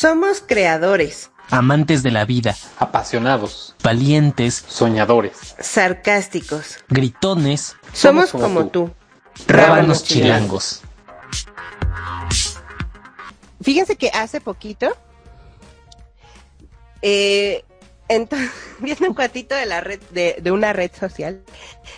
Somos 0.00 0.40
creadores, 0.40 1.30
amantes 1.50 2.02
de 2.02 2.10
la 2.10 2.24
vida, 2.24 2.56
apasionados, 2.78 3.74
valientes, 3.82 4.64
soñadores, 4.66 5.54
sarcásticos. 5.60 6.78
gritones, 6.88 7.76
Somos 7.92 8.30
como 8.30 8.68
tú. 8.68 8.90
rábanos 9.46 10.02
chilangos. 10.02 10.80
Fíjense 13.60 13.96
que 13.96 14.08
hace 14.08 14.40
poquito, 14.40 14.96
eh, 17.02 17.62
entonces, 18.08 18.50
viendo 18.78 19.06
un 19.06 19.14
cuatito 19.14 19.54
de 19.54 19.66
la 19.66 19.82
red, 19.82 20.00
de, 20.12 20.38
de 20.40 20.50
una 20.50 20.72
red 20.72 20.92
social, 20.98 21.42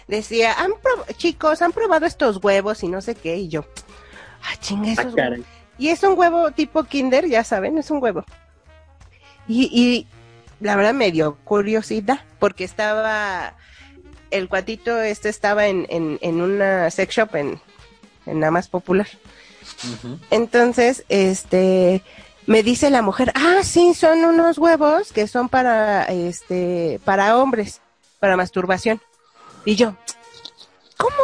decía, 0.08 0.54
han 0.54 0.72
chicos, 1.18 1.62
han 1.62 1.70
probado 1.70 2.06
estos 2.06 2.38
huevos 2.42 2.82
y 2.82 2.88
no 2.88 3.00
sé 3.00 3.14
qué, 3.14 3.36
y 3.36 3.46
yo, 3.46 3.64
ah, 4.42 4.56
chinga, 4.60 4.88
Ah, 4.88 4.92
esos 5.02 5.14
caray. 5.14 5.44
Y 5.78 5.88
es 5.88 6.02
un 6.02 6.18
huevo 6.18 6.50
tipo 6.50 6.84
Kinder, 6.84 7.26
ya 7.26 7.44
saben, 7.44 7.78
es 7.78 7.90
un 7.90 8.02
huevo. 8.02 8.24
Y, 9.48 9.68
y 9.72 10.06
la 10.60 10.76
verdad 10.76 10.94
me 10.94 11.10
dio 11.10 11.36
curiosidad, 11.44 12.20
porque 12.38 12.64
estaba, 12.64 13.56
el 14.30 14.48
cuatito 14.48 15.00
este 15.00 15.28
estaba 15.28 15.66
en, 15.66 15.86
en, 15.88 16.18
en 16.22 16.40
una 16.40 16.90
sex 16.90 17.16
shop 17.16 17.34
en, 17.34 17.60
en 18.26 18.40
la 18.40 18.50
más 18.50 18.68
popular. 18.68 19.08
Entonces, 20.30 21.04
este, 21.08 22.02
me 22.46 22.62
dice 22.62 22.90
la 22.90 23.02
mujer, 23.02 23.32
ah, 23.34 23.60
sí, 23.62 23.94
son 23.94 24.24
unos 24.24 24.58
huevos 24.58 25.12
que 25.12 25.26
son 25.26 25.48
para, 25.48 26.04
este, 26.04 27.00
para 27.04 27.36
hombres, 27.38 27.80
para 28.20 28.36
masturbación. 28.36 29.00
Y 29.64 29.76
yo, 29.76 29.96
¿cómo? 30.96 31.16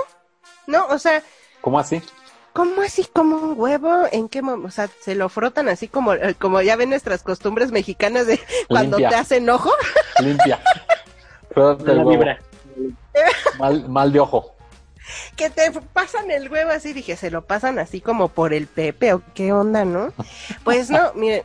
No, 0.67 0.87
o 0.87 0.99
sea, 0.99 1.23
¿Cómo 1.61 1.79
así? 1.79 2.01
¿Cómo 2.53 2.83
así 2.83 3.05
como 3.13 3.37
un 3.37 3.55
huevo? 3.59 4.07
¿En 4.11 4.29
qué 4.29 4.43
momento? 4.43 4.69
O 4.69 4.71
sea, 4.71 4.89
se 5.01 5.15
lo 5.15 5.29
frotan 5.29 5.69
así 5.69 5.89
como, 5.89 6.15
eh, 6.15 6.35
como 6.39 6.61
ya 6.63 6.77
ven 6.77 6.91
nuestras 6.91 7.23
costumbres 7.23 7.71
mexicanas 7.73 8.27
de 8.27 8.41
cuando 8.69 8.99
Limpia. 8.99 9.09
te 9.09 9.15
hacen 9.17 9.49
ojo. 9.51 9.73
Limpia. 10.21 10.61
Frótate 11.53 11.93
el 11.93 11.99
huevo. 11.99 12.11
vibra. 12.11 12.39
Mal, 13.59 13.89
mal 13.89 14.13
de 14.13 14.21
ojo. 14.21 14.55
que 15.37 15.51
te 15.51 15.73
pasan 15.93 16.31
el 16.31 16.49
huevo 16.51 16.71
así, 16.71 16.93
dije, 16.93 17.17
se 17.17 17.31
lo 17.31 17.45
pasan 17.45 17.79
así 17.79 18.01
como 18.01 18.29
por 18.29 18.53
el 18.55 18.67
pepe 18.69 19.13
o 19.13 19.23
qué 19.35 19.53
onda, 19.53 19.85
¿no? 19.85 20.13
Pues 20.65 20.91
no, 20.91 21.13
miren. 21.15 21.43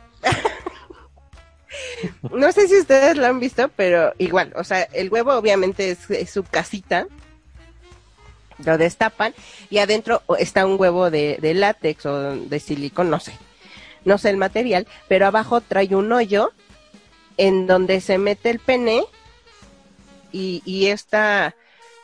no 2.30 2.52
sé 2.52 2.68
si 2.68 2.78
ustedes 2.78 3.16
lo 3.16 3.26
han 3.26 3.40
visto, 3.40 3.68
pero 3.74 4.12
igual, 4.18 4.52
o 4.56 4.62
sea, 4.64 4.82
el 4.92 5.10
huevo 5.10 5.32
obviamente 5.34 5.90
es, 5.90 6.08
es 6.10 6.30
su 6.30 6.44
casita. 6.44 7.06
Lo 8.58 8.78
destapan 8.78 9.34
y 9.70 9.78
adentro 9.78 10.22
está 10.38 10.66
un 10.66 10.80
huevo 10.80 11.10
de, 11.10 11.38
de 11.40 11.54
látex 11.54 12.06
o 12.06 12.36
de 12.36 12.60
silicón, 12.60 13.10
no 13.10 13.20
sé. 13.20 13.32
No 14.04 14.18
sé 14.18 14.30
el 14.30 14.36
material, 14.36 14.86
pero 15.08 15.26
abajo 15.26 15.60
trae 15.60 15.94
un 15.94 16.12
hoyo 16.12 16.52
en 17.36 17.66
donde 17.66 18.00
se 18.00 18.18
mete 18.18 18.50
el 18.50 18.58
pene 18.58 19.02
y, 20.30 20.62
y 20.64 20.86
esta 20.86 21.54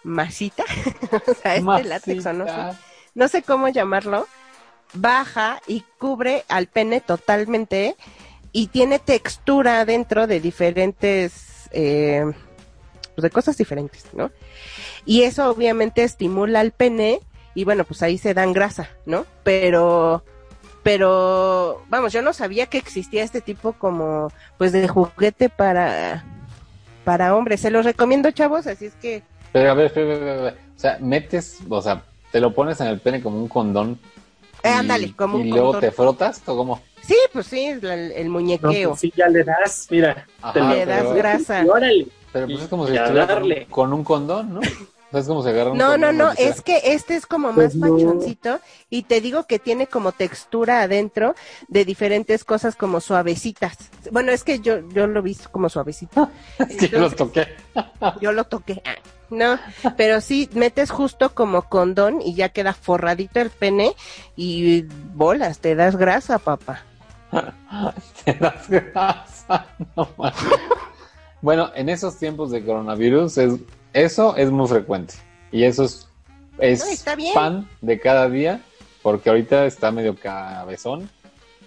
masita, 0.02 0.64
o 1.26 1.34
sea, 1.34 1.56
este 1.56 1.84
látex 1.84 2.26
o 2.26 2.32
no 2.32 2.46
sé, 2.46 2.78
no 3.14 3.28
sé 3.28 3.42
cómo 3.42 3.68
llamarlo, 3.68 4.26
baja 4.94 5.60
y 5.66 5.84
cubre 5.98 6.44
al 6.48 6.66
pene 6.66 7.00
totalmente 7.00 7.96
y 8.52 8.68
tiene 8.68 8.98
textura 8.98 9.84
dentro 9.84 10.26
de 10.26 10.40
diferentes, 10.40 11.68
eh, 11.72 12.24
pues 13.20 13.30
de 13.30 13.34
cosas 13.34 13.56
diferentes, 13.58 14.06
¿no? 14.14 14.30
Y 15.04 15.22
eso 15.22 15.50
obviamente 15.50 16.02
estimula 16.02 16.60
al 16.60 16.72
pene 16.72 17.20
y 17.54 17.64
bueno, 17.64 17.84
pues 17.84 18.02
ahí 18.02 18.16
se 18.18 18.32
dan 18.34 18.52
grasa, 18.52 18.88
¿no? 19.06 19.26
Pero, 19.44 20.24
pero, 20.82 21.82
vamos, 21.88 22.12
yo 22.12 22.22
no 22.22 22.32
sabía 22.32 22.66
que 22.66 22.78
existía 22.78 23.22
este 23.22 23.40
tipo 23.40 23.72
como, 23.74 24.32
pues 24.56 24.72
de 24.72 24.88
juguete 24.88 25.48
para, 25.50 26.24
para 27.04 27.34
hombres. 27.36 27.60
Se 27.60 27.70
los 27.70 27.84
recomiendo, 27.84 28.30
chavos, 28.30 28.66
así 28.66 28.86
es 28.86 28.94
que 28.94 29.22
Pero 29.52 29.70
a 29.70 29.74
ver, 29.74 29.86
espera, 29.86 30.12
espera, 30.14 30.34
espera. 30.48 30.56
O 30.76 30.80
sea, 30.80 30.98
metes, 31.00 31.58
o 31.68 31.82
sea, 31.82 32.02
te 32.32 32.40
lo 32.40 32.54
pones 32.54 32.80
en 32.80 32.86
el 32.86 33.00
pene 33.00 33.20
como 33.22 33.36
un 33.38 33.48
condón. 33.48 33.98
Eh, 34.62 34.68
y- 34.70 34.78
ándale, 34.78 35.14
como 35.14 35.36
un 35.38 35.46
Y 35.46 35.50
luego 35.50 35.72
condón. 35.72 35.80
te 35.82 35.90
frotas, 35.90 36.42
¿o 36.46 36.56
cómo? 36.56 36.80
Sí, 37.02 37.16
pues 37.32 37.46
sí, 37.46 37.64
el, 37.66 37.84
el 37.84 38.26
No, 38.26 38.32
muñequeo. 38.32 38.90
pues 38.90 39.00
sí, 39.00 39.12
ya 39.16 39.26
le 39.28 39.42
das, 39.42 39.86
mira. 39.90 40.26
Ajá, 40.42 40.52
te 40.52 40.60
Le 40.60 40.86
das 40.86 40.98
pero- 41.02 41.14
grasa. 41.14 41.62
Y 41.64 41.68
órale. 41.68 42.06
Pero 42.32 42.46
pues 42.46 42.62
es 42.62 42.68
como 42.68 42.86
si 42.86 42.96
estuviera 42.96 43.42
con, 43.68 43.92
un 43.92 44.04
condón, 44.04 44.54
¿no? 44.54 44.60
O 44.60 45.12
sea, 45.12 45.20
es 45.20 45.26
como 45.26 45.42
si 45.42 45.48
agarra 45.48 45.72
un 45.72 45.78
No, 45.78 45.98
no, 45.98 46.12
no, 46.12 46.30
es 46.38 46.62
que 46.62 46.80
este 46.84 47.16
es 47.16 47.26
como 47.26 47.52
Pues 47.52 47.74
más 47.74 47.90
no. 47.90 47.96
pachoncito 47.96 48.60
y 48.90 49.02
te 49.02 49.20
digo 49.20 49.44
que 49.44 49.58
tiene 49.58 49.88
como 49.88 50.12
textura 50.12 50.82
adentro 50.82 51.34
de 51.66 51.84
diferentes 51.84 52.44
cosas 52.44 52.76
como 52.76 53.00
suavecitas. 53.00 53.76
Bueno, 54.12 54.30
es 54.30 54.44
que 54.44 54.60
yo 54.60 54.88
yo 54.90 55.08
lo 55.08 55.22
vi 55.22 55.34
como 55.50 55.68
suavecito. 55.68 56.30
Es 56.58 56.76
que 56.76 56.88
yo 56.88 57.00
lo 57.00 57.10
toqué. 57.10 57.48
yo 58.20 58.30
lo 58.32 58.44
toqué. 58.44 58.82
No, 59.30 59.58
pero 59.96 60.20
sí 60.20 60.48
metes 60.54 60.90
justo 60.90 61.34
como 61.34 61.62
condón 61.62 62.20
y 62.20 62.34
ya 62.34 62.50
queda 62.50 62.72
forradito 62.72 63.40
el 63.40 63.50
pene 63.50 63.94
y 64.36 64.82
bolas, 65.14 65.58
te 65.58 65.74
das 65.74 65.96
grasa, 65.96 66.38
papá. 66.38 66.82
Te 68.24 68.34
das 68.34 68.68
grasa, 68.68 69.66
no 69.96 70.08
mames. 70.16 70.34
Bueno, 71.42 71.70
en 71.74 71.88
esos 71.88 72.18
tiempos 72.18 72.50
de 72.50 72.64
coronavirus, 72.64 73.38
es, 73.38 73.54
eso 73.92 74.36
es 74.36 74.50
muy 74.50 74.68
frecuente. 74.68 75.14
Y 75.50 75.64
eso 75.64 75.84
es, 75.84 76.06
es 76.58 77.04
No, 77.06 77.34
pan 77.34 77.68
de 77.80 77.98
cada 77.98 78.28
día, 78.28 78.60
porque 79.02 79.30
ahorita 79.30 79.66
está 79.66 79.90
medio 79.90 80.14
cabezón. 80.16 81.10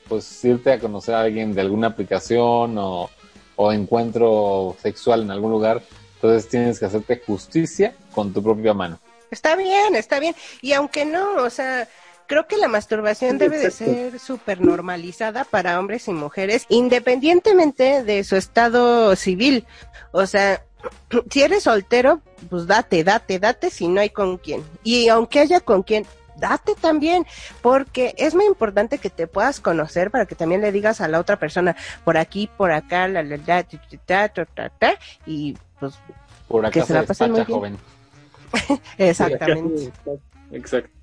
Pues 0.08 0.44
irte 0.44 0.72
a 0.72 0.80
conocer 0.80 1.16
a 1.16 1.22
alguien 1.22 1.54
de 1.54 1.62
alguna 1.62 1.88
aplicación 1.88 2.78
o, 2.78 3.10
o 3.56 3.72
encuentro 3.72 4.76
sexual 4.82 5.22
en 5.22 5.32
algún 5.32 5.52
lugar, 5.52 5.82
entonces 6.16 6.50
tienes 6.50 6.80
que 6.80 6.86
hacerte 6.86 7.22
justicia 7.26 7.96
con 8.14 8.34
tu 8.34 8.44
propia 8.44 8.74
mano. 8.74 9.00
Está 9.32 9.56
bien, 9.56 9.96
está 9.96 10.20
bien. 10.20 10.36
Y 10.62 10.74
aunque 10.74 11.06
no, 11.06 11.38
o 11.38 11.50
sea, 11.50 11.88
creo 12.34 12.48
que 12.48 12.58
la 12.58 12.68
masturbación 12.68 13.34
Sí, 13.34 13.38
debe 13.38 13.60
de 13.60 13.70
ser 13.70 14.20
súper 14.20 14.60
normalizada 14.60 15.44
para 15.44 15.80
hombres 15.80 16.08
y 16.08 16.14
mujeres, 16.14 16.66
independientemente 16.68 18.04
de 18.04 18.24
su 18.24 18.36
estado 18.36 19.16
civil. 19.16 19.68
O 20.12 20.26
sea, 20.26 20.64
si 21.30 21.44
eres 21.44 21.64
soltero, 21.64 22.22
pues 22.50 22.66
date, 22.66 23.04
date, 23.04 23.38
date 23.38 23.70
si 23.70 23.88
no 23.88 24.02
hay 24.02 24.10
con 24.10 24.38
quién. 24.38 24.64
Y 24.84 25.10
aunque 25.10 25.42
haya 25.42 25.60
con 25.60 25.84
quién, 25.84 26.08
date 26.38 26.74
también, 26.74 27.28
porque 27.62 28.16
es 28.18 28.34
muy 28.34 28.46
importante 28.46 28.98
que 28.98 29.12
te 29.12 29.28
puedas 29.28 29.60
conocer 29.60 30.10
para 30.10 30.26
que 30.26 30.34
también 30.34 30.62
le 30.62 30.72
digas 30.72 31.02
a 31.02 31.08
la 31.08 31.20
otra 31.20 31.38
persona 31.38 31.76
por 32.04 32.18
aquí, 32.18 32.50
por 32.58 32.72
acá, 32.72 33.08
la, 33.08 33.22
la, 33.22 33.38
la, 33.38 33.64
ta, 33.64 33.78
ta, 34.08 34.30
ta, 34.30 34.46
ta, 34.46 34.70
ta, 34.70 34.94
y 35.28 35.56
pues 35.80 35.94
Por 36.48 36.64
Que 36.72 36.80
acá 36.80 36.82
se 36.82 36.88
se, 36.88 36.94
la 36.94 37.04
pasen 37.04 37.32
muy 37.32 37.42
bien. 37.42 37.56
joven. 37.56 37.78
exactamente. 38.98 39.92
Exacto. 40.52 41.03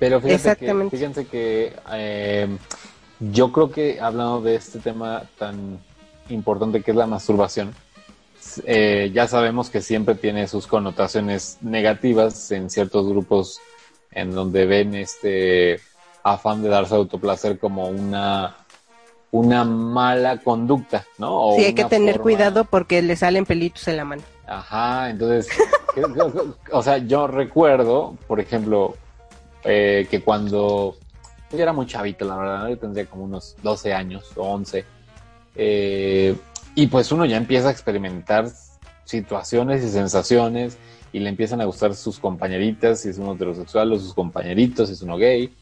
Pero 0.00 0.20
fíjate 0.20 0.56
que, 0.56 0.88
fíjense 0.90 1.26
que 1.26 1.72
eh, 1.92 2.48
yo 3.20 3.52
creo 3.52 3.70
que 3.70 4.00
hablando 4.00 4.40
de 4.40 4.56
este 4.56 4.80
tema 4.80 5.22
tan 5.38 5.78
importante 6.30 6.82
que 6.82 6.90
es 6.90 6.96
la 6.96 7.06
masturbación, 7.06 7.72
eh, 8.64 9.10
ya 9.14 9.28
sabemos 9.28 9.68
que 9.70 9.82
siempre 9.82 10.14
tiene 10.14 10.48
sus 10.48 10.66
connotaciones 10.66 11.58
negativas 11.60 12.50
en 12.50 12.70
ciertos 12.70 13.06
grupos 13.08 13.60
en 14.10 14.34
donde 14.34 14.64
ven 14.66 14.94
este 14.94 15.80
afán 16.22 16.62
de 16.62 16.70
darse 16.70 16.94
autoplacer 16.94 17.58
como 17.60 17.86
una 17.88 18.56
una 19.32 19.64
mala 19.64 20.38
conducta, 20.38 21.04
¿no? 21.18 21.50
O 21.50 21.56
Sí, 21.56 21.66
hay 21.66 21.74
que 21.74 21.84
tener 21.84 22.14
forma- 22.16 22.22
cuidado 22.24 22.64
porque 22.64 23.00
le 23.00 23.14
salen 23.14 23.46
pelitos 23.46 23.86
en 23.86 23.96
la 23.98 24.04
mano. 24.04 24.22
Ajá, 24.44 25.08
entonces, 25.10 25.46
que- 25.94 26.00
que- 26.00 26.72
o 26.72 26.82
sea, 26.82 26.98
yo 26.98 27.28
recuerdo, 27.28 28.16
por 28.26 28.40
ejemplo, 28.40 28.96
eh, 29.64 30.06
que 30.10 30.20
cuando 30.22 30.96
yo 31.52 31.58
era 31.58 31.72
muy 31.72 31.86
chavito, 31.86 32.24
la 32.24 32.36
verdad, 32.36 32.68
yo 32.68 32.78
tendría 32.78 33.06
como 33.06 33.24
unos 33.24 33.56
12 33.62 33.92
años 33.92 34.24
o 34.36 34.42
11, 34.44 34.84
eh, 35.56 36.36
y 36.74 36.86
pues 36.86 37.10
uno 37.12 37.24
ya 37.26 37.36
empieza 37.36 37.68
a 37.68 37.72
experimentar 37.72 38.48
situaciones 39.04 39.82
y 39.84 39.88
sensaciones 39.90 40.78
y 41.12 41.18
le 41.18 41.28
empiezan 41.28 41.60
a 41.60 41.64
gustar 41.64 41.94
sus 41.96 42.18
compañeritas, 42.20 43.00
si 43.00 43.08
es 43.08 43.18
uno 43.18 43.32
heterosexual, 43.34 43.92
o 43.92 43.98
sus 43.98 44.14
compañeritos, 44.14 44.88
si 44.88 44.94
es 44.94 45.02
uno 45.02 45.16
gay, 45.16 45.52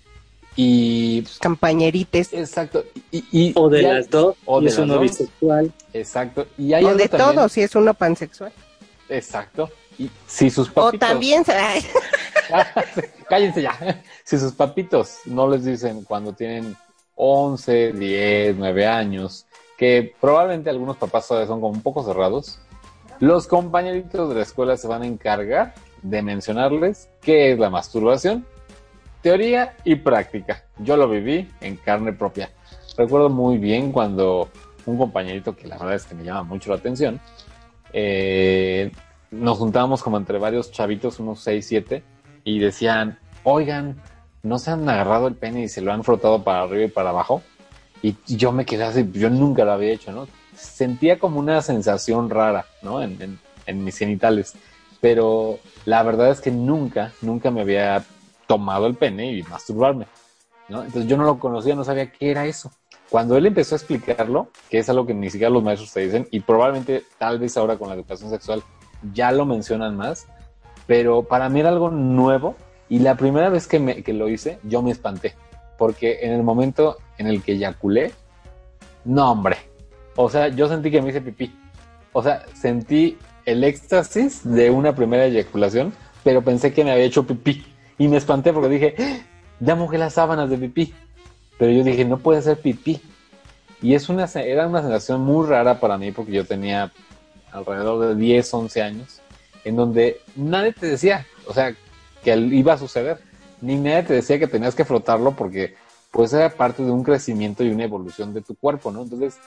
y 0.54 1.22
Campañerites. 1.40 2.32
exacto, 2.32 2.84
y, 3.10 3.24
y- 3.32 3.52
O 3.56 3.70
de 3.70 3.80
y 3.82 3.84
hay- 3.86 3.92
las 3.94 4.10
dos. 4.10 4.36
o 4.44 4.60
de 4.60 4.66
es 4.68 4.76
uno 4.78 4.94
dos. 4.94 5.02
bisexual. 5.02 5.72
exacto, 5.94 6.46
y 6.58 6.72
hay 6.74 6.84
O 6.84 6.94
de 6.94 7.08
también- 7.08 7.36
todo, 7.36 7.48
si 7.48 7.62
es 7.62 7.74
uno 7.74 7.94
pansexual. 7.94 8.52
Exacto. 9.08 9.70
Y 9.98 10.10
si 10.26 10.48
sus 10.50 10.68
O 10.70 10.72
papitos. 10.74 11.08
también, 11.08 11.42
ay, 11.48 11.84
Cállense 13.28 13.62
ya. 13.62 14.02
Si 14.24 14.38
sus 14.38 14.52
papitos 14.52 15.18
no 15.26 15.48
les 15.48 15.64
dicen 15.64 16.04
cuando 16.04 16.32
tienen 16.32 16.76
11, 17.16 17.92
10, 17.92 18.56
9 18.56 18.86
años, 18.86 19.46
que 19.76 20.14
probablemente 20.20 20.70
algunos 20.70 20.96
papás 20.96 21.26
todavía 21.28 21.48
son 21.48 21.60
como 21.60 21.72
un 21.72 21.82
poco 21.82 22.04
cerrados, 22.04 22.60
los 23.20 23.46
compañeritos 23.48 24.28
de 24.28 24.36
la 24.36 24.42
escuela 24.42 24.76
se 24.76 24.86
van 24.86 25.02
a 25.02 25.06
encargar 25.06 25.74
de 26.02 26.22
mencionarles 26.22 27.08
qué 27.20 27.52
es 27.52 27.58
la 27.58 27.70
masturbación, 27.70 28.46
teoría 29.20 29.76
y 29.84 29.96
práctica. 29.96 30.64
Yo 30.78 30.96
lo 30.96 31.08
viví 31.08 31.50
en 31.60 31.76
carne 31.76 32.12
propia. 32.12 32.50
recuerdo 32.96 33.28
muy 33.28 33.58
bien 33.58 33.92
cuando 33.92 34.48
un 34.86 34.96
compañerito 34.96 35.54
que 35.54 35.66
la 35.66 35.76
verdad 35.76 35.94
es 35.94 36.04
que 36.04 36.14
me 36.14 36.24
llama 36.24 36.44
mucho 36.44 36.70
la 36.70 36.76
atención, 36.76 37.20
eh, 37.92 38.90
nos 39.30 39.58
juntábamos 39.58 40.02
como 40.02 40.16
entre 40.16 40.38
varios 40.38 40.70
chavitos, 40.72 41.18
unos 41.20 41.40
6, 41.40 41.66
7, 41.66 42.02
y 42.44 42.58
decían, 42.58 43.18
oigan, 43.44 44.00
¿no 44.42 44.58
se 44.58 44.70
han 44.70 44.88
agarrado 44.88 45.26
el 45.28 45.34
pene 45.34 45.62
y 45.64 45.68
se 45.68 45.80
lo 45.80 45.92
han 45.92 46.04
frotado 46.04 46.42
para 46.44 46.62
arriba 46.62 46.84
y 46.84 46.88
para 46.88 47.10
abajo? 47.10 47.42
Y 48.02 48.16
yo 48.26 48.52
me 48.52 48.64
quedé 48.64 48.84
así, 48.84 49.08
yo 49.12 49.28
nunca 49.28 49.64
lo 49.64 49.72
había 49.72 49.92
hecho, 49.92 50.12
¿no? 50.12 50.28
Sentía 50.54 51.18
como 51.18 51.38
una 51.40 51.60
sensación 51.62 52.30
rara, 52.30 52.66
¿no? 52.82 53.02
En, 53.02 53.20
en- 53.20 53.38
en 53.66 53.84
mis 53.84 53.98
genitales. 53.98 54.54
Pero 55.00 55.58
la 55.84 56.02
verdad 56.02 56.30
es 56.30 56.40
que 56.40 56.50
nunca, 56.50 57.12
nunca 57.20 57.50
me 57.50 57.60
había 57.60 58.04
tomado 58.46 58.86
el 58.86 58.94
pene 58.94 59.32
y 59.32 59.42
masturbarme, 59.42 60.06
¿no? 60.68 60.82
Entonces 60.84 61.08
yo 61.08 61.16
no 61.16 61.24
lo 61.24 61.38
conocía, 61.38 61.74
no 61.74 61.84
sabía 61.84 62.10
qué 62.10 62.30
era 62.30 62.46
eso. 62.46 62.72
Cuando 63.10 63.36
él 63.36 63.46
empezó 63.46 63.74
a 63.74 63.78
explicarlo, 63.78 64.48
que 64.70 64.78
es 64.78 64.88
algo 64.88 65.06
que 65.06 65.14
ni 65.14 65.30
siquiera 65.30 65.50
los 65.50 65.62
maestros 65.62 65.92
te 65.92 66.00
dicen, 66.00 66.26
y 66.30 66.40
probablemente 66.40 67.04
tal 67.18 67.38
vez 67.38 67.56
ahora 67.56 67.76
con 67.76 67.88
la 67.88 67.94
educación 67.94 68.30
sexual 68.30 68.62
ya 69.12 69.32
lo 69.32 69.46
mencionan 69.46 69.96
más, 69.96 70.26
pero 70.86 71.22
para 71.22 71.48
mí 71.48 71.60
era 71.60 71.68
algo 71.68 71.90
nuevo 71.90 72.56
y 72.88 73.00
la 73.00 73.16
primera 73.16 73.48
vez 73.48 73.66
que, 73.66 73.78
me, 73.78 74.02
que 74.02 74.12
lo 74.12 74.28
hice 74.28 74.58
yo 74.62 74.82
me 74.82 74.90
espanté, 74.90 75.34
porque 75.76 76.20
en 76.22 76.32
el 76.32 76.42
momento 76.42 76.96
en 77.18 77.26
el 77.26 77.42
que 77.42 77.52
eyaculé, 77.52 78.12
no 79.04 79.30
hombre, 79.30 79.56
o 80.16 80.28
sea, 80.28 80.48
yo 80.48 80.68
sentí 80.68 80.90
que 80.90 81.02
me 81.02 81.10
hice 81.10 81.20
pipí, 81.20 81.54
o 82.12 82.22
sea, 82.22 82.44
sentí 82.54 83.18
el 83.44 83.64
éxtasis 83.64 84.42
de 84.44 84.70
una 84.70 84.94
primera 84.94 85.26
eyaculación, 85.26 85.92
pero 86.24 86.42
pensé 86.42 86.72
que 86.72 86.84
me 86.84 86.92
había 86.92 87.04
hecho 87.04 87.26
pipí 87.26 87.64
y 87.98 88.08
me 88.08 88.16
espanté 88.16 88.52
porque 88.52 88.68
dije, 88.68 88.94
"¡Ah! 88.98 89.18
ya 89.60 89.74
mojé 89.74 89.98
las 89.98 90.14
sábanas 90.14 90.50
de 90.50 90.58
pipí, 90.58 90.94
pero 91.58 91.72
yo 91.72 91.82
dije, 91.82 92.04
no 92.04 92.18
puede 92.18 92.42
ser 92.42 92.60
pipí. 92.60 93.00
Y 93.82 93.94
es 93.94 94.08
una, 94.08 94.24
era 94.24 94.66
una 94.66 94.82
sensación 94.82 95.20
muy 95.20 95.46
rara 95.46 95.80
para 95.80 95.98
mí 95.98 96.12
porque 96.12 96.32
yo 96.32 96.44
tenía 96.44 96.92
alrededor 97.52 98.08
de 98.08 98.14
10, 98.16 98.54
11 98.54 98.82
años, 98.82 99.20
en 99.64 99.76
donde 99.76 100.20
nadie 100.36 100.72
te 100.72 100.86
decía, 100.86 101.26
o 101.46 101.54
sea, 101.54 101.74
que 102.22 102.36
iba 102.36 102.74
a 102.74 102.78
suceder, 102.78 103.18
ni 103.60 103.76
nadie 103.76 104.02
te 104.04 104.14
decía 104.14 104.38
que 104.38 104.46
tenías 104.46 104.74
que 104.74 104.84
frotarlo 104.84 105.34
porque 105.34 105.74
pues 106.10 106.32
era 106.32 106.48
parte 106.50 106.82
de 106.82 106.90
un 106.90 107.02
crecimiento 107.02 107.62
y 107.64 107.70
una 107.70 107.84
evolución 107.84 108.32
de 108.32 108.42
tu 108.42 108.54
cuerpo, 108.54 108.90
¿no? 108.90 109.02
Entonces, 109.02 109.38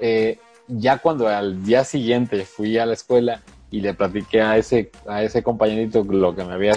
eh, 0.00 0.38
ya 0.68 0.98
cuando 0.98 1.28
al 1.28 1.64
día 1.64 1.84
siguiente 1.84 2.44
fui 2.44 2.78
a 2.78 2.86
la 2.86 2.92
escuela 2.92 3.42
y 3.70 3.80
le 3.80 3.94
platiqué 3.94 4.42
a 4.42 4.56
ese, 4.56 4.90
a 5.06 5.22
ese 5.22 5.42
compañerito 5.42 6.04
lo 6.04 6.34
que 6.34 6.44
me 6.44 6.54
había, 6.54 6.74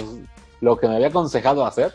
lo 0.60 0.76
que 0.76 0.88
me 0.88 0.96
había 0.96 1.08
aconsejado 1.08 1.64
hacer, 1.64 1.92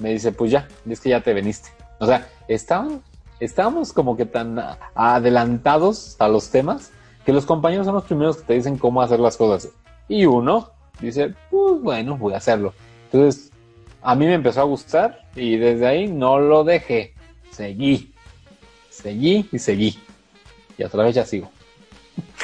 me 0.00 0.10
dice, 0.10 0.32
pues 0.32 0.50
ya, 0.50 0.68
es 0.88 1.00
que 1.00 1.10
ya 1.10 1.20
te 1.20 1.34
veniste. 1.34 1.70
O 1.98 2.06
sea, 2.06 2.28
estaban, 2.48 3.02
estábamos 3.40 3.92
como 3.92 4.16
que 4.16 4.26
tan 4.26 4.58
adelantados 4.94 6.16
a 6.18 6.28
los 6.28 6.50
temas 6.50 6.90
que 7.24 7.32
los 7.32 7.46
compañeros 7.46 7.86
son 7.86 7.94
los 7.94 8.04
primeros 8.04 8.38
que 8.38 8.44
te 8.44 8.54
dicen 8.54 8.78
cómo 8.78 9.02
hacer 9.02 9.20
las 9.20 9.36
cosas. 9.36 9.70
Y 10.08 10.26
uno 10.26 10.70
dice, 11.00 11.34
pues 11.50 11.80
bueno, 11.80 12.16
voy 12.16 12.34
a 12.34 12.38
hacerlo. 12.38 12.74
Entonces, 13.10 13.50
a 14.02 14.14
mí 14.14 14.26
me 14.26 14.34
empezó 14.34 14.60
a 14.60 14.64
gustar 14.64 15.28
y 15.36 15.56
desde 15.56 15.86
ahí 15.86 16.08
no 16.08 16.38
lo 16.38 16.64
dejé. 16.64 17.14
Seguí, 17.50 18.12
seguí 18.90 19.48
y 19.52 19.58
seguí. 19.58 19.98
Y 20.76 20.84
otra 20.84 21.04
vez 21.04 21.14
ya 21.14 21.24
sigo. 21.24 21.50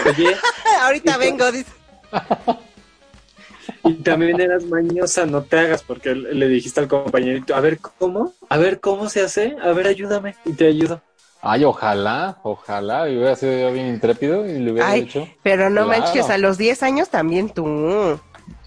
Oye, 0.06 0.36
Ahorita 0.82 1.16
vengo, 1.16 1.50
dice. 1.50 1.72
y 3.84 3.94
también 3.94 4.40
eras 4.40 4.64
mañosa, 4.64 5.26
no 5.26 5.42
te 5.42 5.58
hagas, 5.58 5.82
porque 5.82 6.14
le 6.14 6.34
le 6.34 6.48
dijiste 6.48 6.80
al 6.80 6.88
compañerito, 6.88 7.54
a 7.54 7.60
ver 7.60 7.78
cómo, 7.78 8.32
a 8.48 8.56
ver 8.56 8.80
cómo 8.80 9.08
se 9.08 9.22
hace, 9.22 9.56
a 9.60 9.72
ver 9.72 9.86
ayúdame, 9.86 10.36
y 10.44 10.52
te 10.52 10.66
ayudo. 10.66 11.02
Ay, 11.40 11.64
ojalá, 11.64 12.38
ojalá, 12.43 13.08
y 13.08 13.17
hubiera 13.17 13.37
sido 13.37 13.52
yo 13.52 13.73
bien 13.73 13.87
intrépido 13.88 14.44
y 14.46 14.58
lo 14.58 14.73
hubiera 14.73 14.90
Ay, 14.90 15.02
hecho. 15.02 15.29
Pero 15.43 15.70
no 15.70 15.85
Claro. 15.85 16.02
manches, 16.02 16.29
a 16.31 16.38
los 16.38 16.58
10 16.58 16.82
años 16.82 17.08
también 17.11 17.49
tú. 17.50 18.19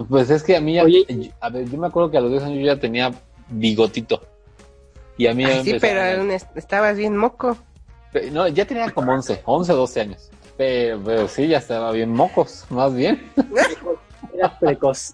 Pues 0.10 0.30
es 0.30 0.42
que 0.44 0.56
a 0.56 0.62
mí, 0.62 0.76
ya- 0.76 0.84
Oye. 0.84 1.06
yo- 1.10 1.32
a 1.42 1.50
ver, 1.50 1.70
yo 1.70 1.78
me 1.78 1.88
acuerdo 1.88 2.10
que 2.12 2.18
a 2.18 2.22
los 2.22 2.32
10 2.32 2.44
años 2.44 2.60
yo 2.60 2.66
ya 2.68 2.80
tenía 2.80 3.12
bigotito. 3.50 4.22
Y 5.18 5.28
a 5.28 5.34
mí 5.34 5.44
Ay, 5.44 5.64
sí, 5.66 5.78
pero 5.82 6.02
a- 6.02 6.36
estabas 6.56 6.96
bien 6.98 7.18
moco. 7.18 7.58
No, 8.32 8.48
ya 8.48 8.66
tenía 8.66 8.90
como 8.92 9.12
11, 9.14 9.42
11, 9.46 9.74
12 9.74 10.02
años. 10.02 10.30
Pero, 10.58 11.00
pero 11.04 11.28
sí, 11.28 11.48
ya 11.48 11.58
estaba 11.58 11.92
bien 11.92 12.12
mocos, 12.14 12.66
más 12.70 12.94
bien. 12.94 13.30
Eras 14.34 14.54
precoz. 14.60 15.14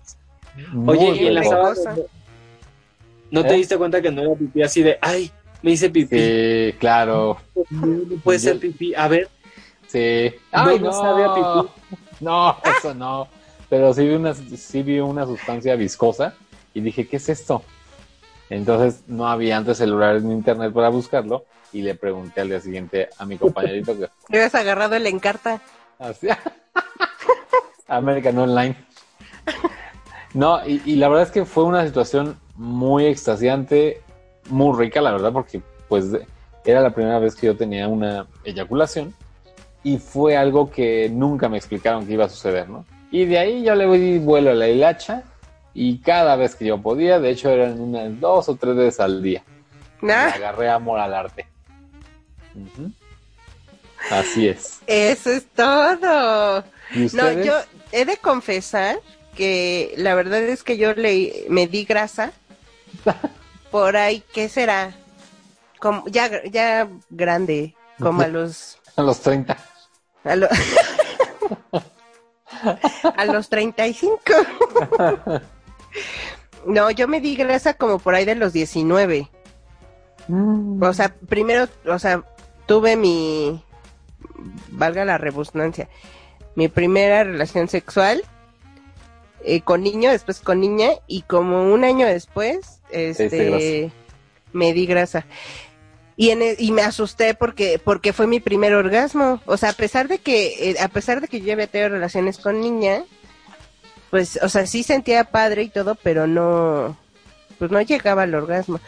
Muy 0.71 0.97
Oye, 0.97 1.23
y 1.23 1.27
en 1.27 1.35
la 1.35 1.41
precoz. 1.41 1.83
sábana, 1.83 2.01
¿no 3.31 3.43
te 3.43 3.53
¿Eh? 3.53 3.57
diste 3.57 3.77
cuenta 3.77 4.01
que 4.01 4.11
no 4.11 4.21
era 4.21 4.35
pipí 4.35 4.61
así 4.63 4.81
de, 4.83 4.97
ay, 5.01 5.31
me 5.61 5.71
hice 5.71 5.89
pipí? 5.89 6.17
Sí, 6.19 6.73
claro. 6.79 7.37
No, 7.69 7.85
no 7.87 8.17
puede 8.23 8.39
ser 8.39 8.59
pipí. 8.59 8.93
A 8.95 9.07
ver, 9.07 9.29
Sí. 9.87 10.31
No, 10.51 10.59
Ay, 10.67 10.79
no 10.79 10.85
no, 10.87 10.91
sabe 10.93 11.23
a 11.23 11.33
pipí. 11.33 11.95
No, 12.19 12.57
eso 12.77 12.93
no. 12.93 13.27
Pero 13.69 13.93
sí 13.93 14.05
vi, 14.07 14.15
una, 14.15 14.33
sí 14.33 14.83
vi 14.83 14.99
una 14.99 15.25
sustancia 15.25 15.75
viscosa 15.75 16.33
y 16.73 16.81
dije, 16.81 17.07
¿qué 17.07 17.17
es 17.17 17.29
esto? 17.29 17.63
Entonces 18.49 19.03
no 19.07 19.27
había 19.27 19.57
antes 19.57 19.77
celular 19.77 20.17
en 20.17 20.31
internet 20.31 20.71
para 20.73 20.89
buscarlo 20.89 21.45
y 21.73 21.81
le 21.81 21.95
pregunté 21.95 22.41
al 22.41 22.49
día 22.49 22.61
siguiente 22.61 23.09
a 23.17 23.25
mi 23.25 23.37
compañerito 23.37 23.93
que 23.97 24.07
Te 24.07 24.11
habías 24.37 24.55
agarrado 24.55 24.95
el 24.95 25.05
encarta. 25.07 25.61
hacía 25.99 26.37
American 27.87 28.37
Online. 28.37 28.75
No, 30.33 30.65
y, 30.67 30.81
y 30.85 30.95
la 30.97 31.07
verdad 31.09 31.23
es 31.25 31.31
que 31.31 31.45
fue 31.45 31.63
una 31.63 31.85
situación 31.85 32.37
muy 32.55 33.05
extasiante, 33.05 34.01
muy 34.49 34.77
rica, 34.77 35.01
la 35.01 35.11
verdad, 35.11 35.31
porque 35.31 35.61
pues 35.87 36.05
era 36.65 36.81
la 36.81 36.89
primera 36.89 37.19
vez 37.19 37.35
que 37.35 37.47
yo 37.47 37.55
tenía 37.55 37.87
una 37.87 38.27
eyaculación 38.43 39.13
y 39.83 39.97
fue 39.97 40.35
algo 40.35 40.69
que 40.69 41.09
nunca 41.09 41.47
me 41.47 41.57
explicaron 41.57 42.05
que 42.05 42.13
iba 42.13 42.25
a 42.25 42.29
suceder, 42.29 42.67
¿no? 42.69 42.85
Y 43.11 43.25
de 43.25 43.39
ahí 43.39 43.63
yo 43.63 43.73
le 43.75 43.85
voy 43.85 44.19
vuelo 44.19 44.51
a 44.51 44.53
la 44.53 44.67
hilacha 44.67 45.23
y 45.73 45.99
cada 45.99 46.35
vez 46.35 46.55
que 46.55 46.65
yo 46.65 46.81
podía, 46.81 47.19
de 47.19 47.29
hecho 47.29 47.49
eran 47.49 47.79
unas 47.79 48.19
dos 48.19 48.49
o 48.49 48.55
tres 48.55 48.75
veces 48.75 48.99
al 48.99 49.23
día, 49.23 49.43
me 50.01 50.13
agarré 50.13 50.69
amor 50.69 50.99
al 50.99 51.13
arte. 51.13 51.47
Así 54.11 54.47
es. 54.47 54.79
eso 54.87 55.31
es 55.31 55.45
todo. 55.55 56.63
¿Y 56.93 57.07
No, 57.15 57.31
yo 57.43 57.53
he 57.91 58.05
de 58.05 58.17
confesar 58.17 58.99
que 59.35 59.93
la 59.97 60.15
verdad 60.15 60.41
es 60.41 60.63
que 60.63 60.77
yo 60.77 60.93
le 60.93 61.45
me 61.49 61.67
di 61.67 61.85
grasa 61.85 62.31
por 63.77 63.95
ahí, 63.95 64.23
¿qué 64.33 64.49
será? 64.49 64.91
Como, 65.79 66.03
ya, 66.07 66.43
ya 66.45 66.87
grande, 67.11 67.75
como 67.99 68.23
a 68.23 68.27
los 68.27 68.79
A 68.95 69.03
los 69.03 69.19
30. 69.19 69.55
a, 70.23 70.35
lo- 70.35 70.47
a 73.15 73.25
los 73.25 73.49
35. 73.49 74.19
no, 76.65 76.89
yo 76.89 77.07
me 77.07 77.21
di 77.21 77.35
grasa 77.35 77.75
como 77.75 77.99
por 77.99 78.15
ahí 78.15 78.25
de 78.25 78.33
los 78.33 78.51
19. 78.51 79.29
O 80.81 80.93
sea, 80.93 81.13
primero, 81.29 81.67
o 81.85 81.99
sea, 81.99 82.23
tuve 82.65 82.95
mi, 82.97 83.63
valga 84.71 85.05
la 85.05 85.19
redundancia, 85.19 85.87
mi 86.55 86.67
primera 86.67 87.23
relación 87.23 87.67
sexual 87.69 88.23
eh, 89.47 89.61
con 89.61 89.81
niño, 89.81 90.11
después 90.11 90.39
con 90.41 90.59
niña, 90.59 90.89
y 91.07 91.21
como 91.23 91.73
un 91.73 91.83
año 91.83 92.05
después, 92.05 92.81
este, 92.91 93.91
me 94.53 94.73
di 94.73 94.85
grasa. 94.85 95.25
Y, 96.15 96.31
en 96.31 96.41
e- 96.41 96.55
y 96.57 96.71
me 96.71 96.81
asusté 96.81 97.33
porque, 97.33 97.79
porque 97.83 98.11
fue 98.11 98.27
mi 98.27 98.39
primer 98.39 98.73
orgasmo. 98.73 99.39
O 99.45 99.55
sea, 99.55 99.69
a 99.69 99.73
pesar 99.73 100.07
de 100.07 100.17
que, 100.17 100.71
eh, 100.71 100.75
a 100.81 100.87
pesar 100.87 101.21
de 101.21 101.27
que 101.27 101.41
yo 101.41 101.53
había 101.53 101.67
tenido 101.67 101.89
relaciones 101.89 102.39
con 102.39 102.59
niña, 102.59 103.03
pues, 104.09 104.39
o 104.41 104.49
sea, 104.49 104.65
sí 104.65 104.83
sentía 104.83 105.25
padre 105.25 105.63
y 105.63 105.69
todo, 105.69 105.95
pero 105.95 106.27
no, 106.27 106.97
pues 107.59 107.71
no 107.71 107.81
llegaba 107.81 108.23
al 108.23 108.35
orgasmo. 108.35 108.79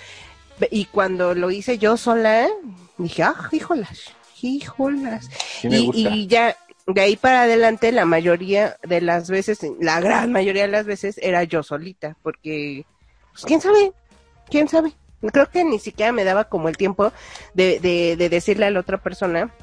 Y 0.72 0.86
cuando 0.86 1.36
lo 1.36 1.52
hice 1.52 1.78
yo 1.78 1.98
sola, 1.98 2.48
dije, 2.98 3.24
ah, 3.24 3.48
híjolas, 3.52 4.12
híjolas. 4.42 5.30
Sí 5.62 5.92
y, 5.94 6.08
y 6.08 6.28
ya 6.28 6.58
de 6.94 7.02
ahí 7.02 7.16
para 7.16 7.44
adelante, 7.44 7.92
la 7.92 8.06
mayoría 8.06 8.78
de 8.84 9.02
las 9.02 9.30
veces, 9.30 9.60
la 9.80 10.00
gran 10.00 10.32
mayoría 10.32 10.64
de 10.64 10.70
las 10.70 10.86
veces, 10.86 11.20
era 11.22 11.44
yo 11.44 11.62
solita, 11.62 12.18
porque, 12.24 12.86
pues, 13.32 13.46
quién 13.46 13.62
sabe, 13.62 13.94
quién 14.50 14.68
sabe. 14.68 14.94
Creo 15.34 15.50
que 15.50 15.64
ni 15.64 15.80
siquiera 15.80 16.12
me 16.12 16.24
daba 16.24 16.46
como 16.46 16.70
el 16.70 16.78
tiempo 16.78 17.12
de, 17.54 17.80
de, 17.80 18.16
de 18.18 18.30
decirle 18.30 18.66
a 18.66 18.72
la 18.72 18.80
otra 18.80 18.98
persona 18.98 19.54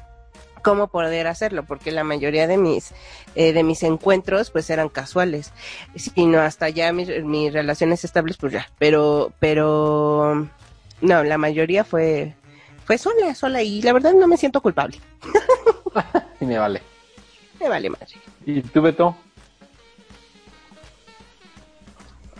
cómo 0.61 0.87
poder 0.87 1.27
hacerlo, 1.27 1.63
porque 1.63 1.91
la 1.91 2.03
mayoría 2.03 2.47
de 2.47 2.57
mis 2.57 2.91
eh, 3.35 3.53
de 3.53 3.63
mis 3.63 3.83
encuentros 3.83 4.51
pues 4.51 4.69
eran 4.69 4.89
casuales, 4.89 5.51
sino 5.95 6.39
hasta 6.39 6.69
ya 6.69 6.91
mis, 6.93 7.23
mis 7.23 7.53
relaciones 7.53 8.03
estables 8.03 8.37
pues 8.37 8.53
ya, 8.53 8.69
pero 8.77 9.31
pero 9.39 10.47
no, 11.01 11.23
la 11.23 11.37
mayoría 11.37 11.83
fue 11.83 12.35
fue 12.85 12.97
sola, 12.97 13.33
sola 13.33 13.61
y 13.61 13.81
la 13.81 13.93
verdad 13.93 14.13
no 14.13 14.27
me 14.27 14.37
siento 14.37 14.61
culpable, 14.61 14.99
Sí 16.39 16.45
me 16.45 16.57
vale. 16.57 16.81
Me 17.59 17.69
vale 17.69 17.89
madre. 17.89 18.07
¿Y 18.45 18.61
tú, 18.61 18.81
Beto? 18.81 19.15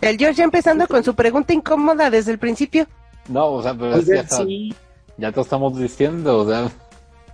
El 0.02 0.18
George 0.18 0.36
ya 0.38 0.44
empezando 0.44 0.88
con 0.88 1.04
su 1.04 1.16
pregunta 1.16 1.54
incómoda 1.54 2.10
desde 2.10 2.32
el 2.32 2.40
principio. 2.40 2.88
No, 3.28 3.48
o 3.48 3.64
sea, 3.64 3.74
pero 3.74 3.96
es 3.98 4.06
Pues 4.06 4.08
ya 4.08 4.38
sí. 4.38 4.74
Ya 5.18 5.32
te 5.32 5.42
estamos 5.42 5.78
diciendo, 5.78 6.40
o 6.40 6.48
sea, 6.50 6.70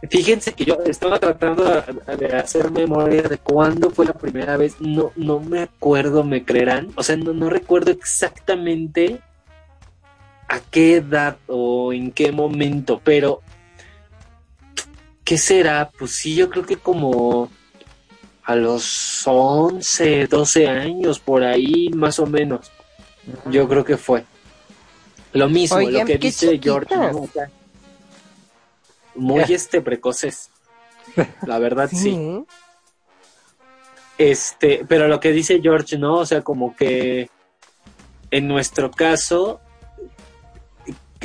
Fíjense 0.10 0.52
que 0.54 0.66
yo 0.66 0.78
estaba 0.86 1.18
tratando 1.18 1.64
de- 1.64 2.18
de 2.18 2.36
hacer 2.36 2.70
memoria 2.72 3.22
de 3.22 3.38
cuándo 3.38 3.90
fue 3.90 4.06
la 4.06 4.12
primera 4.14 4.58
vez. 4.58 4.76
No, 4.82 5.12
no 5.16 5.40
me 5.40 5.62
acuerdo, 5.62 6.26
me 6.26 6.44
creerán. 6.44 6.90
O 6.98 7.04
sea, 7.04 7.16
no, 7.16 7.32
no 7.32 7.50
recuerdo 7.50 7.92
exactamente 7.92 9.22
a 10.50 10.60
qué 10.60 10.96
edad 10.98 11.38
o 11.48 11.94
en 11.94 12.12
qué 12.12 12.34
momento, 12.34 13.00
pero 13.02 13.40
¿qué 15.24 15.38
será? 15.38 15.90
Pues 15.98 16.12
sí, 16.12 16.36
yo 16.36 16.50
creo 16.50 16.66
que 16.66 16.76
como 16.76 17.50
a 18.46 18.56
los 18.56 19.24
11, 19.26 20.28
12 20.28 20.68
años, 20.68 21.20
por 21.20 21.44
ahí 21.44 21.90
más 21.90 22.20
o 22.20 22.26
menos. 22.26 22.72
Yo 23.50 23.68
creo 23.68 23.86
que 23.86 23.98
fue. 23.98 24.26
Lo 25.32 25.50
mismo, 25.50 25.78
Oigan, 25.78 26.02
lo 26.02 26.06
que 26.06 26.18
dice 26.18 26.60
George. 26.62 26.90
chiquitas. 26.90 27.14
¿no? 27.14 27.22
O 27.22 27.28
sea, 27.28 27.50
muy 29.16 29.44
este 29.48 29.82
precoces. 29.82 30.50
La 31.48 31.60
verdad 31.60 31.90
sí. 31.92 32.44
Este, 34.18 34.86
pero 34.88 35.08
lo 35.08 35.20
que 35.20 35.32
dice 35.32 35.60
George, 35.62 35.98
¿no? 35.98 36.16
O 36.20 36.26
sea, 36.26 36.42
como 36.42 36.76
que 36.76 37.30
en 38.30 38.48
nuestro 38.48 38.92
caso, 38.92 39.60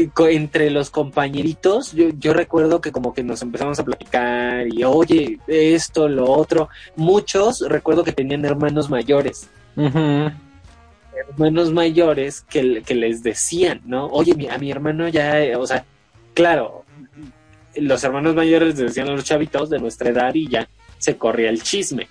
que 0.06 0.10
entre 0.36 0.70
los 0.70 0.90
compañeritos, 0.90 1.92
yo, 1.92 2.10
yo 2.18 2.32
recuerdo 2.32 2.80
que 2.80 2.92
como 2.92 3.12
que 3.12 3.24
nos 3.24 3.42
empezamos 3.42 3.78
a 3.80 3.84
platicar 3.84 4.66
y 4.72 4.84
oye, 4.84 5.40
esto, 5.48 6.08
lo 6.08 6.30
otro. 6.30 6.68
Muchos 6.94 7.60
recuerdo 7.68 8.04
que 8.04 8.12
tenían 8.12 8.44
hermanos 8.44 8.88
mayores. 8.88 9.48
hermanos 9.76 11.72
mayores 11.72 12.42
que, 12.42 12.82
que 12.86 12.94
les 12.94 13.22
decían, 13.22 13.80
¿no? 13.84 14.06
Oye, 14.06 14.48
a 14.50 14.58
mi 14.58 14.70
hermano 14.70 15.08
ya, 15.08 15.58
o 15.58 15.66
sea, 15.66 15.84
claro, 16.34 16.84
los 17.74 18.04
hermanos 18.04 18.34
mayores 18.34 18.68
les 18.68 18.88
decían 18.88 19.08
a 19.08 19.12
los 19.12 19.24
chavitos 19.24 19.70
de 19.70 19.78
nuestra 19.78 20.10
edad 20.10 20.34
y 20.34 20.48
ya 20.48 20.68
se 20.98 21.16
corría 21.16 21.50
el 21.50 21.62
chisme. 21.62 22.08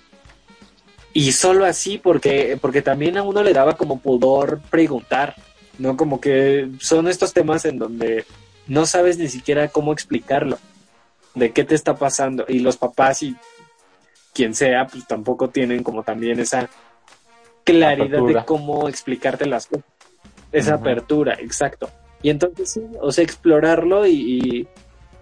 Y 1.12 1.32
solo 1.32 1.64
así 1.64 1.98
porque, 1.98 2.58
porque 2.60 2.82
también 2.82 3.16
a 3.16 3.22
uno 3.22 3.42
le 3.42 3.52
daba 3.52 3.76
como 3.76 3.98
pudor 3.98 4.60
preguntar, 4.70 5.34
¿no? 5.78 5.96
Como 5.96 6.20
que 6.20 6.68
son 6.80 7.08
estos 7.08 7.32
temas 7.32 7.64
en 7.64 7.78
donde 7.78 8.24
no 8.66 8.86
sabes 8.86 9.18
ni 9.18 9.28
siquiera 9.28 9.68
cómo 9.68 9.92
explicarlo, 9.92 10.58
de 11.34 11.52
qué 11.52 11.64
te 11.64 11.74
está 11.74 11.96
pasando. 11.96 12.44
Y 12.48 12.60
los 12.60 12.76
papás 12.76 13.22
y 13.22 13.36
quien 14.34 14.54
sea, 14.54 14.86
pues 14.86 15.06
tampoco 15.06 15.48
tienen 15.50 15.82
como 15.82 16.02
también 16.02 16.40
esa 16.40 16.68
claridad 17.64 18.22
de 18.22 18.44
cómo 18.44 18.88
explicarte 18.88 19.46
las 19.46 19.66
cosas. 19.66 19.84
Esa 20.52 20.74
apertura, 20.74 21.34
exacto. 21.34 21.90
Y 22.22 22.30
entonces 22.30 22.70
sí, 22.70 22.82
o 23.00 23.12
sea, 23.12 23.22
explorarlo 23.22 24.06
y, 24.06 24.12
y 24.12 24.68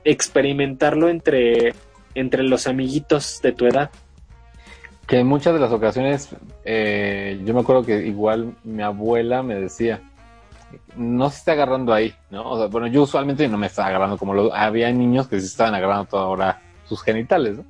experimentarlo 0.05 1.09
entre, 1.09 1.75
entre 2.15 2.43
los 2.43 2.67
amiguitos 2.67 3.41
de 3.43 3.53
tu 3.53 3.67
edad. 3.67 3.91
Que 5.07 5.19
en 5.19 5.27
muchas 5.27 5.55
de 5.55 5.61
las 5.61 5.73
ocasiones, 5.73 6.31
eh, 6.65 7.41
yo 7.45 7.55
me 7.55 7.61
acuerdo 7.61 7.85
que 7.85 8.07
igual 8.07 8.57
mi 8.65 8.83
abuela 8.83 9.43
me 9.43 9.55
decía, 9.55 10.01
no 10.97 11.31
se 11.31 11.39
está 11.39 11.53
agarrando 11.53 11.93
ahí, 11.93 12.15
¿no? 12.31 12.51
O 12.51 12.59
sea, 12.59 12.67
bueno, 12.67 12.87
yo 12.87 13.03
usualmente 13.03 13.49
no 13.49 13.59
me 13.59 13.67
estaba 13.67 13.89
agarrando 13.89 14.19
como 14.19 14.35
lo, 14.35 14.55
había 14.55 14.91
niños 14.93 15.29
que 15.29 15.41
se 15.41 15.47
estaban 15.47 15.75
agarrando 15.75 16.05
toda 16.07 16.27
hora 16.27 16.63
sus 16.89 17.03
genitales, 17.03 17.57
¿no? 17.57 17.65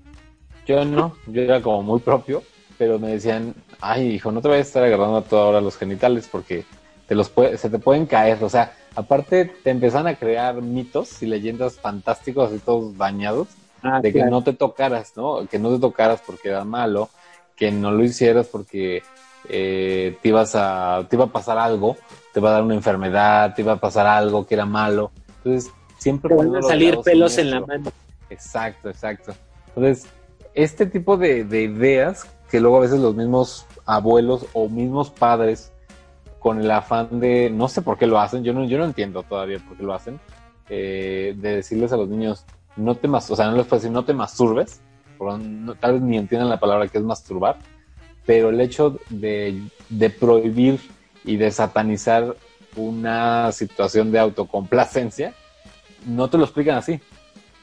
Yo 0.67 0.85
no, 0.85 1.17
yo 1.27 1.43
era 1.43 1.63
como 1.63 1.83
muy 1.83 2.01
propio, 2.01 2.43
pero 2.77 2.99
me 2.99 3.09
decían, 3.09 3.55
ay, 3.81 4.13
hijo, 4.15 4.33
no 4.33 4.41
te 4.41 4.49
vayas 4.49 4.67
a 4.67 4.69
estar 4.69 4.85
agarrando 4.85 5.19
a 5.19 5.23
toda 5.23 5.47
hora 5.47 5.61
los 5.61 5.77
genitales 5.77 6.29
porque 6.31 6.65
te 7.07 7.15
los 7.15 7.29
puede, 7.29 7.57
se 7.57 7.71
te 7.71 7.79
pueden 7.79 8.07
caer, 8.07 8.43
o 8.43 8.49
sea, 8.49 8.73
aparte 8.97 9.45
te 9.45 9.71
empiezan 9.71 10.07
a 10.07 10.17
crear 10.17 10.61
mitos 10.61 11.23
y 11.23 11.27
leyendas 11.27 11.79
fantásticos 11.79 12.53
y 12.53 12.59
todos 12.59 12.97
dañados 12.99 13.49
Ah, 13.83 14.01
de 14.01 14.13
que 14.13 14.25
no 14.25 14.43
te 14.43 14.53
tocaras, 14.53 15.17
¿no? 15.17 15.47
Que 15.47 15.59
no 15.59 15.73
te 15.75 15.81
tocaras 15.81 16.21
porque 16.25 16.49
era 16.49 16.65
malo, 16.65 17.11
que 17.55 17.71
no 17.71 17.91
lo 17.91 18.03
hicieras 18.05 18.47
porque 18.47 19.03
eh, 19.49 20.17
te 20.21 20.29
ibas 20.29 20.55
a, 20.55 21.07
te 21.09 21.17
iba 21.17 21.27
a 21.27 21.33
pasar 21.33 21.59
algo, 21.59 21.97
te 22.37 22.41
va 22.41 22.51
a 22.51 22.53
dar 22.53 22.65
una 22.65 22.75
enfermedad, 22.75 23.55
te 23.55 23.63
iba 23.63 23.73
a 23.73 23.77
pasar 23.79 24.07
algo 24.07 24.47
que 24.47 24.53
era 24.53 24.67
malo. 24.67 25.11
Entonces, 25.39 25.73
siempre 25.97 26.29
Te 26.29 26.35
van 26.35 26.55
a 26.55 26.61
salir 26.61 26.99
pelos 27.03 27.39
en 27.39 27.51
la 27.51 27.61
mano. 27.63 27.91
Exacto, 28.29 28.91
exacto. 28.91 29.33
Entonces, 29.69 30.07
este 30.53 30.85
tipo 30.85 31.17
de, 31.17 31.45
de 31.45 31.63
ideas 31.63 32.29
que 32.51 32.61
luego 32.61 32.77
a 32.77 32.81
veces 32.81 33.01
los 33.01 33.15
mismos 33.15 33.65
abuelos 33.87 34.45
o 34.53 34.69
mismos 34.69 35.09
padres 35.09 35.73
con 36.39 36.61
el 36.61 36.71
afán 36.71 37.21
de, 37.21 37.49
no 37.49 37.69
sé 37.69 37.81
por 37.81 37.97
qué 37.97 38.07
lo 38.07 38.21
hacen, 38.21 38.45
yo 38.45 38.53
no, 38.53 38.67
yo 38.67 38.77
no 38.77 38.85
entiendo 38.85 39.23
todavía 39.23 39.59
por 39.67 39.79
qué 39.79 39.83
lo 39.83 39.95
hacen, 39.95 40.21
eh, 40.69 41.33
de 41.39 41.57
decirles 41.57 41.91
a 41.95 41.97
los 41.97 42.07
niños, 42.07 42.45
no 42.77 42.97
te 42.97 43.09
mas, 43.09 43.31
o 43.31 43.37
sea, 43.37 43.47
no 43.49 43.57
les 43.57 43.65
puedo 43.65 43.81
decir, 43.81 43.91
no 43.93 44.05
te 44.05 44.13
masturbes, 44.13 44.83
no- 45.19 45.75
tal 45.77 45.95
vez 45.95 46.03
ni 46.03 46.19
entiendan 46.19 46.51
la 46.51 46.61
palabra 46.61 46.87
que 46.87 46.99
es 46.99 47.05
masturbar, 47.05 47.57
pero 48.27 48.51
el 48.51 48.61
hecho 48.61 48.99
de, 49.09 49.59
de 49.89 50.11
prohibir 50.11 50.79
y 51.27 51.37
de 51.37 51.51
satanizar 51.51 52.37
una 52.77 53.53
situación 53.53 54.13
de 54.13 54.19
autocomplacencia, 54.19 55.35
no 56.07 56.31
te 56.31 56.39
lo 56.39 56.45
explican 56.45 56.77
así. 56.77 57.01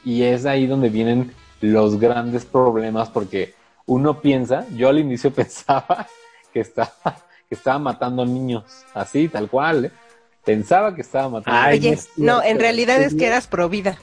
Y 0.05 0.23
es 0.23 0.45
ahí 0.45 0.67
donde 0.67 0.89
vienen 0.89 1.33
los 1.61 1.99
grandes 1.99 2.45
problemas 2.45 3.09
porque 3.09 3.53
uno 3.85 4.21
piensa, 4.21 4.67
yo 4.75 4.89
al 4.89 4.99
inicio 4.99 5.31
pensaba 5.33 6.07
que 6.51 6.59
estaba, 6.59 6.93
que 7.49 7.55
estaba 7.55 7.79
matando 7.79 8.25
niños, 8.25 8.63
así, 8.93 9.27
tal 9.27 9.49
cual, 9.49 9.85
¿eh? 9.85 9.91
Pensaba 10.43 10.93
que 10.93 11.01
estaba 11.01 11.29
matando 11.29 11.57
Ay, 11.57 11.79
niños. 11.79 12.09
no 12.17 12.43
en 12.43 12.59
realidad 12.59 13.01
es 13.01 13.15
que 13.15 13.27
eras 13.27 13.47
pro 13.47 13.69
vida. 13.69 13.97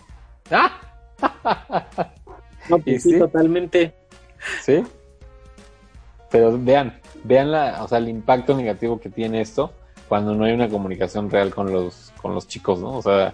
¡Ah! 0.51 0.81
No, 2.69 2.77
¿Y 2.77 2.83
pues 2.83 3.03
sí, 3.03 3.11
sí? 3.13 3.19
totalmente. 3.19 3.95
¿Sí? 4.63 4.85
Pero 6.31 6.57
vean, 6.57 7.00
vean 7.25 7.51
la, 7.51 7.83
o 7.83 7.89
sea, 7.89 7.99
el 7.99 8.09
impacto 8.09 8.57
negativo 8.57 9.01
que 9.01 9.09
tiene 9.11 9.41
esto 9.41 9.73
cuando 10.09 10.35
no 10.35 10.45
hay 10.45 10.53
una 10.53 10.69
comunicación 10.69 11.31
real 11.31 11.55
con 11.55 11.73
los, 11.73 12.13
con 12.21 12.35
los 12.35 12.49
chicos, 12.49 12.81
¿no? 12.81 12.97
O 12.97 13.03
sea, 13.03 13.33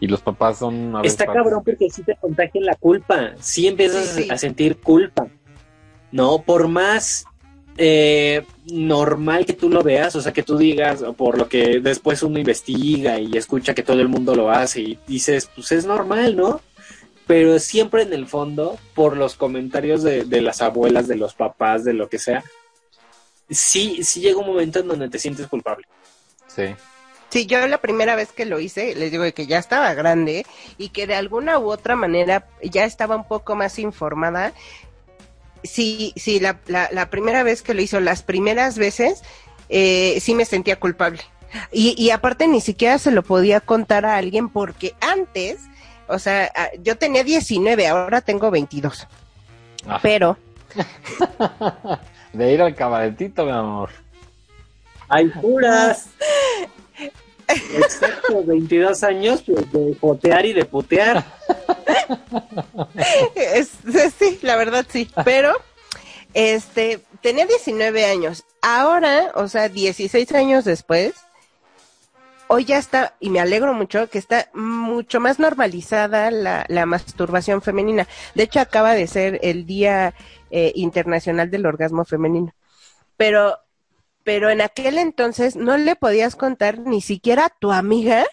y 0.00 0.06
los 0.06 0.20
papás 0.20 0.58
son 0.58 0.96
a 0.96 1.02
Está 1.02 1.26
cabrón 1.26 1.62
porque 1.64 1.88
sí 1.90 2.02
te 2.02 2.16
contagia 2.16 2.60
la 2.60 2.74
culpa. 2.74 3.32
Sí 3.40 3.66
empiezas 3.66 4.06
Sí, 4.06 4.24
sí. 4.24 4.30
a 4.30 4.36
sentir 4.38 4.78
culpa. 4.80 5.28
No, 6.10 6.42
por 6.42 6.68
más 6.68 7.24
eh, 7.76 8.44
normal 8.66 9.46
que 9.46 9.52
tú 9.52 9.68
lo 9.70 9.82
veas, 9.82 10.16
o 10.16 10.20
sea, 10.20 10.32
que 10.32 10.42
tú 10.42 10.56
digas, 10.56 11.02
o 11.02 11.12
por 11.12 11.38
lo 11.38 11.48
que 11.48 11.78
después 11.80 12.22
uno 12.22 12.38
investiga 12.38 13.20
y 13.20 13.36
escucha 13.36 13.74
que 13.74 13.82
todo 13.84 14.00
el 14.00 14.08
mundo 14.08 14.34
lo 14.34 14.50
hace 14.50 14.80
y 14.80 14.98
dices, 15.06 15.48
pues 15.54 15.70
es 15.72 15.86
normal, 15.86 16.34
¿no? 16.34 16.60
Pero 17.28 17.58
siempre 17.58 18.02
en 18.02 18.12
el 18.12 18.26
fondo, 18.26 18.78
por 18.94 19.16
los 19.16 19.36
comentarios 19.36 20.02
de, 20.02 20.24
de 20.24 20.40
las 20.40 20.62
abuelas, 20.62 21.06
de 21.06 21.16
los 21.16 21.34
papás, 21.34 21.84
de 21.84 21.92
lo 21.92 22.08
que 22.08 22.18
sea, 22.18 22.42
sí, 23.48 24.02
sí 24.04 24.20
llega 24.20 24.38
un 24.38 24.46
momento 24.46 24.80
en 24.80 24.88
donde 24.88 25.08
te 25.08 25.18
sientes 25.18 25.46
culpable. 25.46 25.86
Sí. 26.46 26.74
Sí, 27.30 27.46
yo 27.46 27.66
la 27.66 27.78
primera 27.78 28.16
vez 28.16 28.32
que 28.32 28.46
lo 28.46 28.58
hice, 28.58 28.94
les 28.94 29.10
digo 29.10 29.24
que 29.34 29.46
ya 29.46 29.58
estaba 29.58 29.92
grande 29.92 30.46
y 30.78 30.88
que 30.88 31.06
de 31.06 31.14
alguna 31.14 31.58
u 31.58 31.70
otra 31.70 31.94
manera 31.94 32.46
ya 32.62 32.84
estaba 32.84 33.16
un 33.16 33.28
poco 33.28 33.54
más 33.54 33.78
informada. 33.78 34.52
Sí, 35.62 36.14
sí, 36.16 36.40
la, 36.40 36.58
la, 36.66 36.88
la 36.90 37.10
primera 37.10 37.42
vez 37.42 37.62
que 37.62 37.74
lo 37.74 37.82
hizo, 37.82 38.00
las 38.00 38.22
primeras 38.22 38.78
veces, 38.78 39.22
eh, 39.68 40.18
sí 40.22 40.34
me 40.34 40.46
sentía 40.46 40.80
culpable. 40.80 41.20
Y, 41.70 41.94
y 42.02 42.10
aparte 42.10 42.46
ni 42.46 42.60
siquiera 42.60 42.98
se 42.98 43.10
lo 43.10 43.22
podía 43.22 43.60
contar 43.60 44.06
a 44.06 44.16
alguien 44.16 44.48
porque 44.48 44.94
antes, 45.00 45.58
o 46.06 46.18
sea, 46.18 46.50
yo 46.82 46.96
tenía 46.96 47.24
19, 47.24 47.86
ahora 47.88 48.20
tengo 48.20 48.50
22. 48.50 49.06
Ah. 49.86 49.98
Pero, 50.02 50.38
De 52.32 52.52
ir 52.52 52.62
al 52.62 52.74
cabaretito, 52.74 53.44
mi 53.44 53.50
amor. 53.52 53.90
¡Ay, 55.08 55.28
puras! 55.28 56.06
Exacto, 57.48 58.44
22 58.44 59.02
años 59.04 59.42
pues, 59.46 59.72
de 59.72 59.96
jotear 59.98 60.44
y 60.44 60.52
de 60.52 60.66
putear. 60.66 61.24
Es- 63.34 63.70
sí, 64.18 64.38
la 64.42 64.56
verdad 64.56 64.84
sí, 64.88 65.08
pero 65.24 65.54
este 66.34 67.00
tenía 67.22 67.46
19 67.46 68.04
años. 68.04 68.44
Ahora, 68.60 69.32
o 69.34 69.48
sea, 69.48 69.68
16 69.70 70.30
años 70.32 70.64
después, 70.66 71.14
hoy 72.48 72.64
ya 72.64 72.78
está, 72.78 73.14
y 73.20 73.30
me 73.30 73.40
alegro 73.40 73.74
mucho, 73.74 74.08
que 74.10 74.18
está 74.18 74.48
mucho 74.54 75.20
más 75.20 75.38
normalizada 75.38 76.30
la, 76.30 76.86
masturbación 76.86 77.62
femenina. 77.62 78.06
De 78.34 78.44
hecho, 78.44 78.60
acaba 78.60 78.94
de 78.94 79.06
ser 79.06 79.38
el 79.42 79.66
Día 79.66 80.14
eh, 80.50 80.72
Internacional 80.74 81.50
del 81.50 81.66
Orgasmo 81.66 82.04
Femenino. 82.04 82.54
Pero, 83.16 83.58
pero 84.24 84.50
en 84.50 84.60
aquel 84.60 84.98
entonces 84.98 85.56
no 85.56 85.76
le 85.76 85.96
podías 85.96 86.36
contar 86.36 86.78
ni 86.78 87.00
siquiera 87.00 87.46
a 87.46 87.54
tu 87.58 87.72
amiga 87.72 88.24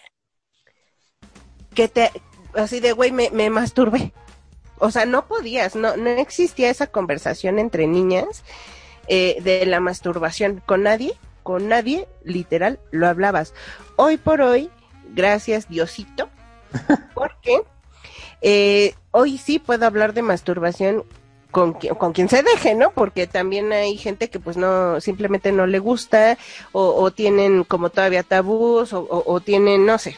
que 1.74 1.88
te, 1.88 2.10
así 2.54 2.80
de, 2.80 2.92
güey, 2.92 3.12
me, 3.12 3.30
me 3.30 3.50
masturbé. 3.50 4.12
O 4.78 4.90
sea, 4.90 5.06
no 5.06 5.26
podías, 5.26 5.74
no, 5.74 5.96
no 5.96 6.10
existía 6.10 6.70
esa 6.70 6.86
conversación 6.86 7.58
entre 7.58 7.86
niñas 7.86 8.44
eh, 9.08 9.38
de 9.42 9.64
la 9.66 9.80
masturbación 9.80 10.62
con 10.66 10.82
nadie, 10.82 11.14
con 11.46 11.68
nadie, 11.68 12.08
literal, 12.24 12.80
lo 12.90 13.06
hablabas. 13.06 13.54
Hoy 13.94 14.16
por 14.16 14.40
hoy, 14.40 14.68
gracias 15.14 15.68
Diosito, 15.68 16.28
Porque 17.14 17.62
eh, 18.42 18.94
hoy 19.12 19.38
sí 19.38 19.60
puedo 19.60 19.86
hablar 19.86 20.12
de 20.12 20.22
masturbación 20.22 21.04
con, 21.52 21.74
con 21.74 22.12
quien 22.12 22.28
se 22.28 22.42
deje, 22.42 22.74
¿no? 22.74 22.90
Porque 22.90 23.28
también 23.28 23.72
hay 23.72 23.96
gente 23.96 24.28
que 24.28 24.40
pues 24.40 24.56
no, 24.56 25.00
simplemente 25.00 25.52
no 25.52 25.68
le 25.68 25.78
gusta 25.78 26.36
o, 26.72 26.82
o 27.00 27.12
tienen 27.12 27.62
como 27.62 27.90
todavía 27.90 28.24
tabús 28.24 28.92
o, 28.92 29.02
o- 29.02 29.32
o 29.32 29.40
tienen, 29.40 29.86
no 29.86 29.98
sé, 29.98 30.16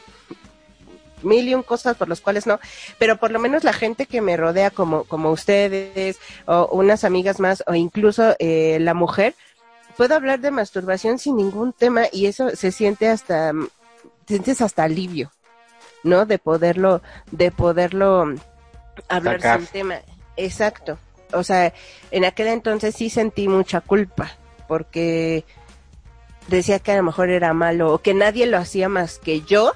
mil 1.22 1.46
y 1.48 1.54
un 1.54 1.62
cosas 1.62 1.96
por 1.96 2.08
las 2.08 2.20
cuales 2.22 2.46
no, 2.46 2.58
pero 2.98 3.16
por 3.18 3.30
lo 3.32 3.38
menos 3.38 3.64
la 3.64 3.72
gente 3.72 4.06
que 4.06 4.20
me 4.20 4.36
rodea 4.36 4.70
como, 4.70 5.04
como 5.04 5.30
ustedes 5.30 6.18
o 6.46 6.68
unas 6.72 7.04
amigas 7.04 7.38
más 7.38 7.62
o 7.66 7.74
incluso 7.74 8.34
eh, 8.38 8.78
la 8.80 8.94
mujer, 8.94 9.34
puedo 9.98 10.14
hablar 10.14 10.38
de 10.38 10.52
masturbación 10.52 11.18
sin 11.18 11.36
ningún 11.36 11.72
tema 11.72 12.04
y 12.12 12.26
eso 12.26 12.50
se 12.50 12.70
siente 12.70 13.08
hasta, 13.08 13.52
sientes 14.28 14.62
hasta 14.62 14.84
alivio, 14.84 15.32
¿no? 16.04 16.24
De 16.24 16.38
poderlo, 16.38 17.02
de 17.32 17.50
poderlo 17.50 18.32
hablar 19.08 19.42
Sacar. 19.42 19.58
sin 19.58 19.68
tema. 19.68 19.96
Exacto. 20.36 20.98
O 21.32 21.42
sea, 21.42 21.74
en 22.12 22.24
aquel 22.24 22.46
entonces 22.46 22.94
sí 22.94 23.10
sentí 23.10 23.48
mucha 23.48 23.80
culpa 23.80 24.30
porque 24.68 25.44
decía 26.46 26.78
que 26.78 26.92
a 26.92 26.96
lo 26.96 27.02
mejor 27.02 27.30
era 27.30 27.52
malo 27.52 27.92
o 27.92 27.98
que 27.98 28.14
nadie 28.14 28.46
lo 28.46 28.56
hacía 28.56 28.88
más 28.88 29.18
que 29.18 29.40
yo, 29.40 29.72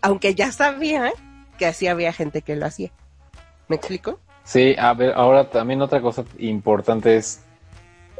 aunque 0.00 0.36
ya 0.36 0.52
sabía 0.52 1.12
que 1.58 1.66
así 1.66 1.88
había 1.88 2.12
gente 2.12 2.42
que 2.42 2.54
lo 2.54 2.64
hacía. 2.64 2.92
¿Me 3.66 3.74
explico? 3.74 4.20
Sí, 4.44 4.76
a 4.78 4.94
ver, 4.94 5.14
ahora 5.16 5.50
también 5.50 5.82
otra 5.82 6.00
cosa 6.00 6.24
importante 6.38 7.16
es 7.16 7.42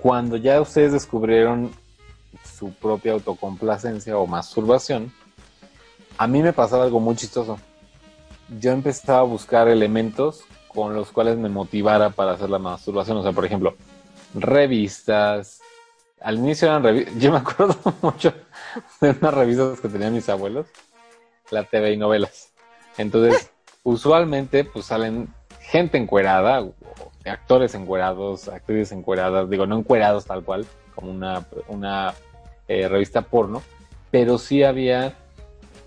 cuando 0.03 0.37
ya 0.37 0.61
ustedes 0.61 0.93
descubrieron 0.93 1.71
su 2.57 2.73
propia 2.73 3.13
autocomplacencia 3.13 4.17
o 4.17 4.27
masturbación, 4.27 5.13
a 6.17 6.27
mí 6.27 6.43
me 6.43 6.53
pasaba 6.53 6.85
algo 6.85 7.01
muy 7.01 7.17
chistoso. 7.17 7.59
Yo 8.61 8.73
empezaba 8.73 9.21
a 9.21 9.23
buscar 9.23 9.69
elementos 9.69 10.45
con 10.69 10.95
los 10.95 11.11
cuales 11.11 11.37
me 11.39 11.49
motivara 11.49 12.11
para 12.11 12.33
hacer 12.33 12.51
la 12.51 12.59
masturbación. 12.59 13.17
O 13.19 13.23
sea, 13.23 13.33
por 13.33 13.45
ejemplo, 13.45 13.75
revistas. 14.35 15.61
Al 16.21 16.39
inicio 16.39 16.69
eran 16.69 16.83
revistas. 16.83 17.15
Yo 17.19 17.33
me 17.33 17.39
acuerdo 17.39 17.77
mucho 18.03 18.33
de 19.01 19.11
unas 19.11 19.35
revistas 19.35 19.81
que 19.81 19.89
tenían 19.89 20.15
mis 20.15 20.29
abuelos, 20.29 20.67
la 21.51 21.65
TV 21.65 21.93
y 21.93 21.97
novelas. 21.97 22.51
Entonces, 22.97 23.51
usualmente, 23.83 24.65
pues 24.65 24.87
salen 24.87 25.33
gente 25.61 25.99
encuerada, 25.99 26.63
o 26.63 26.75
actores 27.25 27.75
encuerados, 27.75 28.49
actrices 28.49 28.93
encueradas, 28.93 29.51
digo, 29.51 29.67
no 29.67 29.79
encuerados 29.79 30.25
tal 30.25 30.43
cual, 30.45 30.67
como 30.95 31.11
una, 31.11 31.45
una 31.69 32.15
eh, 32.69 32.89
revista 32.89 33.23
porno, 33.23 33.63
pero 34.11 34.39
sí 34.39 34.63
había 34.63 35.15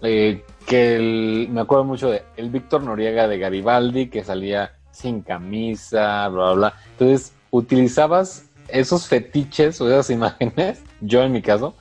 eh, 0.01 0.43
que 0.65 1.47
me 1.49 1.61
acuerdo 1.61 1.83
mucho 1.83 2.09
de 2.09 2.23
el 2.37 2.49
Víctor 2.49 2.83
Noriega 2.83 3.27
de 3.27 3.37
Garibaldi, 3.37 4.09
que 4.09 4.23
salía 4.23 4.73
sin 4.91 5.21
camisa, 5.21 6.27
bla, 6.29 6.43
bla, 6.43 6.53
bla. 6.53 6.73
Entonces, 6.91 7.33
utilizabas 7.49 8.45
esos 8.67 9.07
fetiches 9.07 9.79
o 9.81 9.87
esas 9.87 10.09
imágenes, 10.11 10.83
yo 11.01 11.23
en 11.23 11.31
mi 11.31 11.41
caso, 11.41 11.75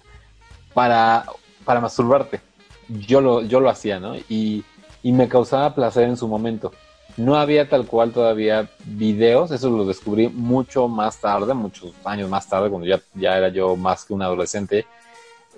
para, 0.75 1.25
para 1.65 1.81
masturbarte. 1.81 2.41
Yo 2.89 3.21
lo, 3.21 3.43
yo 3.43 3.61
lo 3.61 3.71
hacía, 3.71 4.01
¿no? 4.01 4.17
Y, 4.29 4.65
y 5.03 5.13
me 5.13 5.29
causaba 5.29 5.75
placer 5.75 6.05
en 6.09 6.17
su 6.17 6.27
momento. 6.27 6.73
No 7.21 7.37
había 7.37 7.69
tal 7.69 7.87
cual 7.87 8.13
todavía 8.13 8.71
videos, 8.87 9.51
eso 9.51 9.69
lo 9.69 9.85
descubrí 9.85 10.29
mucho 10.29 10.89
más 10.89 11.21
tarde, 11.21 11.53
muchos 11.53 11.93
años 12.03 12.31
más 12.31 12.49
tarde, 12.49 12.71
cuando 12.71 12.87
ya, 12.87 12.99
ya 13.15 13.37
era 13.37 13.51
yo 13.51 13.77
más 13.77 14.07
que 14.07 14.15
un 14.15 14.23
adolescente, 14.23 14.87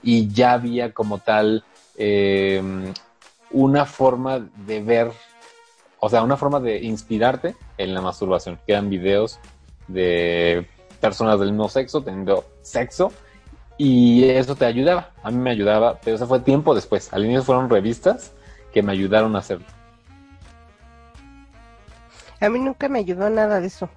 y 0.02 0.26
ya 0.26 0.54
había 0.54 0.92
como 0.92 1.18
tal 1.18 1.62
eh, 1.96 2.60
una 3.52 3.86
forma 3.86 4.40
de 4.66 4.82
ver, 4.82 5.12
o 6.00 6.10
sea, 6.10 6.24
una 6.24 6.36
forma 6.36 6.58
de 6.58 6.82
inspirarte 6.82 7.54
en 7.78 7.94
la 7.94 8.00
masturbación, 8.00 8.58
que 8.66 8.72
eran 8.72 8.90
videos 8.90 9.38
de 9.86 10.66
personas 11.00 11.38
del 11.38 11.50
mismo 11.52 11.68
sexo 11.68 12.02
teniendo 12.02 12.44
sexo, 12.62 13.12
y 13.78 14.24
eso 14.24 14.56
te 14.56 14.64
ayudaba, 14.64 15.10
a 15.22 15.30
mí 15.30 15.38
me 15.38 15.52
ayudaba, 15.52 16.00
pero 16.02 16.16
eso 16.16 16.26
fue 16.26 16.40
tiempo 16.40 16.74
después, 16.74 17.12
al 17.12 17.24
inicio 17.24 17.44
fueron 17.44 17.70
revistas 17.70 18.32
que 18.72 18.82
me 18.82 18.90
ayudaron 18.90 19.36
a 19.36 19.38
hacerlo. 19.38 19.66
A 22.42 22.48
mí 22.48 22.58
nunca 22.58 22.88
me 22.88 22.98
ayudó 22.98 23.30
nada 23.30 23.60
de 23.60 23.68
eso. 23.68 23.88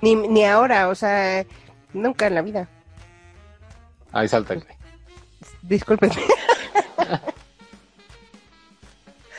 ni, 0.00 0.14
ni 0.14 0.44
ahora, 0.44 0.88
o 0.88 0.94
sea, 0.94 1.44
nunca 1.92 2.28
en 2.28 2.34
la 2.36 2.42
vida. 2.42 2.68
Ahí 4.12 4.28
güey. 4.28 4.62
Discúlpenme. 5.62 6.14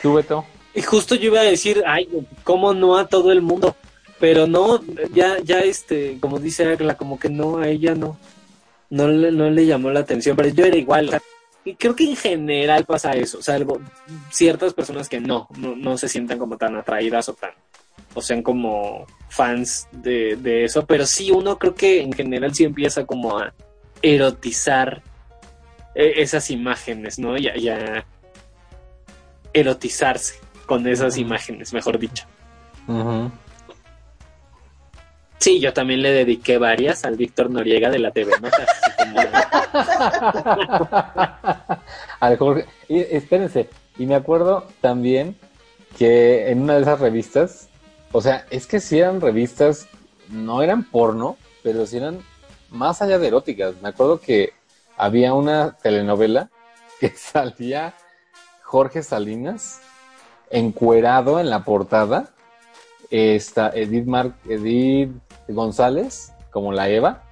¿Tú, 0.02 0.12
Beto? 0.12 0.44
Y 0.74 0.82
justo 0.82 1.14
yo 1.14 1.28
iba 1.30 1.40
a 1.40 1.44
decir, 1.44 1.82
ay, 1.86 2.06
cómo 2.44 2.74
no 2.74 2.98
a 2.98 3.08
todo 3.08 3.32
el 3.32 3.40
mundo. 3.40 3.74
Pero 4.20 4.46
no, 4.46 4.82
ya, 5.14 5.38
ya 5.38 5.60
este, 5.60 6.18
como 6.20 6.38
dice 6.38 6.70
Agla, 6.70 6.98
como 6.98 7.18
que 7.18 7.30
no, 7.30 7.58
a 7.58 7.68
ella 7.68 7.94
no. 7.94 8.18
No 8.90 9.08
le, 9.08 9.32
no 9.32 9.48
le 9.48 9.64
llamó 9.64 9.90
la 9.90 10.00
atención, 10.00 10.36
pero 10.36 10.50
yo 10.50 10.66
era 10.66 10.76
igual. 10.76 11.08
o 11.08 11.10
sea, 11.12 11.22
y 11.64 11.76
creo 11.76 11.96
que 11.96 12.04
en 12.04 12.16
general 12.16 12.84
pasa 12.84 13.12
eso, 13.12 13.42
salvo 13.42 13.80
ciertas 14.30 14.74
personas 14.74 15.08
que 15.08 15.18
no, 15.18 15.48
no, 15.56 15.76
no 15.76 15.98
se 15.98 16.08
sientan 16.08 16.38
como 16.38 16.56
tan 16.56 16.76
atraídas 16.76 17.28
o 17.28 17.34
tan, 17.34 17.50
o 18.14 18.22
sean 18.22 18.42
como 18.42 19.06
fans 19.28 19.88
de, 19.92 20.36
de 20.36 20.64
eso, 20.64 20.86
pero 20.86 21.04
sí 21.06 21.30
uno 21.30 21.58
creo 21.58 21.74
que 21.74 22.00
en 22.02 22.12
general 22.12 22.54
sí 22.54 22.64
empieza 22.64 23.04
como 23.04 23.38
a 23.38 23.52
erotizar 24.02 25.02
eh, 25.94 26.14
esas 26.16 26.50
imágenes, 26.50 27.18
¿no? 27.18 27.36
Y 27.36 27.48
a, 27.48 27.56
y 27.56 27.68
a 27.68 28.04
erotizarse 29.52 30.34
con 30.66 30.86
esas 30.86 31.16
imágenes, 31.18 31.72
mejor 31.72 31.98
dicho. 31.98 32.24
Sí, 35.38 35.60
yo 35.60 35.72
también 35.72 36.02
le 36.02 36.10
dediqué 36.12 36.58
varias 36.58 37.04
al 37.04 37.16
Víctor 37.16 37.50
Noriega 37.50 37.90
de 37.90 37.98
la 38.00 38.10
TV 38.10 38.32
Notas. 38.40 38.68
como- 38.98 39.20
Al 42.20 42.36
Jorge. 42.36 42.66
Y, 42.88 42.98
espérense, 43.00 43.68
y 43.98 44.06
me 44.06 44.14
acuerdo 44.16 44.66
también 44.80 45.36
que 45.96 46.50
en 46.50 46.62
una 46.62 46.74
de 46.74 46.82
esas 46.82 46.98
revistas, 47.00 47.68
o 48.12 48.20
sea, 48.20 48.46
es 48.50 48.66
que 48.66 48.80
si 48.80 48.98
eran 48.98 49.20
revistas, 49.20 49.88
no 50.28 50.62
eran 50.62 50.84
porno, 50.84 51.36
pero 51.62 51.86
sí 51.86 51.98
eran 51.98 52.20
más 52.70 53.02
allá 53.02 53.18
de 53.18 53.28
eróticas. 53.28 53.74
Me 53.82 53.88
acuerdo 53.90 54.20
que 54.20 54.52
había 54.96 55.34
una 55.34 55.76
telenovela 55.82 56.50
que 57.00 57.10
salía 57.10 57.94
Jorge 58.62 59.02
Salinas 59.02 59.80
encuerado 60.50 61.40
en 61.40 61.50
la 61.50 61.64
portada. 61.64 62.30
Está 63.10 63.70
Edith, 63.74 64.06
Mar 64.06 64.32
Edith 64.46 65.10
González, 65.48 66.32
como 66.50 66.72
la 66.72 66.88
Eva. 66.88 67.24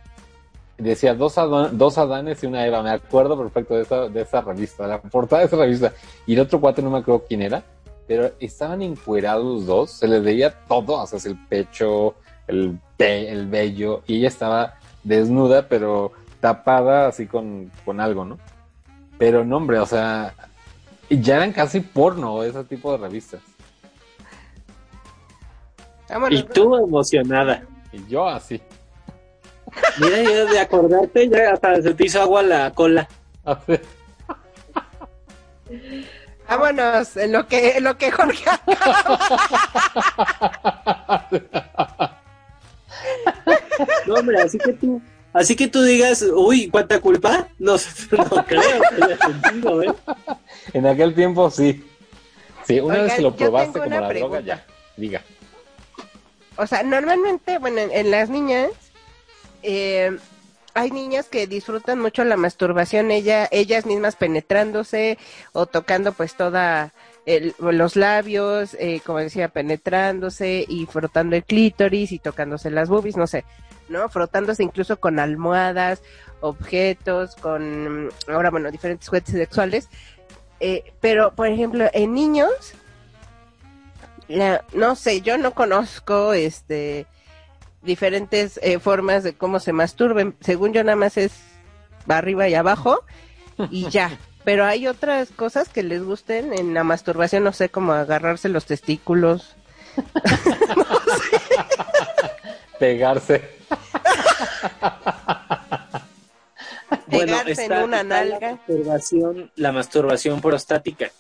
Decía 0.78 1.14
dos, 1.14 1.34
dos 1.72 1.98
Adanes 1.98 2.42
y 2.42 2.46
una 2.46 2.66
Eva. 2.66 2.82
Me 2.82 2.90
acuerdo 2.90 3.38
perfecto 3.38 3.74
de 3.74 3.82
esa, 3.82 4.08
de 4.08 4.22
esa 4.22 4.40
revista, 4.42 4.86
la 4.86 5.00
portada 5.00 5.40
de 5.40 5.46
esa 5.46 5.56
revista. 5.56 5.92
Y 6.26 6.34
el 6.34 6.40
otro 6.40 6.60
cuate 6.60 6.82
no 6.82 6.90
me 6.90 6.98
acuerdo 6.98 7.24
quién 7.26 7.42
era, 7.42 7.62
pero 8.06 8.32
estaban 8.40 8.82
encuerados 8.82 9.44
los 9.44 9.66
dos. 9.66 9.90
Se 9.90 10.06
les 10.08 10.22
veía 10.22 10.50
todo, 10.66 11.00
o 11.02 11.06
sea, 11.06 11.18
el 11.30 11.36
pecho, 11.46 12.14
el, 12.46 12.78
pe- 12.96 13.30
el 13.30 13.46
vello. 13.46 14.02
Y 14.06 14.18
ella 14.18 14.28
estaba 14.28 14.74
desnuda, 15.04 15.68
pero 15.68 16.12
tapada 16.40 17.08
así 17.08 17.26
con, 17.26 17.70
con 17.84 18.00
algo, 18.00 18.24
¿no? 18.24 18.38
Pero 19.18 19.44
no, 19.44 19.56
hombre, 19.56 19.78
o 19.78 19.86
sea, 19.86 20.34
ya 21.08 21.36
eran 21.36 21.52
casi 21.52 21.80
porno 21.80 22.42
ese 22.42 22.62
tipo 22.64 22.92
de 22.92 22.98
revistas. 22.98 23.40
Vámonos. 26.08 26.38
Y 26.40 26.42
tú 26.44 26.76
emocionada. 26.76 27.64
Y 27.92 28.06
yo 28.06 28.28
así. 28.28 28.60
Mira, 30.00 30.22
ya 30.22 30.44
de 30.44 30.58
acordarte, 30.60 31.28
ya 31.28 31.52
hasta 31.52 31.82
se 31.82 31.94
te 31.94 32.06
hizo 32.06 32.20
agua 32.22 32.42
la 32.42 32.72
cola. 32.72 33.08
Vámonos, 36.48 37.16
en 37.16 37.32
lo 37.32 37.46
que, 37.46 37.76
en 37.76 37.84
lo 37.84 37.98
que 37.98 38.10
Jorge. 38.10 38.44
No, 44.06 44.14
hombre, 44.14 44.40
así 44.40 44.58
que 44.58 44.72
tú, 44.72 45.02
así 45.32 45.56
que 45.56 45.68
tú 45.68 45.82
digas, 45.82 46.22
uy, 46.22 46.68
cuánta 46.70 47.00
culpa. 47.00 47.48
No, 47.58 47.72
no 48.12 48.44
creo 48.46 48.62
que 48.62 49.04
haya 49.04 49.18
sentido, 49.18 49.82
¿eh? 49.82 49.94
En 50.72 50.86
aquel 50.86 51.14
tiempo 51.14 51.50
sí. 51.50 51.84
Sí, 52.66 52.80
una 52.80 52.94
Oigan, 52.94 53.06
vez 53.06 53.14
que 53.16 53.22
lo 53.22 53.36
probaste 53.36 53.78
como 53.78 54.00
la 54.00 54.08
droga, 54.12 54.40
ya. 54.40 54.64
Diga. 54.96 55.22
O 56.56 56.66
sea, 56.66 56.82
normalmente, 56.82 57.58
bueno, 57.58 57.78
en, 57.80 57.92
en 57.92 58.10
las 58.10 58.28
niñas, 58.28 58.70
eh, 59.62 60.16
hay 60.76 60.90
niñas 60.90 61.26
que 61.28 61.46
disfrutan 61.46 62.00
mucho 62.00 62.22
la 62.24 62.36
masturbación, 62.36 63.10
ella, 63.10 63.48
ellas 63.50 63.86
mismas 63.86 64.14
penetrándose 64.16 65.18
o 65.52 65.66
tocando 65.66 66.12
pues 66.12 66.34
toda 66.34 66.92
el- 67.24 67.54
los 67.58 67.96
labios, 67.96 68.74
eh, 68.78 69.00
como 69.04 69.18
decía, 69.18 69.48
penetrándose 69.48 70.64
y 70.68 70.86
frotando 70.86 71.34
el 71.34 71.44
clítoris 71.44 72.12
y 72.12 72.18
tocándose 72.18 72.70
las 72.70 72.88
boobies, 72.88 73.16
no 73.16 73.26
sé, 73.26 73.44
¿no? 73.88 74.08
Frotándose 74.08 74.62
incluso 74.62 75.00
con 75.00 75.18
almohadas, 75.18 76.02
objetos, 76.40 77.34
con, 77.36 78.10
ahora 78.28 78.50
bueno, 78.50 78.70
diferentes 78.70 79.08
juguetes 79.08 79.34
sexuales. 79.34 79.88
Eh, 80.60 80.92
pero, 81.00 81.34
por 81.34 81.48
ejemplo, 81.48 81.86
en 81.92 82.12
niños, 82.14 82.50
la- 84.28 84.64
no 84.72 84.94
sé, 84.96 85.20
yo 85.22 85.38
no 85.38 85.52
conozco 85.52 86.32
este 86.32 87.06
diferentes 87.86 88.58
eh, 88.62 88.78
formas 88.78 89.22
de 89.22 89.34
cómo 89.34 89.60
se 89.60 89.72
masturben. 89.72 90.36
Según 90.40 90.72
yo 90.72 90.82
nada 90.84 90.96
más 90.96 91.16
es 91.16 91.32
arriba 92.08 92.48
y 92.48 92.54
abajo 92.54 93.00
y 93.70 93.88
ya. 93.88 94.18
Pero 94.44 94.64
hay 94.64 94.86
otras 94.86 95.30
cosas 95.30 95.68
que 95.68 95.82
les 95.82 96.02
gusten 96.04 96.52
en 96.52 96.72
la 96.74 96.84
masturbación, 96.84 97.42
no 97.42 97.52
sé, 97.52 97.68
como 97.68 97.92
agarrarse 97.94 98.48
los 98.48 98.64
testículos. 98.66 99.56
Pegarse. 102.78 103.56
Pegarse 107.10 107.64
en 107.64 107.72
una 107.72 107.96
La 107.98 108.02
nalga. 108.04 108.52
masturbación, 108.52 109.50
la 109.56 109.72
masturbación 109.72 110.40
prostática. 110.40 111.10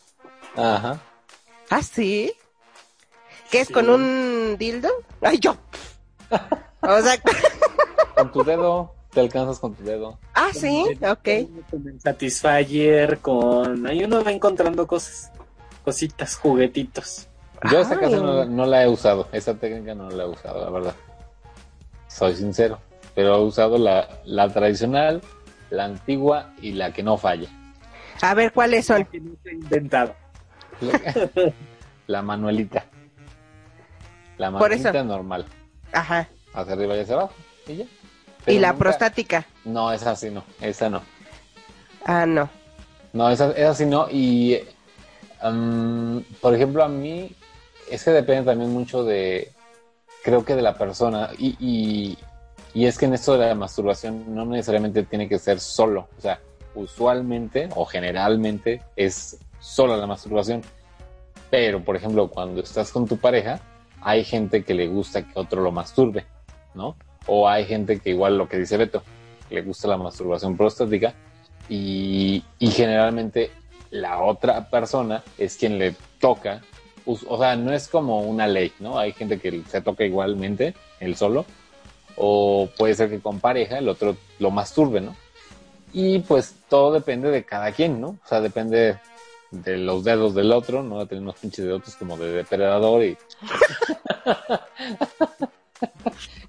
Ajá. 0.56 1.00
¿Ah, 1.70 1.82
sí? 1.82 2.32
¿Qué 3.50 3.60
es 3.60 3.68
Sí. 3.68 3.74
con 3.74 3.88
un 3.90 4.56
dildo? 4.58 4.88
¡Ay, 5.20 5.38
yo! 5.38 5.56
O 6.82 7.00
sea, 7.00 7.16
Con 8.14 8.32
tu 8.32 8.44
dedo. 8.44 8.92
Te 9.10 9.20
alcanzas 9.20 9.58
con 9.58 9.74
tu 9.74 9.82
dedo. 9.82 10.18
ah, 10.34 10.48
sí, 10.52 10.84
ok. 11.00 11.68
Con 11.70 11.88
el 11.88 12.00
Satisfyer, 12.00 13.18
con... 13.18 13.86
Ahí 13.86 14.04
uno 14.04 14.22
va 14.22 14.30
encontrando 14.30 14.86
cosas. 14.86 15.32
Cositas, 15.84 16.36
juguetitos. 16.36 17.26
Yo 17.72 17.80
esta 17.80 17.94
Ay. 17.94 18.00
casa 18.00 18.16
no, 18.18 18.44
no 18.44 18.66
la 18.66 18.84
he 18.84 18.88
usado. 18.88 19.26
Esa 19.32 19.54
técnica 19.54 19.94
no 19.94 20.10
la 20.10 20.24
he 20.24 20.28
usado, 20.28 20.62
la 20.64 20.70
verdad. 20.70 20.94
Soy 22.08 22.36
sincero. 22.36 22.78
Pero 23.14 23.36
he 23.36 23.42
usado 23.42 23.78
la, 23.78 24.06
la 24.24 24.48
tradicional, 24.52 25.22
la 25.70 25.84
antigua 25.86 26.52
y 26.60 26.72
la 26.72 26.92
que 26.92 27.02
no 27.02 27.16
falla. 27.16 27.48
A 28.20 28.34
ver, 28.34 28.52
¿cuáles 28.52 28.84
son? 28.86 29.04
Que 29.06 29.18
no 29.20 29.32
se 29.42 29.48
ha 29.50 29.52
inventado. 29.54 30.14
La, 30.82 31.00
la 32.06 32.22
manuelita. 32.22 32.84
La 34.36 34.50
Por 34.52 34.72
eso. 34.72 34.84
manuelita 34.84 35.04
normal. 35.04 35.46
Ajá. 35.96 36.28
Hacia 36.52 36.72
arriba 36.74 36.96
y 36.96 37.00
hacia 37.00 37.14
abajo. 37.14 37.32
Y 37.66 37.76
ya. 37.76 37.84
¿Y 38.46 38.58
la 38.58 38.68
nunca- 38.68 38.78
prostática? 38.78 39.46
No, 39.64 39.92
esa 39.92 40.14
sí 40.14 40.30
no. 40.30 40.44
Esa 40.60 40.88
no. 40.90 41.02
Ah, 42.04 42.26
no. 42.26 42.48
No, 43.12 43.30
esa, 43.30 43.50
esa 43.52 43.74
sí 43.74 43.86
no. 43.86 44.08
Y, 44.10 44.58
mm, 45.42 46.18
por 46.40 46.54
ejemplo, 46.54 46.84
a 46.84 46.88
mí, 46.88 47.34
es 47.90 48.04
que 48.04 48.10
depende 48.10 48.44
también 48.50 48.70
mucho 48.72 49.04
de, 49.04 49.52
creo 50.22 50.44
que 50.44 50.54
de 50.54 50.62
la 50.62 50.74
persona. 50.76 51.30
Y, 51.38 51.56
y, 51.58 52.18
y 52.74 52.86
es 52.86 52.98
que 52.98 53.06
en 53.06 53.14
esto 53.14 53.36
de 53.38 53.46
la 53.48 53.54
masturbación 53.54 54.34
no 54.34 54.44
necesariamente 54.44 55.02
tiene 55.04 55.28
que 55.28 55.38
ser 55.38 55.58
solo. 55.60 56.08
O 56.18 56.20
sea, 56.20 56.38
usualmente 56.74 57.68
o 57.74 57.86
generalmente 57.86 58.82
es 58.96 59.38
sola 59.60 59.96
la 59.96 60.06
masturbación. 60.06 60.62
Pero, 61.50 61.82
por 61.82 61.96
ejemplo, 61.96 62.28
cuando 62.28 62.60
estás 62.60 62.92
con 62.92 63.06
tu 63.06 63.16
pareja, 63.16 63.60
hay 64.00 64.24
gente 64.24 64.64
que 64.64 64.74
le 64.74 64.88
gusta 64.88 65.22
que 65.22 65.38
otro 65.38 65.62
lo 65.62 65.72
masturbe, 65.72 66.24
¿no? 66.74 66.96
O 67.26 67.48
hay 67.48 67.64
gente 67.64 67.98
que 67.98 68.10
igual 68.10 68.38
lo 68.38 68.48
que 68.48 68.58
dice 68.58 68.76
Beto, 68.76 69.02
le 69.50 69.62
gusta 69.62 69.88
la 69.88 69.96
masturbación 69.96 70.56
prostática 70.56 71.14
y, 71.68 72.42
generalmente 72.60 73.50
la 73.90 74.20
otra 74.20 74.68
persona 74.68 75.22
es 75.38 75.56
quien 75.56 75.78
le 75.78 75.94
toca. 76.20 76.60
O 77.04 77.38
sea, 77.38 77.54
no 77.56 77.72
es 77.72 77.86
como 77.88 78.22
una 78.22 78.48
ley, 78.48 78.72
¿no? 78.80 78.98
Hay 78.98 79.12
gente 79.12 79.38
que 79.38 79.62
se 79.68 79.80
toca 79.80 80.04
igualmente, 80.04 80.74
él 80.98 81.16
solo, 81.16 81.46
o 82.16 82.68
puede 82.76 82.94
ser 82.94 83.10
que 83.10 83.20
con 83.20 83.38
pareja 83.38 83.78
el 83.78 83.88
otro 83.88 84.16
lo 84.40 84.50
masturbe, 84.50 85.00
¿no? 85.00 85.14
Y 85.92 86.18
pues 86.20 86.56
todo 86.68 86.92
depende 86.92 87.30
de 87.30 87.44
cada 87.44 87.72
quien, 87.72 88.00
¿no? 88.00 88.08
O 88.08 88.28
sea, 88.28 88.40
depende 88.40 88.98
de 89.62 89.76
los 89.78 90.04
dedos 90.04 90.34
del 90.34 90.52
otro, 90.52 90.82
¿no? 90.82 91.06
Tener 91.06 91.22
unos 91.22 91.36
pinches 91.36 91.64
dedos 91.64 91.96
como 91.96 92.16
de 92.16 92.32
depredador 92.32 93.04
y... 93.04 93.16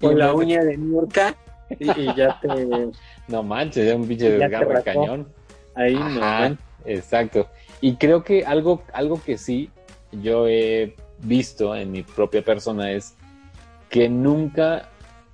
Con 0.00 0.18
la 0.18 0.28
no- 0.28 0.36
uña 0.36 0.62
de 0.62 0.76
Niurka 0.76 1.34
y, 1.78 1.90
y 1.90 2.14
ya 2.14 2.38
te... 2.40 2.48
No 3.28 3.42
manches, 3.42 3.86
ya 3.86 3.94
un 3.96 4.06
pinche 4.08 4.38
rascó. 4.48 4.82
cañón. 4.84 5.28
Ahí 5.74 5.94
no. 5.94 6.24
Ajá, 6.24 6.56
exacto. 6.86 7.48
Y 7.80 7.96
creo 7.96 8.24
que 8.24 8.44
algo, 8.44 8.82
algo 8.92 9.20
que 9.22 9.36
sí 9.36 9.70
yo 10.12 10.48
he 10.48 10.94
visto 11.18 11.74
en 11.76 11.92
mi 11.92 12.02
propia 12.02 12.42
persona 12.42 12.90
es 12.92 13.14
que 13.90 14.08
nunca, 14.08 14.88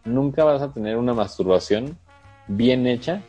nunca 0.05 0.45
vas 0.45 0.61
a 0.63 0.73
tener 0.73 0.97
una 0.97 1.15
masturbación 1.15 1.97
bien 2.49 2.87
hecha 2.87 3.23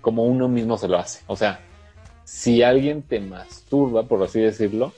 como 0.00 0.24
uno 0.24 0.48
mismo 0.48 0.78
se 0.78 0.86
lo 0.88 0.98
hace. 0.98 1.22
O 1.26 1.36
sea, 1.36 1.60
si 2.34 2.64
alguien 2.64 3.02
te 3.02 3.20
masturba, 3.20 4.02
por 4.02 4.20
así 4.20 4.40
decirlo, 4.40 4.92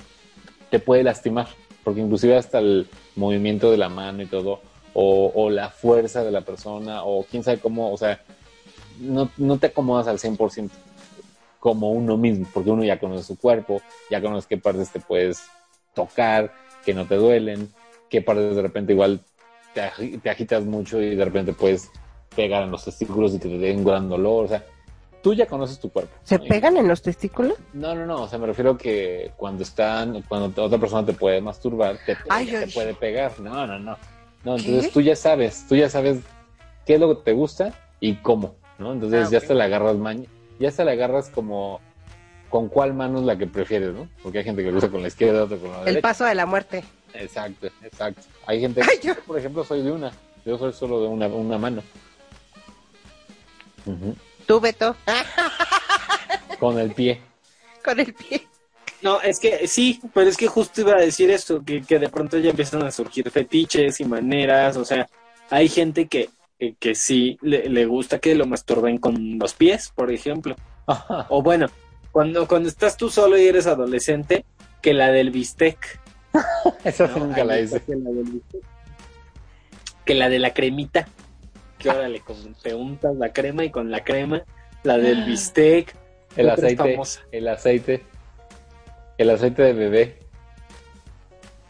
te 0.70 0.79
puede 0.79 1.03
lastimar, 1.03 1.46
porque 1.85 2.01
inclusive 2.01 2.35
hasta 2.35 2.61
el 2.61 2.88
movimiento 3.14 3.70
de 3.70 3.77
la 3.77 3.90
mano 3.90 4.22
y 4.22 4.27
todo, 4.27 4.62
o, 4.94 5.51
la 5.51 5.68
fuerza 5.68 6.25
de 6.25 6.31
la 6.31 6.40
persona, 6.40 7.05
o 7.05 7.25
quién 7.25 7.44
sabe 7.44 7.59
cómo, 7.59 7.92
o 7.92 7.99
sea, 7.99 8.22
no, 9.01 9.29
no 9.37 9.59
te 9.59 9.66
acomodas 9.66 10.09
al 10.09 10.18
100% 10.18 10.70
como 11.61 11.92
uno 11.92 12.16
mismo, 12.16 12.49
porque 12.55 12.70
uno 12.70 12.83
ya 12.85 12.99
conoce 12.99 13.25
su 13.25 13.38
cuerpo, 13.38 13.83
ya 14.11 14.22
conoce 14.22 14.49
qué 14.49 14.57
partes 14.57 14.90
te 14.90 15.01
puedes 15.01 15.44
tocar, 15.92 16.55
que 16.87 16.94
no 16.94 17.05
te 17.05 17.16
duelen, 17.16 17.68
qué 18.09 18.22
partes 18.22 18.57
de 18.57 18.62
repente 18.62 18.94
igual 18.94 19.20
te, 19.75 20.18
te 20.22 20.31
agitas 20.31 20.64
mucho 20.64 21.03
y 21.03 21.14
de 21.14 21.25
repente 21.27 21.53
puedes 21.53 21.90
pegar 22.35 22.62
en 22.62 22.70
los 22.70 22.83
testículos 22.83 23.35
y 23.35 23.38
que 23.38 23.49
te 23.51 23.59
den 23.59 23.85
gran 23.85 24.09
dolor, 24.09 24.46
o 24.46 24.49
sea, 24.49 24.64
tú 25.26 25.34
ya 25.34 25.46
conoces 25.46 25.80
tu 25.80 25.90
cuerpo. 25.90 26.14
¿Se 26.22 26.38
¿no? 26.38 26.44
Pegan 26.44 26.76
en 26.76 26.86
los 26.86 27.02
testículos? 27.02 27.54
No, 27.72 27.96
no, 27.96 28.06
no, 28.06 28.22
o 28.22 28.28
sea, 28.28 28.38
me 28.38 28.46
refiero 28.46 28.78
que 28.78 29.32
cuando 29.36 29.64
están, 29.64 30.22
cuando 30.28 30.62
otra 30.62 30.78
persona 30.78 31.04
te 31.04 31.14
puede 31.14 31.40
masturbar, 31.40 31.98
te, 32.06 32.14
pega, 32.14 32.26
Ay, 32.28 32.46
te 32.46 32.68
puede 32.68 32.94
pegar. 32.94 33.32
No, 33.40 33.66
no, 33.66 33.76
no. 33.76 33.96
No, 34.44 34.54
¿Qué? 34.54 34.60
entonces 34.68 34.92
tú 34.92 35.00
ya 35.00 35.16
sabes, 35.16 35.66
tú 35.68 35.74
ya 35.74 35.90
sabes 35.90 36.18
qué 36.84 36.94
es 36.94 37.00
lo 37.00 37.08
que 37.18 37.24
te 37.24 37.32
gusta 37.32 37.72
y 37.98 38.14
cómo, 38.18 38.54
¿no? 38.78 38.92
Entonces 38.92 39.26
Ah, 39.26 39.30
ya 39.32 39.38
ok. 39.38 39.44
se 39.46 39.54
la 39.54 39.64
agarras 39.64 39.96
maña, 39.96 40.26
ya 40.60 40.70
se 40.70 40.84
la 40.84 40.92
agarras 40.92 41.28
como 41.30 41.80
con 42.48 42.68
cuál 42.68 42.94
mano 42.94 43.18
es 43.18 43.24
la 43.24 43.36
que 43.36 43.48
prefieres, 43.48 43.92
¿no? 43.94 44.08
Porque 44.22 44.38
hay 44.38 44.44
gente 44.44 44.62
que 44.62 44.70
lo 44.70 44.78
usa 44.78 44.90
con 44.92 45.02
la 45.02 45.08
izquierda, 45.08 45.42
otra 45.42 45.56
con 45.56 45.72
la 45.72 45.78
El 45.80 45.84
derecha. 45.86 46.02
paso 46.02 46.24
de 46.24 46.36
la 46.36 46.46
muerte. 46.46 46.84
Exacto, 47.14 47.66
exacto. 47.82 48.22
Hay 48.46 48.60
gente, 48.60 48.80
Ay, 48.88 49.00
yo- 49.02 49.16
por 49.26 49.36
ejemplo, 49.36 49.64
soy 49.64 49.82
de 49.82 49.90
una, 49.90 50.12
yo 50.44 50.56
soy 50.56 50.72
solo 50.72 51.00
de 51.00 51.08
una, 51.08 51.26
una 51.26 51.58
mano. 51.58 51.82
Ujú. 53.87 54.14
Tú, 54.46 54.61
Beto. 54.61 54.94
Con 56.61 56.79
el 56.79 56.92
pie. 56.92 57.20
con 57.85 58.01
el 58.01 58.12
pie. 58.14 58.46
No, 59.03 59.20
es 59.20 59.38
que 59.38 59.68
sí, 59.68 60.01
pero 60.14 60.29
es 60.29 60.37
que 60.37 60.46
justo 60.49 60.81
iba 60.81 60.94
a 60.94 61.01
decir 61.01 61.31
esto, 61.31 61.62
que, 61.64 61.83
que 61.83 61.99
de 61.99 62.09
pronto 62.09 62.38
ya 62.38 62.51
empiezan 62.51 62.83
a 62.83 62.90
surgir 62.90 63.31
fetiches 63.31 64.01
y 64.01 64.05
maneras, 64.05 64.77
o 64.77 64.85
sea, 64.85 65.07
hay 65.51 65.68
gente 65.68 66.07
que, 66.07 66.31
que, 66.59 66.75
que 66.81 66.94
sí 66.94 67.38
le, 67.42 67.68
le 67.68 67.85
gusta 67.87 68.18
que 68.18 68.35
lo 68.35 68.46
masturben 68.46 68.99
con 68.99 69.38
los 69.38 69.53
pies, 69.55 69.92
por 69.94 70.11
ejemplo. 70.11 70.57
O 71.29 71.42
bueno, 71.42 71.66
cuando, 72.11 72.49
cuando 72.49 72.68
estás 72.68 72.96
tú 72.96 73.11
solo 73.11 73.37
y 73.38 73.46
eres 73.46 73.66
adolescente, 73.66 74.44
que 74.81 74.94
la 74.94 75.12
del 75.12 75.31
bistec. 75.31 76.01
Esa 76.85 77.07
¿no? 77.09 77.18
nunca 77.27 77.44
la 77.44 77.61
hice. 77.61 77.81
Que 77.83 77.94
la, 77.96 78.11
del 78.11 78.25
bistec. 78.25 78.62
Que 80.05 80.14
la 80.14 80.29
de 80.29 80.38
la 80.38 80.55
cremita. 80.55 81.07
Que 81.92 81.99
órale, 81.99 82.20
con- 82.20 82.55
te 82.62 82.75
untas 82.75 83.14
la 83.16 83.33
crema 83.33 83.64
y 83.64 83.70
con 83.70 83.90
la 83.90 84.03
crema, 84.05 84.42
la 84.83 84.99
del 84.99 85.25
bistec. 85.25 85.94
El 86.37 86.51
aceite, 86.51 86.92
famosa. 86.92 87.20
el 87.33 87.49
aceite, 87.49 88.03
el 89.18 89.31
aceite 89.31 89.62
de 89.62 89.72
bebé. 89.72 90.18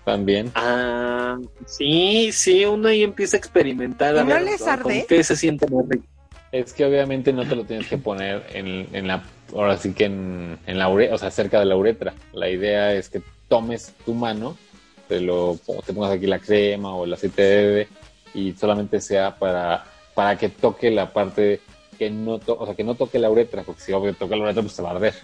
También. 0.05 0.53
Ah, 0.55 1.37
sí, 1.67 2.31
sí, 2.33 2.65
uno 2.65 2.89
ahí 2.89 3.03
empieza 3.03 3.37
a 3.37 3.39
experimentar. 3.39 4.17
a 4.17 4.21
¿Y 4.23 4.25
no 4.25 4.35
ver, 4.35 4.43
les 4.43 4.61
con 4.61 4.71
arde? 4.71 5.05
¿Qué 5.09 5.23
se 5.25 5.35
siente 5.37 5.67
más 5.69 5.85
rico? 5.89 6.05
Es 6.53 6.73
que 6.73 6.85
obviamente 6.85 7.33
no 7.33 7.45
te 7.47 7.57
lo 7.57 7.65
tienes 7.65 7.89
que 7.89 7.99
poner 7.99 8.47
en, 8.53 8.87
en 8.93 9.09
la, 9.09 9.25
ahora 9.53 9.77
sí 9.77 9.93
que 9.93 10.05
en, 10.05 10.59
en 10.67 10.79
la 10.79 10.89
uretra, 10.89 11.15
o 11.17 11.19
sea, 11.19 11.31
cerca 11.31 11.59
de 11.59 11.67
la 11.67 11.77
uretra. 11.77 12.15
La 12.33 12.49
idea 12.49 12.93
es 12.95 13.09
que 13.09 13.21
tomes 13.49 13.93
tu 14.05 14.15
mano, 14.15 14.57
te 15.09 15.21
lo, 15.21 15.59
te 15.85 15.93
pongas 15.93 16.13
aquí 16.13 16.27
la 16.27 16.39
crema 16.39 16.95
o 16.95 17.05
el 17.05 17.13
aceite 17.13 17.43
de 17.43 17.67
bebé 17.67 17.89
y 18.33 18.53
solamente 18.53 19.01
sea 19.01 19.37
para, 19.37 19.85
para 20.17 20.37
que 20.37 20.49
toque 20.49 20.91
la 20.91 21.13
parte 21.13 21.61
que 21.97 22.11
no, 22.11 22.39
to- 22.41 22.59
o 22.59 22.67
sea, 22.67 22.75
que 22.75 22.83
no 22.83 22.97
toque 22.97 23.19
la 23.21 23.31
uretra, 23.31 23.63
porque 23.63 23.81
si 23.83 23.93
obvio 23.93 24.13
toca 24.15 24.35
la 24.35 24.43
uretra 24.43 24.63
pues 24.63 24.75
te 24.75 24.83
va 24.83 24.89
a 24.89 24.93
arder. 24.97 25.15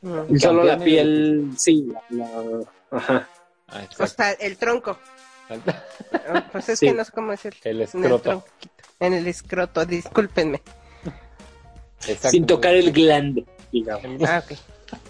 Mm. 0.00 0.34
Y 0.34 0.38
solo 0.38 0.64
la 0.64 0.78
piel, 0.78 1.50
sí, 1.58 1.92
la, 2.10 2.26
ajá. 2.90 3.28
Ah, 3.68 3.82
el 4.40 4.56
tronco. 4.56 4.96
Ah, 5.50 6.44
Pues 6.52 6.68
es 6.70 6.78
Sí. 6.78 6.86
que 6.86 6.94
no 6.94 7.04
sé 7.04 7.12
cómo 7.12 7.32
decirlo. 7.32 7.58
el 7.64 7.70
En 7.70 7.76
el 7.76 7.82
escroto. 7.82 8.44
En 9.00 9.12
el 9.12 9.26
escroto, 9.26 9.84
discúlpenme. 9.84 10.62
Exacto. 12.06 12.30
Sin 12.30 12.46
tocar 12.46 12.74
el 12.74 12.92
glande, 12.92 13.44
digamos, 13.72 14.28
Ah, 14.28 14.42
ok. 14.44 14.56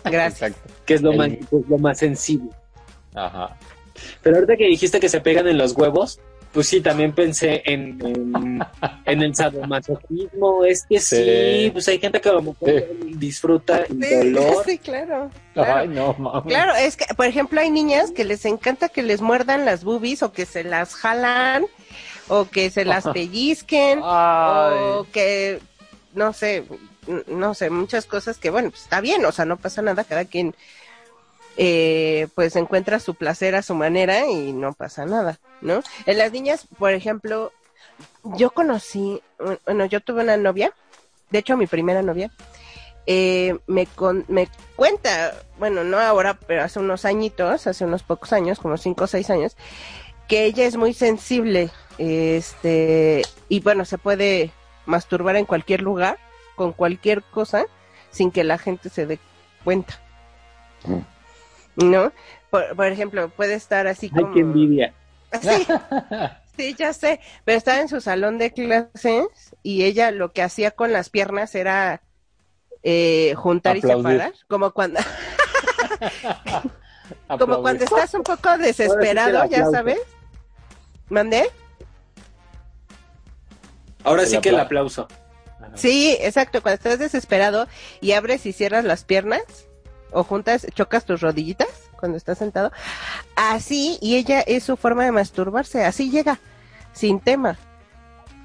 Gracias. 0.04 0.50
Exacto. 0.50 0.74
que 0.86 0.94
es 0.94 1.02
lo, 1.02 1.10
El- 1.12 1.18
más, 1.18 1.28
que 1.28 1.56
es 1.56 1.68
lo 1.68 1.78
más 1.78 1.98
sensible. 1.98 2.50
Ajá. 3.14 3.56
Pero 4.22 4.36
ahorita 4.36 4.56
que 4.56 4.66
dijiste 4.66 4.98
que 5.00 5.08
se 5.08 5.20
pegan 5.20 5.46
en 5.48 5.58
los 5.58 5.72
huevos, 5.72 6.20
pues 6.54 6.68
sí, 6.68 6.80
también 6.80 7.12
pensé 7.12 7.62
en, 7.66 7.98
en, 8.00 8.60
en 9.04 9.22
el 9.22 9.34
sadomasoquismo. 9.34 10.64
Es 10.64 10.86
que 10.88 11.00
sí, 11.00 11.16
Sí. 11.16 11.70
pues 11.72 11.88
hay 11.88 11.98
gente 11.98 12.20
que 12.20 12.28
a 12.28 12.32
lo 12.34 12.42
mejor 12.42 12.72
disfruta 13.16 13.78
el 13.80 14.02
Sí, 14.02 14.14
dolor. 14.32 14.62
sí, 14.66 14.78
claro. 14.78 15.30
claro. 15.52 15.74
Ay, 15.76 15.88
no, 15.88 16.14
mames. 16.14 16.44
Claro, 16.52 16.74
es 16.76 16.96
que, 16.96 17.12
por 17.14 17.26
ejemplo, 17.26 17.60
hay 17.60 17.70
niñas 17.70 18.12
que 18.12 18.24
les 18.24 18.44
encanta 18.44 18.88
que 18.88 19.02
les 19.02 19.20
muerdan 19.20 19.64
las 19.64 19.84
boobies 19.84 20.22
o 20.22 20.32
que 20.32 20.46
se 20.46 20.64
las 20.64 20.94
jalan 20.94 21.66
o 22.28 22.46
que 22.48 22.70
se 22.70 22.84
las 22.84 23.04
pellizquen 23.12 24.00
Ay. 24.02 24.74
o 24.78 25.06
que, 25.12 25.60
no 26.14 26.32
sé, 26.32 26.64
no 27.26 27.52
sé, 27.54 27.68
muchas 27.68 28.06
cosas 28.06 28.38
que, 28.38 28.50
bueno, 28.50 28.70
pues 28.70 28.82
está 28.84 29.00
bien, 29.00 29.24
o 29.26 29.32
sea, 29.32 29.44
no 29.44 29.56
pasa 29.58 29.82
nada, 29.82 30.04
cada 30.04 30.24
quien 30.24 30.54
eh, 31.56 32.28
pues 32.34 32.56
encuentra 32.56 32.98
su 33.00 33.14
placer 33.14 33.54
a 33.54 33.62
su 33.62 33.74
manera 33.74 34.26
y 34.30 34.52
no 34.52 34.72
pasa 34.72 35.04
nada, 35.06 35.38
¿no? 35.60 35.82
En 36.06 36.18
las 36.18 36.32
niñas, 36.32 36.66
por 36.78 36.92
ejemplo, 36.92 37.52
yo 38.24 38.50
conocí, 38.50 39.22
bueno, 39.66 39.84
yo 39.86 40.00
tuve 40.00 40.22
una 40.22 40.36
novia, 40.36 40.72
de 41.30 41.38
hecho 41.38 41.56
mi 41.56 41.66
primera 41.66 42.02
novia, 42.02 42.30
eh, 43.06 43.58
me, 43.66 43.86
con- 43.86 44.24
me 44.28 44.48
cuenta, 44.76 45.34
bueno, 45.58 45.84
no 45.84 45.98
ahora, 46.00 46.34
pero 46.34 46.62
hace 46.62 46.78
unos 46.80 47.04
añitos, 47.04 47.66
hace 47.66 47.84
unos 47.84 48.02
pocos 48.02 48.32
años, 48.32 48.58
como 48.58 48.76
cinco 48.78 49.04
o 49.04 49.06
seis 49.06 49.28
años, 49.30 49.56
que 50.26 50.44
ella 50.46 50.64
es 50.64 50.76
muy 50.76 50.94
sensible, 50.94 51.70
este, 51.98 53.22
y 53.48 53.60
bueno, 53.60 53.84
se 53.84 53.98
puede 53.98 54.50
masturbar 54.86 55.36
en 55.36 55.44
cualquier 55.44 55.82
lugar, 55.82 56.18
con 56.56 56.72
cualquier 56.72 57.22
cosa, 57.22 57.66
sin 58.10 58.30
que 58.30 58.42
la 58.44 58.56
gente 58.58 58.88
se 58.88 59.06
dé 59.06 59.18
cuenta, 59.64 60.00
¿no? 61.76 62.12
Por, 62.50 62.74
por 62.76 62.86
ejemplo, 62.86 63.28
puede 63.30 63.54
estar 63.54 63.86
así 63.86 64.10
Ay, 64.14 64.22
como... 64.22 64.34
qué 64.34 64.40
envidia. 64.40 64.94
Sí, 65.42 65.66
sí, 66.56 66.74
ya 66.78 66.92
sé, 66.92 67.20
pero 67.44 67.58
estaba 67.58 67.80
en 67.80 67.88
su 67.88 68.00
salón 68.00 68.38
de 68.38 68.52
clases 68.52 69.26
y 69.62 69.84
ella 69.84 70.10
lo 70.10 70.32
que 70.32 70.42
hacía 70.42 70.70
con 70.70 70.92
las 70.92 71.10
piernas 71.10 71.54
era 71.54 72.02
eh, 72.82 73.34
juntar 73.36 73.76
y 73.76 73.80
separar, 73.80 74.32
como 74.48 74.70
cuando, 74.72 75.00
como 77.38 77.62
cuando 77.62 77.84
estás 77.84 78.14
un 78.14 78.22
poco 78.22 78.56
desesperado, 78.58 79.44
ya 79.48 79.66
sabes. 79.70 79.98
¿Mandé? 81.08 81.50
Ahora 84.04 84.22
El 84.22 84.28
sí 84.28 84.38
que 84.40 84.50
el 84.50 84.56
apla- 84.56 84.62
aplauso. 84.62 85.08
Sí, 85.74 86.16
exacto, 86.20 86.62
cuando 86.62 86.74
estás 86.76 86.98
desesperado 86.98 87.66
y 88.00 88.12
abres 88.12 88.44
y 88.46 88.52
cierras 88.52 88.84
las 88.84 89.04
piernas 89.04 89.42
o 90.14 90.24
juntas, 90.24 90.66
chocas 90.74 91.04
tus 91.04 91.20
rodillitas 91.20 91.68
cuando 91.98 92.16
estás 92.16 92.38
sentado. 92.38 92.72
Así, 93.36 93.98
y 94.00 94.16
ella 94.16 94.40
es 94.40 94.64
su 94.64 94.76
forma 94.76 95.04
de 95.04 95.12
masturbarse, 95.12 95.84
así 95.84 96.10
llega, 96.10 96.40
sin 96.92 97.20
tema. 97.20 97.58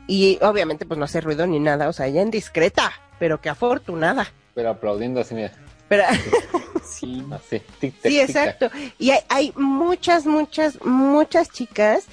Y 0.08 0.40
obviamente 0.42 0.86
pues 0.86 0.98
no 0.98 1.06
hace 1.06 1.22
ruido 1.22 1.48
ni 1.48 1.60
nada, 1.60 1.88
o 1.88 1.94
sea, 1.94 2.08
ella 2.08 2.22
en 2.22 2.32
discreta, 2.32 2.92
pero 3.20 3.40
que 3.40 3.50
afortunada. 3.50 4.28
Pero 4.56 4.72
aplaudiendo 4.72 5.22
así, 5.22 5.36
mira. 5.36 5.52
Pero, 5.88 6.04
Sí. 6.84 7.24
Así, 7.32 7.62
tic, 7.80 7.94
sí, 8.02 8.10
tic, 8.10 8.20
exacto. 8.22 8.70
Y 8.98 9.12
hay, 9.12 9.20
hay 9.30 9.54
muchas, 9.56 10.26
muchas, 10.26 10.84
muchas 10.84 11.50
chicas 11.50 12.06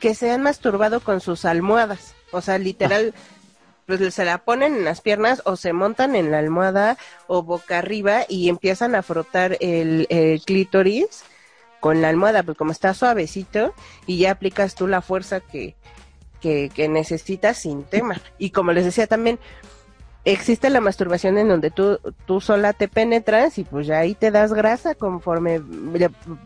que 0.00 0.14
se 0.14 0.30
han 0.30 0.42
masturbado 0.42 1.00
con 1.00 1.20
sus 1.20 1.44
almohadas. 1.44 2.14
O 2.32 2.40
sea, 2.40 2.58
literal, 2.58 3.14
pues 3.98 4.14
se 4.14 4.24
la 4.24 4.38
ponen 4.38 4.74
en 4.74 4.84
las 4.84 5.00
piernas 5.00 5.42
o 5.44 5.56
se 5.56 5.72
montan 5.72 6.16
en 6.16 6.30
la 6.30 6.38
almohada 6.38 6.96
o 7.26 7.42
boca 7.42 7.78
arriba 7.78 8.24
y 8.28 8.48
empiezan 8.48 8.94
a 8.94 9.02
frotar 9.02 9.58
el, 9.60 10.06
clítoris 10.46 11.24
con 11.80 12.00
la 12.00 12.08
almohada, 12.08 12.42
pues 12.42 12.56
como 12.56 12.72
está 12.72 12.94
suavecito 12.94 13.74
y 14.06 14.18
ya 14.18 14.30
aplicas 14.30 14.74
tú 14.74 14.86
la 14.86 15.02
fuerza 15.02 15.40
que, 15.40 15.74
que, 16.40 16.70
que 16.74 16.88
necesitas 16.88 17.58
sin 17.58 17.84
tema. 17.84 18.20
Y 18.38 18.50
como 18.50 18.72
les 18.72 18.84
decía 18.84 19.06
también, 19.06 19.38
existe 20.24 20.70
la 20.70 20.80
masturbación 20.80 21.36
en 21.38 21.48
donde 21.48 21.70
tú, 21.70 21.98
tú 22.26 22.40
sola 22.40 22.72
te 22.72 22.86
penetras 22.88 23.58
y 23.58 23.64
pues 23.64 23.86
ya 23.86 23.98
ahí 23.98 24.14
te 24.14 24.30
das 24.30 24.52
grasa 24.52 24.94
conforme 24.94 25.60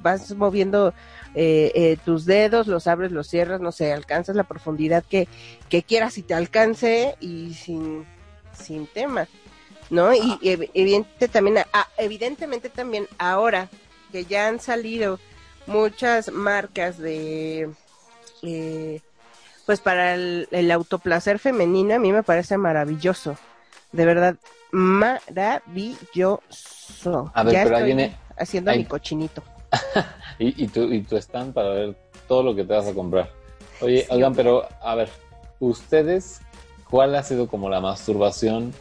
vas 0.02 0.34
moviendo 0.34 0.94
eh, 1.34 1.72
eh, 1.74 1.98
tus 2.04 2.24
dedos, 2.24 2.66
los 2.66 2.86
abres, 2.86 3.12
los 3.12 3.28
cierras, 3.28 3.60
no 3.60 3.72
sé, 3.72 3.92
alcanzas 3.92 4.34
la 4.36 4.44
profundidad 4.44 5.04
que, 5.04 5.28
que 5.68 5.82
quieras 5.82 6.16
y 6.16 6.22
te 6.22 6.32
alcance 6.32 7.16
y 7.20 7.52
sin, 7.54 8.06
sin 8.58 8.86
tema, 8.86 9.28
¿no? 9.90 10.14
Y 10.14 10.38
ev- 10.42 10.70
evidente 10.72 11.28
también, 11.28 11.58
ah, 11.74 11.86
evidentemente 11.98 12.70
también 12.70 13.06
ahora 13.18 13.68
que 14.10 14.24
ya 14.24 14.48
han 14.48 14.60
salido 14.60 15.18
muchas 15.66 16.32
marcas 16.32 16.96
de... 16.96 17.68
eh, 18.42 19.00
pues 19.66 19.80
para 19.80 20.14
el, 20.14 20.48
el 20.52 20.70
autoplacer 20.70 21.38
femenino 21.40 21.96
a 21.96 21.98
mí 21.98 22.12
me 22.12 22.22
parece 22.22 22.56
maravilloso. 22.56 23.36
De 23.92 24.04
verdad, 24.04 24.36
maravilloso. 24.72 26.40
A 27.34 27.42
ver, 27.42 27.52
ya 27.54 27.62
pero 27.64 27.76
ahí 27.76 27.82
estoy 27.82 27.94
viene- 27.94 28.16
haciendo 28.36 28.72
mi 28.72 28.84
cochinito. 28.84 29.42
Y, 30.38 30.64
y, 30.64 30.68
tu, 30.68 30.82
y 30.92 31.00
tu 31.00 31.16
stand 31.16 31.54
para 31.54 31.70
ver 31.70 31.96
todo 32.28 32.42
lo 32.42 32.54
que 32.54 32.62
te 32.62 32.74
vas 32.74 32.86
a 32.86 32.92
comprar. 32.92 33.30
Oye, 33.80 34.02
Sí, 34.02 34.06
oigan, 34.10 34.34
pero 34.34 34.68
a 34.82 34.94
ver, 34.94 35.08
ustedes, 35.60 36.42
¿cuál 36.90 37.14
ha 37.14 37.22
sido 37.22 37.48
como 37.48 37.70
la 37.70 37.80
masturbación 37.80 38.74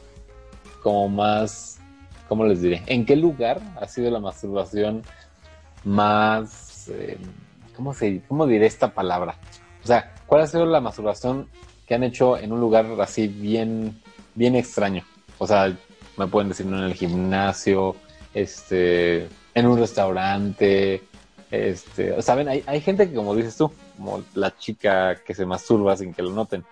como 0.84 1.08
más, 1.08 1.80
¿cómo 2.28 2.44
les 2.46 2.62
diré? 2.62 2.84
¿En 2.88 3.06
qué 3.06 3.16
lugar 3.16 3.62
ha 3.80 3.88
sido 3.88 4.12
la 4.12 4.20
masturbación 4.20 5.02
más, 5.86 6.90
eh, 6.90 7.18
¿cómo 7.76 7.94
se, 7.94 8.22
cómo 8.28 8.46
diré 8.48 8.66
esta 8.66 8.94
palabra? 8.94 9.36
O 9.82 9.88
sea, 9.88 10.14
¿cuál 10.26 10.42
ha 10.42 10.48
sido 10.48 10.66
la 10.66 10.82
masturbación 10.82 11.48
que 11.88 11.96
han 11.96 12.04
hecho 12.04 12.38
en 12.38 12.52
un 12.52 12.60
lugar 12.60 12.86
así 13.00 13.30
bien, 13.30 14.02
bien 14.36 14.56
extraño? 14.56 15.04
O 15.38 15.48
sea, 15.48 15.76
me 16.18 16.28
pueden 16.28 16.50
decir 16.50 16.66
en 16.68 16.76
el 16.76 16.94
gimnasio, 16.94 17.96
este, 18.34 19.28
en 19.54 19.66
un 19.66 19.80
restaurante, 19.80 21.04
este, 21.52 22.22
saben, 22.22 22.50
hay, 22.50 22.64
hay 22.68 22.82
gente 22.82 23.10
que 23.10 23.16
como 23.16 23.36
dices 23.36 23.58
tú, 23.58 23.72
como 23.98 24.24
la 24.34 24.56
chica 24.56 25.16
que 25.24 25.34
se 25.34 25.46
masturba 25.46 25.96
sin 25.98 26.14
que 26.14 26.22
lo 26.22 26.32
noten. 26.32 26.64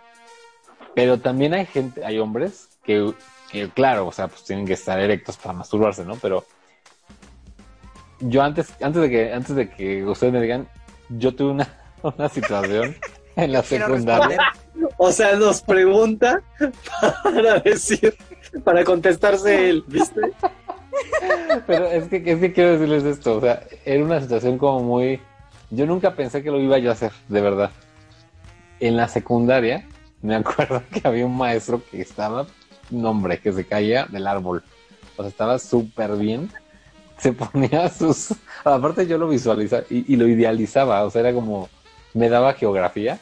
Pero 0.96 1.20
también 1.20 1.54
hay 1.54 1.66
gente, 1.66 2.06
hay 2.06 2.20
hombres 2.20 2.70
que, 2.84 3.14
que 3.52 3.70
claro, 3.70 4.08
o 4.08 4.12
sea, 4.12 4.28
pues 4.28 4.44
tienen 4.44 4.66
que 4.66 4.74
estar 4.74 5.00
erectos 5.00 5.38
para 5.38 5.54
masturbarse, 5.54 6.06
¿no? 6.06 6.16
Pero 6.18 6.46
yo 8.20 8.44
antes, 8.44 8.74
antes 8.82 9.02
de 9.02 9.10
que, 9.10 9.34
antes 9.34 9.56
de 9.56 9.70
que 9.70 10.06
ustedes 10.06 10.34
me 10.34 10.42
digan, 10.42 10.68
yo 11.10 11.36
tuve 11.36 11.52
una, 11.52 11.68
una 12.04 12.30
situación 12.30 12.96
en 13.36 13.52
la 13.52 13.64
secundaria. 13.64 14.38
O 14.98 15.12
sea, 15.12 15.36
nos 15.36 15.62
pregunta 15.62 16.42
para 17.24 17.60
decir, 17.60 18.16
para 18.64 18.84
contestarse 18.84 19.70
él, 19.70 19.84
¿viste? 19.88 20.22
Pero 21.66 21.88
es 21.88 22.08
que, 22.08 22.24
es 22.26 22.40
que 22.40 22.54
quiero 22.54 22.74
decirles 22.74 23.04
esto, 23.04 23.38
o 23.38 23.42
sea, 23.42 23.64
era 23.86 24.04
una 24.04 24.22
situación 24.22 24.58
como 24.58 24.82
muy... 24.82 25.20
Yo 25.72 25.86
nunca 25.86 26.16
pensé 26.16 26.44
que 26.44 26.52
lo 26.52 26.60
iba 26.60 26.78
yo 26.78 26.92
a 26.92 26.94
hacer, 26.94 27.12
de 27.28 27.42
verdad. 27.42 27.72
En 28.80 28.96
la 28.96 29.08
secundaria, 29.08 29.88
me 30.22 30.36
acuerdo 30.36 30.84
que 30.92 31.02
había 31.08 31.26
un 31.26 31.38
maestro 31.38 31.82
que 31.90 32.02
estaba, 32.02 32.46
no 32.92 33.10
hombre, 33.10 33.40
que 33.40 33.52
se 33.52 33.66
caía 33.66 34.06
del 34.06 34.28
árbol. 34.28 34.64
O 35.18 35.24
sea, 35.24 35.30
estaba 35.30 35.60
súper 35.60 36.16
bien. 36.18 36.50
Se 37.18 37.34
ponía 37.34 37.90
sus... 37.90 38.34
Aparte 38.64 39.08
yo 39.08 39.18
lo 39.18 39.28
visualizaba 39.28 39.84
y, 39.90 40.14
y 40.14 40.16
lo 40.16 40.28
idealizaba, 40.28 41.04
o 41.04 41.10
sea, 41.10 41.22
era 41.22 41.34
como... 41.34 41.70
Me 42.14 42.30
daba 42.30 42.54
geografía 42.54 43.20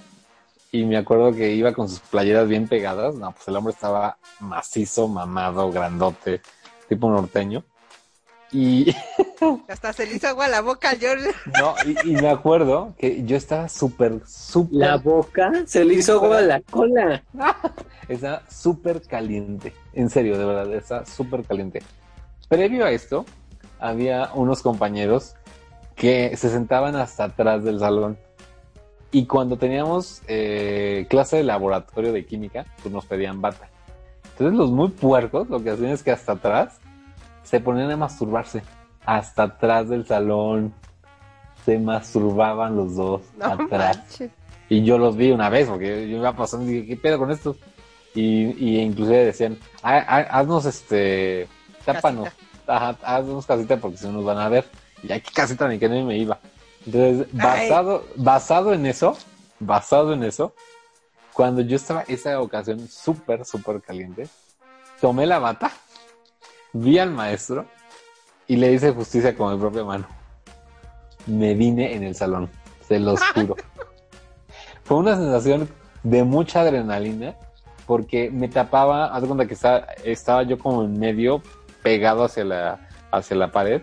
y 0.72 0.86
me 0.86 0.98
acuerdo 0.98 1.34
que 1.34 1.54
iba 1.54 1.74
con 1.74 1.90
sus 1.90 2.00
playeras 2.00 2.48
bien 2.48 2.68
pegadas. 2.68 3.16
No, 3.16 3.32
pues 3.32 3.48
el 3.48 3.56
hombre 3.56 3.74
estaba 3.74 4.18
macizo, 4.40 5.08
mamado, 5.08 5.72
grandote, 5.72 6.42
tipo 6.88 7.10
norteño. 7.10 7.64
Y, 8.52 8.94
Hasta 9.70 9.94
se 9.94 10.06
le 10.06 10.16
hizo 10.16 10.28
agua 10.28 10.46
a 10.46 10.50
la 10.50 10.62
boca 10.62 10.90
al 10.90 11.00
George. 11.00 11.30
no, 11.58 11.74
y, 11.86 12.12
y 12.12 12.22
me 12.22 12.30
acuerdo 12.30 12.94
que 12.98 13.24
yo 13.24 13.38
estaba 13.38 13.70
súper, 13.70 14.22
súper, 14.28 14.78
La 14.78 14.98
boca 14.98 15.52
se 15.66 15.86
le 15.86 15.94
hizo 15.94 16.14
agua 16.14 16.40
a 16.40 16.42
la 16.42 16.60
cola. 16.60 17.24
estaba 18.10 18.44
súper 18.50 19.02
caliente. 19.04 19.74
En 19.94 20.10
serio, 20.10 20.38
de 20.38 20.46
verdad, 20.46 20.74
estaba 20.74 21.06
súper 21.06 21.44
caliente. 21.44 21.82
Previo 22.50 22.86
a 22.86 22.92
esto, 22.92 23.26
había 23.80 24.32
unos 24.34 24.62
compañeros 24.62 25.36
que 25.96 26.36
se 26.36 26.50
sentaban 26.50 26.96
hasta 26.96 27.26
atrás 27.26 27.64
del 27.64 27.80
salón. 27.80 28.18
Y 29.12 29.26
cuando 29.26 29.58
teníamos 29.58 30.22
eh, 30.28 31.06
clase 31.10 31.38
de 31.38 31.44
laboratorio 31.44 32.14
de 32.14 32.26
química, 32.26 32.66
pues 32.82 32.94
nos 32.94 33.06
pedían 33.06 33.42
bata. 33.42 33.70
Entonces 34.32 34.58
los 34.58 34.72
muy 34.72 34.90
puercos 34.90 35.50
lo 35.50 35.62
que 35.62 35.72
hacían 35.72 35.92
es 35.92 36.02
que 36.04 36.12
hasta 36.12 36.34
atrás 36.34 36.80
se 37.44 37.60
ponían 37.60 37.92
a 37.92 37.98
masturbarse. 37.98 38.64
Hasta 39.06 39.44
atrás 39.44 39.90
del 39.90 40.06
salón. 40.08 40.74
Se 41.66 41.78
masturbaban 41.78 42.76
los 42.76 42.96
dos 42.96 43.22
No 43.38 43.46
atrás. 43.46 43.98
manches. 43.98 44.32
Y 44.70 44.84
yo 44.84 44.98
los 44.98 45.18
vi 45.18 45.32
una 45.32 45.50
vez, 45.50 45.68
porque 45.68 46.10
yo 46.10 46.18
iba 46.18 46.34
pasando 46.36 46.66
y 46.70 46.74
dije, 46.76 46.88
¿qué 46.88 46.96
pedo 46.98 47.20
con 47.20 47.30
estos? 47.30 47.58
Y, 48.16 48.46
y 48.58 48.80
inclusive 48.80 49.26
decían, 49.26 49.58
"Ah, 49.84 50.04
ah, 50.08 50.40
haznos 50.40 50.66
este, 50.66 51.48
tápanos, 51.86 52.30
Ajá, 52.68 52.96
haznos 53.04 53.46
casita 53.46 53.76
porque 53.78 53.98
si 53.98 54.06
no 54.08 54.14
nos 54.14 54.24
van 54.26 54.38
a 54.38 54.48
ver. 54.48 54.66
Y 55.04 55.12
aquí 55.12 55.34
casita 55.34 55.68
ni 55.68 55.78
que 55.78 55.90
no 55.90 56.06
me 56.06 56.18
iba. 56.18 56.40
Entonces, 56.86 57.28
basado, 57.32 58.06
basado 58.16 58.74
en 58.74 58.86
eso, 58.86 59.18
basado 59.60 60.14
en 60.14 60.24
eso, 60.24 60.54
cuando 61.34 61.62
yo 61.62 61.76
estaba 61.76 62.02
esa 62.08 62.40
ocasión 62.42 62.88
súper, 62.88 63.46
súper 63.46 63.82
caliente, 63.82 64.28
tomé 65.00 65.26
la 65.26 65.40
bata, 65.40 65.72
vi 66.74 67.00
al 67.00 67.12
maestro 67.12 67.66
y 68.48 68.58
le 68.58 68.74
hice 68.74 68.92
justicia 68.92 69.36
con 69.36 69.54
mi 69.54 69.60
propia 69.60 69.84
mano. 69.84 70.08
Me 71.28 71.54
vine 71.54 71.94
en 71.94 72.04
el 72.04 72.16
salón, 72.16 72.50
se 72.88 73.00
los 73.00 73.22
juro. 73.34 73.56
Fue 74.84 74.98
una 74.98 75.16
sensación 75.16 75.70
de 76.04 76.24
mucha 76.24 76.62
adrenalina 76.62 77.36
porque 77.86 78.30
me 78.32 78.48
tapaba, 78.48 79.08
haz 79.16 79.24
cuenta 79.26 79.46
que 79.46 79.54
estaba, 79.54 79.80
estaba 80.04 80.44
yo 80.44 80.58
como 80.58 80.84
en 80.84 81.00
medio, 81.00 81.42
pegado 81.84 82.24
hacia 82.24 82.44
la, 82.44 82.90
hacia 83.12 83.36
la 83.36 83.52
pared. 83.52 83.82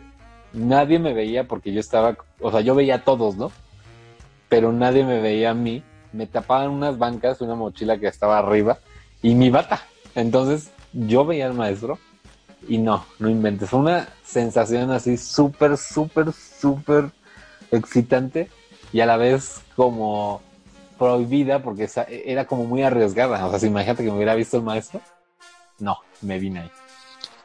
Nadie 0.53 0.99
me 0.99 1.13
veía 1.13 1.45
porque 1.45 1.73
yo 1.73 1.81
estaba, 1.81 2.17
o 2.41 2.51
sea, 2.51 2.61
yo 2.61 2.75
veía 2.75 2.97
a 2.97 3.05
todos, 3.05 3.37
¿no? 3.37 3.53
Pero 4.49 4.73
nadie 4.73 5.05
me 5.05 5.21
veía 5.21 5.51
a 5.51 5.55
mí. 5.55 5.83
Me 6.13 6.27
tapaban 6.27 6.71
unas 6.71 6.99
bancas, 6.99 7.41
una 7.41 7.55
mochila 7.55 7.99
que 7.99 8.07
estaba 8.07 8.39
arriba 8.39 8.79
y 9.23 9.35
mi 9.35 9.51
bata. 9.51 9.83
Entonces 10.15 10.71
yo 10.93 11.25
veía 11.25 11.47
al 11.47 11.55
maestro 11.55 11.99
y 12.67 12.79
no, 12.79 13.05
no 13.19 13.29
inventes. 13.29 13.73
Una 13.73 14.09
sensación 14.25 14.91
así 14.91 15.17
súper, 15.17 15.77
súper, 15.77 16.33
súper 16.33 17.11
excitante 17.71 18.49
y 18.93 19.01
a 19.01 19.07
la 19.07 19.17
vez 19.19 19.61
como 19.77 20.41
prohibida 20.99 21.63
porque 21.63 21.89
era 22.09 22.47
como 22.47 22.65
muy 22.65 22.83
arriesgada. 22.83 23.47
O 23.47 23.51
sea, 23.51 23.59
si 23.59 23.67
imagínate 23.67 24.03
que 24.03 24.11
me 24.11 24.17
hubiera 24.17 24.35
visto 24.35 24.57
el 24.57 24.63
maestro. 24.63 25.01
No, 25.79 25.99
me 26.23 26.39
vine 26.39 26.61
ahí. 26.61 26.71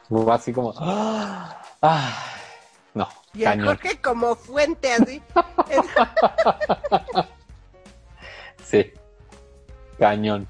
Fue 0.08 0.32
así 0.32 0.52
como... 0.52 0.74
¡ah! 0.76 1.62
¡ah! 1.80 2.33
No, 2.94 3.08
Y 3.34 3.44
a 3.44 3.50
cañón. 3.50 3.66
Jorge 3.66 4.00
como 4.00 4.34
fuente 4.36 4.92
así. 4.92 5.22
Sí, 8.64 8.92
cañón. 9.98 10.48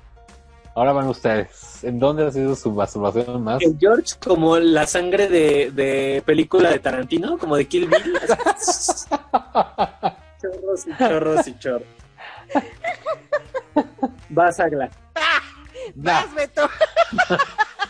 Ahora 0.77 0.93
van 0.93 1.09
ustedes. 1.09 1.83
¿En 1.85 1.99
dónde 1.99 2.27
ha 2.27 2.31
sido 2.31 2.55
su 2.55 2.71
masturbación 2.73 3.43
más? 3.43 3.61
El 3.61 3.77
George 3.79 4.15
como 4.25 4.57
la 4.59 4.87
sangre 4.87 5.29
de, 5.29 5.71
de 5.73 6.23
película 6.25 6.71
de 6.71 6.79
Tarantino, 6.79 7.37
como 7.39 7.57
de 7.57 7.67
Kill 7.67 7.89
Bill. 7.89 8.19
chorros 10.41 10.87
y 10.87 10.97
chorros 10.97 11.47
y 11.49 11.59
chorros. 11.59 11.89
Vas 14.29 14.61
a 14.61 14.65
Agla. 14.65 14.91
Nah, 15.97 16.23
Vas, 16.23 16.35
Beto. 16.35 16.69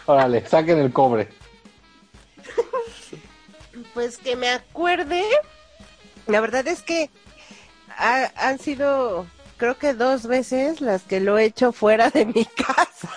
órale, 0.06 0.44
saquen 0.46 0.78
el 0.78 0.92
cobre. 0.92 1.28
Pues 3.94 4.18
que 4.18 4.36
me 4.36 4.50
acuerde. 4.50 5.22
La 6.26 6.40
verdad 6.40 6.66
es 6.68 6.82
que 6.82 7.10
ha- 7.96 8.32
han 8.36 8.58
sido, 8.58 9.26
creo 9.56 9.78
que 9.78 9.94
dos 9.94 10.26
veces 10.26 10.80
las 10.80 11.02
que 11.02 11.20
lo 11.20 11.38
he 11.38 11.44
hecho 11.44 11.72
fuera 11.72 12.10
de 12.10 12.26
mi 12.26 12.44
casa. 12.66 13.10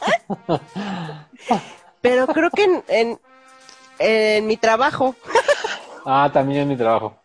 Pero 2.02 2.28
creo 2.28 2.50
que 2.52 2.63
en, 2.63 2.84
en, 2.88 3.20
en 4.00 4.48
mi 4.48 4.58
trabajo. 4.58 5.16
Ah, 6.06 6.30
también 6.32 6.62
en 6.62 6.68
mi 6.70 6.78
trabajo. 6.78 7.18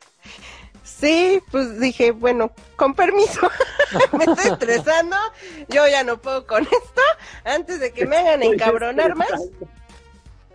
Sí, 0.82 1.42
pues 1.50 1.80
dije, 1.80 2.12
bueno, 2.12 2.52
con 2.76 2.94
permiso. 2.94 3.50
me 4.12 4.24
estoy 4.24 4.52
estresando. 4.52 5.16
Yo 5.68 5.86
ya 5.88 6.04
no 6.04 6.18
puedo 6.20 6.46
con 6.46 6.62
esto. 6.62 7.02
Antes 7.44 7.80
de 7.80 7.92
que 7.92 8.06
me 8.06 8.16
hagan 8.16 8.42
encabronar 8.42 9.16
más, 9.16 9.28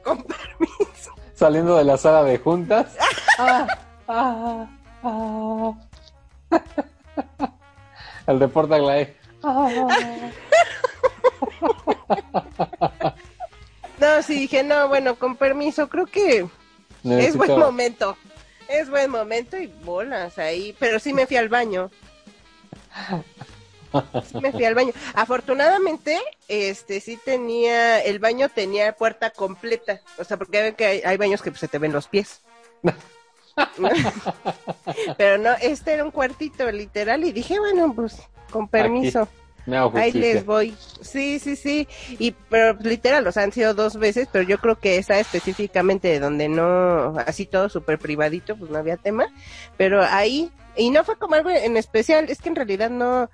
con 0.04 0.24
permiso. 0.24 1.14
Saliendo 1.38 1.78
de 1.78 1.84
la 1.84 1.97
sala 1.97 2.23
de 2.23 2.38
juntas. 2.39 2.95
Ah, 3.39 3.67
ah, 4.08 4.67
ah. 5.04 5.73
El 8.26 8.39
reporte 8.39 8.73
Aglaé. 8.73 9.15
No, 14.00 14.23
sí, 14.23 14.39
dije, 14.39 14.63
no, 14.63 14.88
bueno, 14.88 15.13
con 15.19 15.36
permiso. 15.36 15.88
Creo 15.88 16.08
que 16.08 16.47
Es 17.04 17.38
buen 17.38 17.60
momento. 17.60 18.17
Es 18.67 18.89
buen 18.89 19.12
momento 19.12 19.56
y 19.60 19.67
bolas 19.67 20.39
ahí. 20.39 20.76
Pero 20.80 20.97
sí 20.97 21.13
me 21.13 21.28
fui 21.28 21.38
al 21.38 21.50
baño. 21.50 21.91
Sí 24.26 24.38
me 24.41 24.52
fui 24.52 24.65
al 24.65 24.76
baño. 24.76 24.91
Afortunadamente, 25.13 26.19
este 26.47 27.00
sí 27.00 27.17
tenía, 27.23 28.02
el 28.02 28.19
baño 28.19 28.50
tenía 28.50 28.93
puerta 28.93 29.30
completa. 29.30 30.02
O 30.17 30.23
sea, 30.23 30.38
porque 30.38 30.62
ven 30.62 30.76
que 30.76 30.86
hay, 30.86 31.02
hay 31.06 31.17
baños 31.17 31.41
que 31.41 31.52
pues, 31.52 31.62
se 31.62 31.67
te 31.67 31.80
ven 31.80 31.93
los 31.93 32.08
pies. 32.08 32.41
Pero 35.17 35.38
no, 35.38 35.52
este 35.62 35.93
era 35.93 36.04
un 36.04 36.12
cuartito 36.12 36.69
literal 36.71 37.23
y 37.23 37.32
dije, 37.32 37.60
bueno, 37.60 37.93
pues 37.93 38.17
con 38.52 38.67
permiso. 38.67 39.28
Me 39.65 39.78
hago 39.78 39.97
Ahí 39.97 40.13
les 40.13 40.45
voy. 40.45 40.76
Sí, 41.02 41.39
sí, 41.39 41.58
sí. 41.58 41.88
Y 42.19 42.32
pero 42.32 42.73
literal, 42.80 43.30
sea, 43.34 43.43
han 43.43 43.52
sido 43.52 43.73
dos 43.73 43.97
veces, 43.97 44.30
pero 44.32 44.45
yo 44.45 44.60
creo 44.60 44.80
que 44.80 44.97
esa 44.97 45.19
específicamente 45.19 46.08
de 46.08 46.19
donde 46.19 46.47
no, 46.47 47.17
así 47.19 47.45
todo 47.45 47.67
súper 47.67 48.00
privadito, 48.00 48.56
pues 48.56 48.71
no 48.71 48.78
había 48.78 48.95
tema. 48.95 49.28
Pero 49.76 50.02
ahí, 50.02 50.50
y 50.78 50.89
no 50.89 51.04
fue 51.04 51.17
como 51.17 51.36
algo 51.36 51.50
en 51.50 51.76
especial, 51.76 52.30
es 52.30 52.41
que 52.41 52.47
en 52.47 52.56
realidad 52.56 52.89
no, 52.89 53.30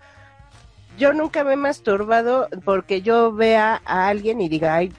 yo 0.98 1.14
nunca 1.14 1.44
me 1.44 1.54
he 1.54 1.58
masturbado 1.58 2.50
porque 2.66 3.02
yo 3.02 3.32
vea 3.34 3.82
a 3.86 4.08
alguien 4.08 4.42
y 4.42 4.50
diga, 4.50 4.76
ay, 4.76 4.94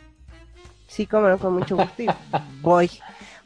sí, 0.86 1.06
como 1.06 1.28
no, 1.28 1.38
con 1.38 1.54
mucho 1.54 1.76
gusto 1.76 2.02
y 2.02 2.06
voy. 2.60 2.90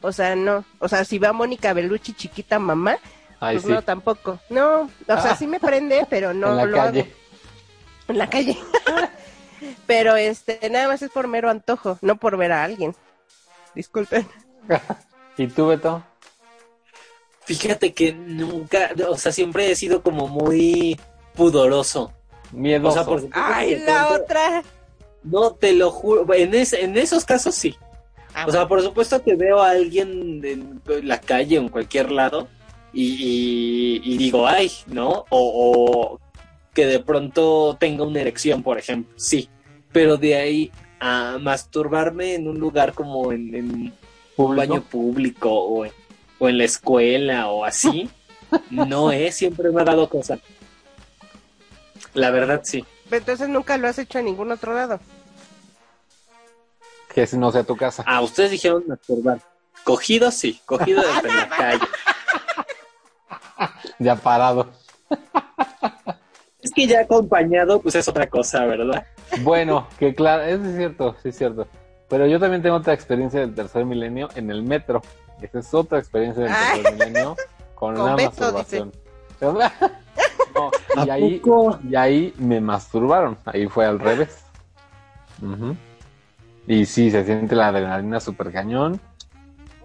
O 0.01 0.11
sea, 0.11 0.35
no, 0.35 0.63
o 0.79 0.87
sea, 0.87 1.03
si 1.03 1.19
va 1.19 1.33
Mónica 1.33 1.73
Bellucci 1.73 2.13
chiquita 2.13 2.57
mamá, 2.59 2.97
Ay, 3.39 3.55
pues 3.57 3.65
sí. 3.65 3.71
no, 3.71 3.81
tampoco. 3.81 4.39
No, 4.49 4.89
o 5.07 5.19
sea, 5.21 5.35
sí 5.35 5.47
me 5.47 5.59
prende, 5.61 6.05
pero 6.09 6.33
no 6.33 6.49
en 6.51 6.57
la 6.57 6.65
lo 6.65 6.81
hago 6.81 6.91
calle. 6.91 7.13
en 8.07 8.17
la 8.17 8.29
calle. 8.29 8.57
Pero 9.85 10.15
este, 10.15 10.69
nada 10.69 10.87
más 10.87 11.01
es 11.01 11.11
por 11.11 11.27
mero 11.27 11.49
antojo, 11.49 11.97
no 12.01 12.15
por 12.15 12.37
ver 12.37 12.53
a 12.53 12.63
alguien. 12.63 12.95
Disculpen. 13.75 14.25
¿Y 15.37 15.47
tú, 15.47 15.67
Beto? 15.67 16.01
Fíjate 17.43 17.93
que 17.93 18.13
nunca, 18.13 18.91
o 19.09 19.17
sea, 19.17 19.31
siempre 19.33 19.69
he 19.69 19.75
sido 19.75 20.01
como 20.01 20.27
muy 20.29 20.97
pudoroso. 21.33 22.13
O 22.53 22.57
Miedoso. 22.57 22.93
sea, 22.95 23.05
por 23.05 23.21
supuesto 23.21 23.39
Ay, 23.53 23.81
la 23.85 24.09
otra. 24.09 24.63
No, 25.23 25.51
te 25.51 25.73
lo 25.73 25.91
juro. 25.91 26.31
En, 26.33 26.53
es- 26.53 26.73
en 26.73 26.97
esos 26.97 27.25
casos 27.25 27.55
sí. 27.55 27.75
Ah, 28.33 28.45
O 28.47 28.51
sea, 28.51 28.67
por 28.67 28.81
supuesto 28.81 29.21
que 29.23 29.35
veo 29.35 29.59
a 29.61 29.71
alguien 29.71 30.41
en 30.45 30.81
la 31.07 31.19
calle 31.19 31.57
o 31.57 31.61
en 31.63 31.69
cualquier 31.69 32.11
lado 32.11 32.47
y, 32.93 33.03
y- 33.03 34.01
y 34.13 34.17
digo, 34.17 34.47
ay, 34.47 34.71
¿no? 34.87 35.25
O, 35.29 36.19
o 36.19 36.19
que 36.73 36.85
de 36.85 36.99
pronto 36.99 37.75
tenga 37.79 38.03
una 38.05 38.21
erección, 38.21 38.63
por 38.63 38.77
ejemplo, 38.77 39.13
sí. 39.17 39.49
Pero 39.91 40.17
de 40.17 40.35
ahí 40.35 40.71
a 40.99 41.37
masturbarme 41.41 42.35
en 42.35 42.47
un 42.47 42.59
lugar 42.59 42.93
como 42.93 43.31
en, 43.31 43.55
en 43.55 43.93
un 44.37 44.55
baño 44.55 44.81
público 44.83 45.49
o 45.51 45.85
en, 45.85 45.91
o 46.37 46.47
en 46.49 46.57
la 46.59 46.63
escuela 46.65 47.49
o 47.49 47.65
así, 47.65 48.09
no 48.69 49.11
es, 49.11 49.35
siempre 49.35 49.71
me 49.71 49.81
ha 49.81 49.85
dado 49.85 50.07
cosa. 50.09 50.39
La 52.13 52.31
verdad, 52.31 52.61
sí. 52.63 52.85
Entonces 53.11 53.49
nunca 53.49 53.77
lo 53.77 53.87
has 53.87 53.97
hecho 53.99 54.19
en 54.19 54.25
ningún 54.25 54.51
otro 54.51 54.73
lado. 54.73 54.99
Que 57.13 57.25
si 57.25 57.37
no 57.37 57.51
sea 57.51 57.63
tu 57.63 57.75
casa. 57.75 58.03
Ah, 58.05 58.21
ustedes 58.21 58.51
dijeron 58.51 58.83
masturbar. 58.87 59.39
Cogido, 59.83 60.31
sí. 60.31 60.61
Cogido 60.65 61.01
en 61.03 61.27
la 61.37 61.49
calle. 61.49 61.87
Ya 63.97 64.15
parado. 64.15 64.69
Es 66.61 66.71
que 66.71 66.87
ya 66.87 67.01
acompañado, 67.01 67.81
pues 67.81 67.95
es 67.95 68.07
otra 68.07 68.27
cosa, 68.27 68.65
¿verdad? 68.65 69.05
Bueno, 69.41 69.87
que 69.97 70.13
claro, 70.13 70.43
eso 70.43 70.63
es 70.65 70.75
cierto, 70.75 71.15
sí 71.23 71.29
es 71.29 71.37
cierto. 71.37 71.67
Pero 72.09 72.25
yo 72.27 72.39
también 72.39 72.61
tengo 72.61 72.75
otra 72.75 72.93
experiencia 72.93 73.39
del 73.39 73.55
tercer 73.55 73.85
milenio 73.85 74.29
en 74.35 74.49
el 74.51 74.63
metro. 74.63 75.01
Esa 75.41 75.59
es 75.59 75.73
otra 75.73 75.99
experiencia 75.99 76.43
del 76.43 76.53
Ay. 76.53 76.81
tercer 76.81 76.93
milenio 76.93 77.35
con, 77.75 77.95
Con 77.95 78.03
una 78.03 78.15
Beto, 78.15 78.29
masturbación. 78.29 78.91
No, 80.95 81.05
y 81.05 81.09
¿A 81.09 81.13
ahí, 81.13 81.39
poco? 81.39 81.79
y 81.89 81.95
ahí 81.95 82.33
me 82.37 82.59
masturbaron. 82.59 83.37
Ahí 83.45 83.67
fue 83.67 83.85
al 83.85 83.99
revés. 83.99 84.43
Y 86.67 86.85
sí, 86.85 87.09
se 87.09 87.23
siente 87.25 87.55
la 87.55 87.67
adrenalina 87.67 88.19
súper 88.19 88.51
cañón. 88.51 88.99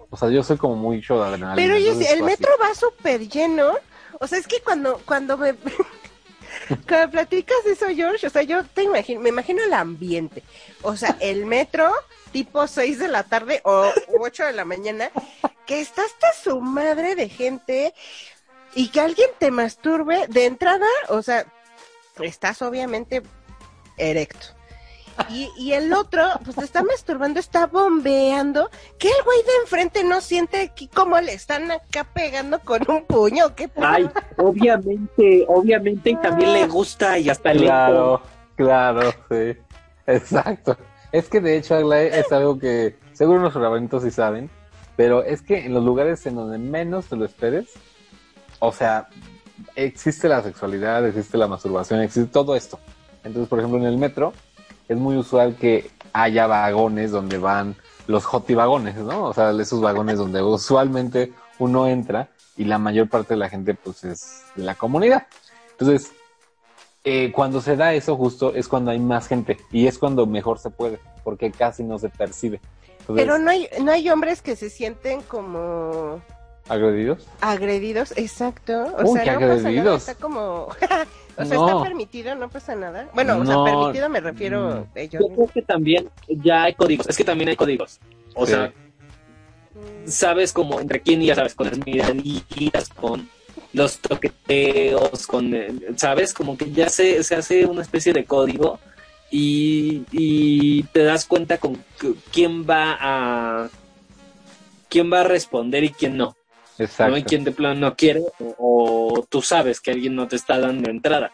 O 0.09 0.17
sea, 0.17 0.29
yo 0.29 0.43
soy 0.43 0.57
como 0.57 0.75
muy 0.75 1.01
show 1.01 1.19
de 1.19 1.25
adrenalina. 1.25 1.55
Pero 1.55 1.75
oye, 1.75 1.91
el 1.91 2.19
así. 2.19 2.23
metro 2.23 2.49
va 2.61 2.73
súper 2.75 3.27
lleno. 3.27 3.73
O 4.19 4.27
sea, 4.27 4.37
es 4.37 4.47
que 4.47 4.61
cuando, 4.61 5.01
cuando 5.05 5.37
me, 5.37 5.55
cuando 6.87 7.11
platicas 7.11 7.57
eso, 7.65 7.87
George, 7.87 8.27
o 8.27 8.29
sea, 8.29 8.43
yo 8.43 8.63
te 8.63 8.83
imagino, 8.83 9.21
me 9.21 9.29
imagino 9.29 9.63
el 9.63 9.73
ambiente. 9.73 10.43
O 10.83 10.95
sea, 10.95 11.17
el 11.19 11.45
metro, 11.45 11.91
tipo 12.31 12.65
6 12.67 12.99
de 12.99 13.07
la 13.07 13.23
tarde 13.23 13.61
o 13.65 13.89
8 14.19 14.45
de 14.45 14.53
la 14.53 14.65
mañana, 14.65 15.09
que 15.65 15.81
está 15.81 16.03
hasta 16.03 16.27
su 16.33 16.61
madre 16.61 17.15
de 17.15 17.27
gente 17.29 17.93
y 18.75 18.89
que 18.89 18.99
alguien 18.99 19.29
te 19.39 19.49
masturbe 19.51 20.27
de 20.27 20.45
entrada, 20.45 20.85
o 21.09 21.21
sea, 21.21 21.45
estás 22.19 22.61
obviamente 22.61 23.23
erecto. 23.97 24.47
Y, 25.29 25.49
y 25.57 25.71
el 25.71 25.93
otro, 25.93 26.21
pues 26.43 26.57
está 26.57 26.83
masturbando, 26.83 27.39
está 27.39 27.67
bombeando, 27.67 28.69
que 28.99 29.07
el 29.07 29.23
güey 29.23 29.37
de 29.43 29.61
enfrente 29.61 30.03
no 30.03 30.19
siente 30.19 30.59
aquí 30.59 30.89
cómo 30.93 31.19
le 31.21 31.33
están 31.33 31.71
acá 31.71 32.03
pegando 32.03 32.59
con 32.59 32.81
un 32.89 33.05
puño, 33.05 33.55
qué? 33.55 33.69
Ay, 33.77 34.09
obviamente, 34.37 35.45
obviamente 35.47 36.09
y 36.09 36.15
también 36.17 36.51
le 36.51 36.67
gusta 36.67 37.17
y 37.17 37.29
hasta 37.29 37.53
le 37.53 37.65
Claro, 37.65 38.21
claro, 38.55 39.13
sí. 39.29 39.57
Exacto. 40.05 40.77
Es 41.13 41.29
que 41.29 41.39
de 41.39 41.57
hecho, 41.57 41.77
es 41.93 42.31
algo 42.33 42.59
que 42.59 42.97
seguro 43.13 43.39
nuestros 43.39 43.63
rabanitos 43.63 44.03
sí 44.03 44.11
saben, 44.11 44.49
pero 44.97 45.23
es 45.23 45.41
que 45.41 45.65
en 45.65 45.73
los 45.73 45.83
lugares 45.83 46.25
en 46.25 46.35
donde 46.35 46.57
menos 46.57 47.05
te 47.05 47.15
lo 47.15 47.23
esperes, 47.23 47.69
o 48.65 48.71
sea, 48.71 49.07
existe 49.75 50.27
la 50.27 50.41
sexualidad, 50.41 51.05
existe 51.05 51.37
la 51.37 51.47
masturbación, 51.47 52.01
existe 52.01 52.31
todo 52.31 52.55
esto. 52.55 52.79
Entonces, 53.23 53.49
por 53.49 53.59
ejemplo, 53.59 53.79
en 53.79 53.85
el 53.85 53.97
metro 53.97 54.33
es 54.87 54.97
muy 54.97 55.17
usual 55.17 55.55
que 55.55 55.89
haya 56.13 56.47
vagones 56.47 57.11
donde 57.11 57.37
van 57.37 57.75
los 58.07 58.25
hotivagones, 58.31 58.95
¿no? 58.95 59.25
O 59.25 59.33
sea, 59.33 59.51
esos 59.51 59.81
vagones 59.81 60.17
donde 60.17 60.41
usualmente 60.41 61.33
uno 61.59 61.87
entra 61.87 62.29
y 62.55 62.65
la 62.65 62.77
mayor 62.77 63.09
parte 63.09 63.33
de 63.33 63.39
la 63.39 63.49
gente 63.49 63.73
pues 63.73 64.03
es 64.03 64.43
de 64.55 64.63
la 64.63 64.75
comunidad. 64.75 65.27
Entonces, 65.71 66.11
eh, 67.03 67.31
cuando 67.31 67.61
se 67.61 67.75
da 67.75 67.93
eso 67.93 68.15
justo 68.15 68.53
es 68.55 68.67
cuando 68.67 68.91
hay 68.91 68.99
más 68.99 69.27
gente 69.27 69.57
y 69.71 69.87
es 69.87 69.97
cuando 69.97 70.25
mejor 70.25 70.59
se 70.59 70.69
puede, 70.69 70.99
porque 71.23 71.51
casi 71.51 71.83
no 71.83 71.99
se 71.99 72.09
percibe. 72.09 72.61
Pero 73.13 73.37
no 73.37 73.51
hay, 73.51 73.67
no 73.81 73.91
hay 73.91 74.09
hombres 74.09 74.41
que 74.41 74.55
se 74.55 74.69
sienten 74.69 75.21
como 75.21 76.21
¿Agredidos? 76.67 77.27
agredidos, 77.41 78.13
exacto. 78.17 78.95
O 78.97 79.03
Uy, 79.11 79.19
sea, 79.19 79.23
qué 79.23 79.31
no 79.31 79.39
pasa 79.39 79.55
nada, 79.55 79.69
agredidos. 79.69 80.07
está 80.09 80.15
como, 80.15 80.67
o 81.37 81.45
sea, 81.45 81.57
No. 81.57 81.67
está 81.69 81.83
permitido, 81.83 82.35
no 82.35 82.49
pasa 82.49 82.75
nada. 82.75 83.07
Bueno, 83.13 83.37
o 83.39 83.45
sea, 83.45 83.63
permitido 83.63 84.09
me 84.09 84.19
refiero 84.19 84.61
Mm. 84.93 84.97
a 84.97 84.99
ellos. 84.99 85.23
Yo 85.27 85.35
creo 85.35 85.47
que 85.53 85.61
también 85.61 86.09
ya 86.27 86.63
hay 86.63 86.73
códigos. 86.73 87.07
Es 87.07 87.17
que 87.17 87.23
también 87.23 87.49
hay 87.49 87.55
códigos. 87.55 87.99
O 88.33 88.45
Sí. 88.45 88.53
sea, 88.53 88.73
sabes 90.05 90.53
como 90.53 90.79
entre 90.79 91.01
quién 91.01 91.21
y 91.21 91.27
ya 91.27 91.35
sabes, 91.35 91.53
con 91.55 91.67
las 91.67 91.85
miraditas, 91.85 92.89
con 92.89 93.29
los 93.73 93.97
toqueteos, 93.99 95.27
con, 95.27 95.53
sabes, 95.97 96.33
como 96.33 96.57
que 96.57 96.71
ya 96.71 96.89
se, 96.89 97.23
se 97.23 97.35
hace 97.35 97.65
una 97.65 97.81
especie 97.81 98.13
de 98.13 98.23
código 98.25 98.79
y, 99.29 100.03
y 100.11 100.83
te 100.83 101.03
das 101.03 101.25
cuenta 101.25 101.57
con 101.57 101.83
quién 102.31 102.65
va 102.65 102.97
a 102.99 103.69
quién 104.89 105.11
va 105.11 105.21
a 105.21 105.23
responder 105.25 105.83
y 105.83 105.89
quién 105.89 106.15
no, 106.15 106.37
Exacto. 106.77 107.11
¿no? 107.11 107.17
Y 107.17 107.23
quién 107.23 107.43
de 107.43 107.51
plano 107.51 107.79
no 107.79 107.95
quiere 107.95 108.21
o, 108.39 108.55
o 108.57 109.25
tú 109.29 109.41
sabes 109.41 109.79
que 109.79 109.91
alguien 109.91 110.15
no 110.15 110.27
te 110.27 110.35
está 110.35 110.59
dando 110.59 110.89
entrada. 110.89 111.31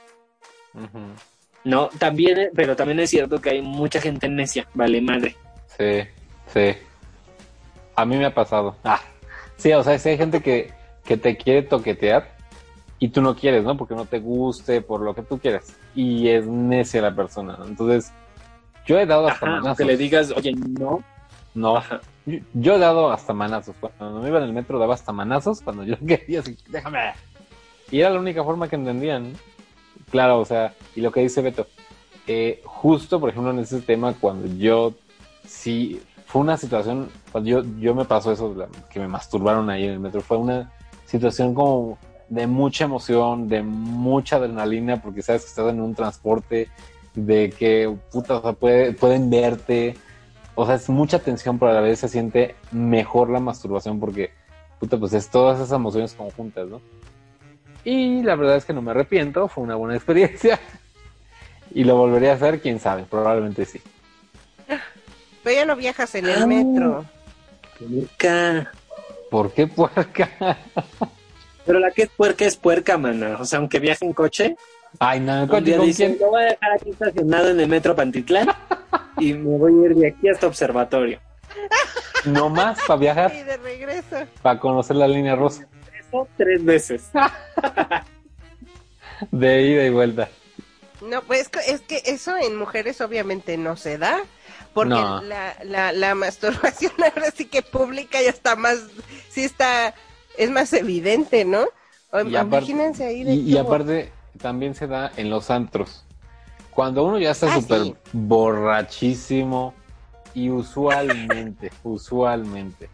No, 1.63 1.89
también, 1.99 2.49
pero 2.55 2.75
también 2.75 2.99
es 2.99 3.09
cierto 3.09 3.39
que 3.39 3.51
hay 3.51 3.61
mucha 3.61 4.01
gente 4.01 4.27
necia, 4.27 4.67
vale 4.73 5.01
madre. 5.01 5.35
Sí, 5.77 6.01
sí. 6.47 6.75
A 7.95 8.05
mí 8.05 8.17
me 8.17 8.25
ha 8.25 8.33
pasado. 8.33 8.75
Ah, 8.83 9.01
sí, 9.57 9.71
o 9.73 9.83
sea, 9.83 9.97
si 9.99 10.09
hay 10.09 10.17
gente 10.17 10.41
que, 10.41 10.71
que 11.03 11.17
te 11.17 11.37
quiere 11.37 11.63
toquetear 11.63 12.29
y 12.99 13.09
tú 13.09 13.21
no 13.21 13.35
quieres, 13.35 13.63
¿no? 13.63 13.77
Porque 13.77 13.95
no 13.95 14.05
te 14.05 14.19
guste, 14.19 14.81
por 14.81 15.01
lo 15.01 15.13
que 15.13 15.21
tú 15.23 15.39
quieras. 15.39 15.75
Y 15.93 16.29
es 16.29 16.45
necia 16.47 17.01
la 17.01 17.15
persona. 17.15 17.57
Entonces, 17.65 18.11
yo 18.85 18.97
he 18.97 19.05
dado 19.05 19.27
hasta 19.27 19.57
Ajá, 19.57 19.75
que 19.75 19.85
le 19.85 19.97
digas, 19.97 20.31
oye, 20.31 20.53
no, 20.53 21.03
No, 21.53 21.77
Ajá. 21.77 21.99
Yo, 22.25 22.39
yo 22.53 22.75
he 22.75 22.79
dado 22.79 23.11
hasta 23.11 23.33
manazos. 23.33 23.75
Cuando 23.79 24.21
me 24.21 24.27
iba 24.29 24.37
en 24.39 24.45
el 24.45 24.53
metro 24.53 24.79
daba 24.79 24.93
hasta 24.93 25.11
manazos. 25.11 25.61
Cuando 25.61 25.83
yo 25.83 25.95
quería, 26.05 26.39
así, 26.41 26.55
déjame. 26.69 26.99
Y 27.91 27.99
era 27.99 28.09
la 28.09 28.19
única 28.19 28.43
forma 28.43 28.67
que 28.69 28.75
entendían. 28.75 29.33
Claro, 30.09 30.39
o 30.39 30.45
sea, 30.45 30.73
y 30.95 31.01
lo 31.01 31.11
que 31.11 31.21
dice 31.21 31.41
Beto, 31.41 31.67
eh, 32.27 32.61
justo 32.65 33.19
por 33.19 33.29
ejemplo 33.29 33.51
en 33.51 33.59
ese 33.59 33.81
tema, 33.81 34.13
cuando 34.19 34.47
yo 34.57 34.93
sí, 35.47 36.01
fue 36.25 36.41
una 36.41 36.57
situación, 36.57 37.09
cuando 37.31 37.49
yo, 37.49 37.63
yo 37.79 37.95
me 37.95 38.05
pasó 38.05 38.31
eso, 38.31 38.55
que 38.89 38.99
me 38.99 39.07
masturbaron 39.07 39.69
ahí 39.69 39.85
en 39.85 39.91
el 39.91 39.99
metro, 39.99 40.21
fue 40.21 40.37
una 40.37 40.71
situación 41.05 41.53
como 41.53 41.97
de 42.29 42.47
mucha 42.47 42.85
emoción, 42.85 43.47
de 43.47 43.61
mucha 43.63 44.37
adrenalina, 44.37 45.01
porque 45.01 45.21
sabes 45.21 45.43
que 45.43 45.49
estás 45.49 45.69
en 45.69 45.81
un 45.81 45.95
transporte, 45.95 46.69
de 47.15 47.49
que 47.49 47.93
puta, 48.11 48.37
o 48.37 48.41
sea, 48.41 48.53
puede- 48.53 48.93
pueden 48.93 49.29
verte, 49.29 49.95
o 50.55 50.65
sea, 50.65 50.75
es 50.75 50.89
mucha 50.89 51.19
tensión, 51.19 51.57
pero 51.59 51.71
a 51.71 51.75
la 51.75 51.81
vez 51.81 51.99
se 51.99 52.07
siente 52.07 52.55
mejor 52.71 53.29
la 53.29 53.39
masturbación 53.39 53.99
porque, 53.99 54.31
puta, 54.79 54.97
pues 54.97 55.13
es 55.13 55.29
todas 55.29 55.59
esas 55.59 55.71
emociones 55.71 56.13
conjuntas, 56.13 56.67
¿no? 56.67 56.81
Y 57.83 58.21
la 58.23 58.35
verdad 58.35 58.57
es 58.57 58.65
que 58.65 58.73
no 58.73 58.81
me 58.81 58.91
arrepiento, 58.91 59.47
fue 59.47 59.63
una 59.63 59.75
buena 59.75 59.95
experiencia. 59.97 60.59
Y 61.73 61.83
lo 61.85 61.95
volvería 61.95 62.31
a 62.33 62.35
hacer, 62.35 62.59
quién 62.61 62.79
sabe, 62.79 63.03
probablemente 63.09 63.65
sí. 63.65 63.81
Pero 65.43 65.55
ya 65.55 65.65
no 65.65 65.75
viajas 65.75 66.13
en 66.15 66.25
Ah. 66.27 66.33
el 66.33 66.47
metro. 66.47 67.05
puerca. 67.79 68.71
¿Por 69.29 69.51
qué 69.53 69.65
puerca? 69.67 70.29
Pero 71.65 71.79
la 71.79 71.91
que 71.91 72.03
es 72.03 72.09
puerca 72.09 72.45
es 72.45 72.57
puerca, 72.57 72.97
mana. 72.97 73.37
O 73.39 73.45
sea, 73.45 73.59
aunque 73.59 73.79
viaje 73.79 74.03
en 74.05 74.13
coche, 74.13 74.55
Ay, 74.99 75.19
no, 75.21 75.47
¿con, 75.47 75.63
día 75.63 75.77
con 75.77 75.89
quién? 75.91 76.17
voy 76.19 76.41
a 76.43 76.45
dejar 76.47 76.71
aquí 76.73 76.89
estacionado 76.89 77.49
en 77.49 77.59
el 77.61 77.67
metro 77.69 77.95
Pantitlán 77.95 78.49
y 79.19 79.33
me 79.33 79.57
voy 79.57 79.83
a 79.83 79.85
ir 79.89 79.95
de 79.95 80.07
aquí 80.09 80.29
hasta 80.29 80.47
observatorio. 80.47 81.19
No 82.25 82.49
más 82.49 82.79
para 82.87 82.99
viajar, 82.99 83.33
Y 83.35 83.43
de 83.43 83.57
regreso. 83.57 84.17
para 84.41 84.59
conocer 84.59 84.95
la 84.95 85.07
línea 85.07 85.35
rosa, 85.35 85.67
Eso 85.99 86.27
tres 86.37 86.63
veces. 86.63 87.09
de 89.31 89.61
ida 89.61 89.85
y 89.85 89.89
vuelta. 89.89 90.29
No, 91.01 91.21
pues 91.23 91.41
es 91.41 91.49
que- 91.49 91.71
es 91.71 91.81
que 91.81 92.01
eso 92.05 92.37
en 92.37 92.55
mujeres 92.57 93.01
obviamente 93.01 93.57
no 93.57 93.75
se 93.75 93.97
da. 93.97 94.19
Porque 94.73 94.91
No. 94.91 95.21
la, 95.21 95.55
la, 95.65 95.91
la 95.91 96.15
masturbación 96.15 96.93
ahora 97.03 97.31
sí 97.31 97.45
que 97.45 97.61
pública 97.61 98.21
ya 98.21 98.29
está 98.29 98.55
más, 98.55 98.79
sí 99.29 99.43
está, 99.43 99.93
es 100.37 100.49
más 100.49 100.71
evidente, 100.73 101.43
¿no? 101.43 101.65
O- 102.11 102.21
Y 102.21 102.35
aparte- 102.35 102.71
imagínense 102.71 103.05
ahí 103.05 103.23
de 103.25 103.33
Y, 103.33 103.53
y 103.53 103.57
aparte, 103.57 104.11
también 104.39 104.73
se 104.75 104.87
da 104.87 105.11
en 105.17 105.29
los 105.29 105.49
antros. 105.49 106.05
Cuando 106.73 107.03
uno 107.03 107.19
ya 107.19 107.31
está 107.31 107.53
Ah, 107.53 107.59
súper 107.61 107.83
sí. 107.83 107.95
borrachísimo 108.13 109.73
y 110.33 110.49
usualmente, 110.49 111.71
usualmente 111.83 112.89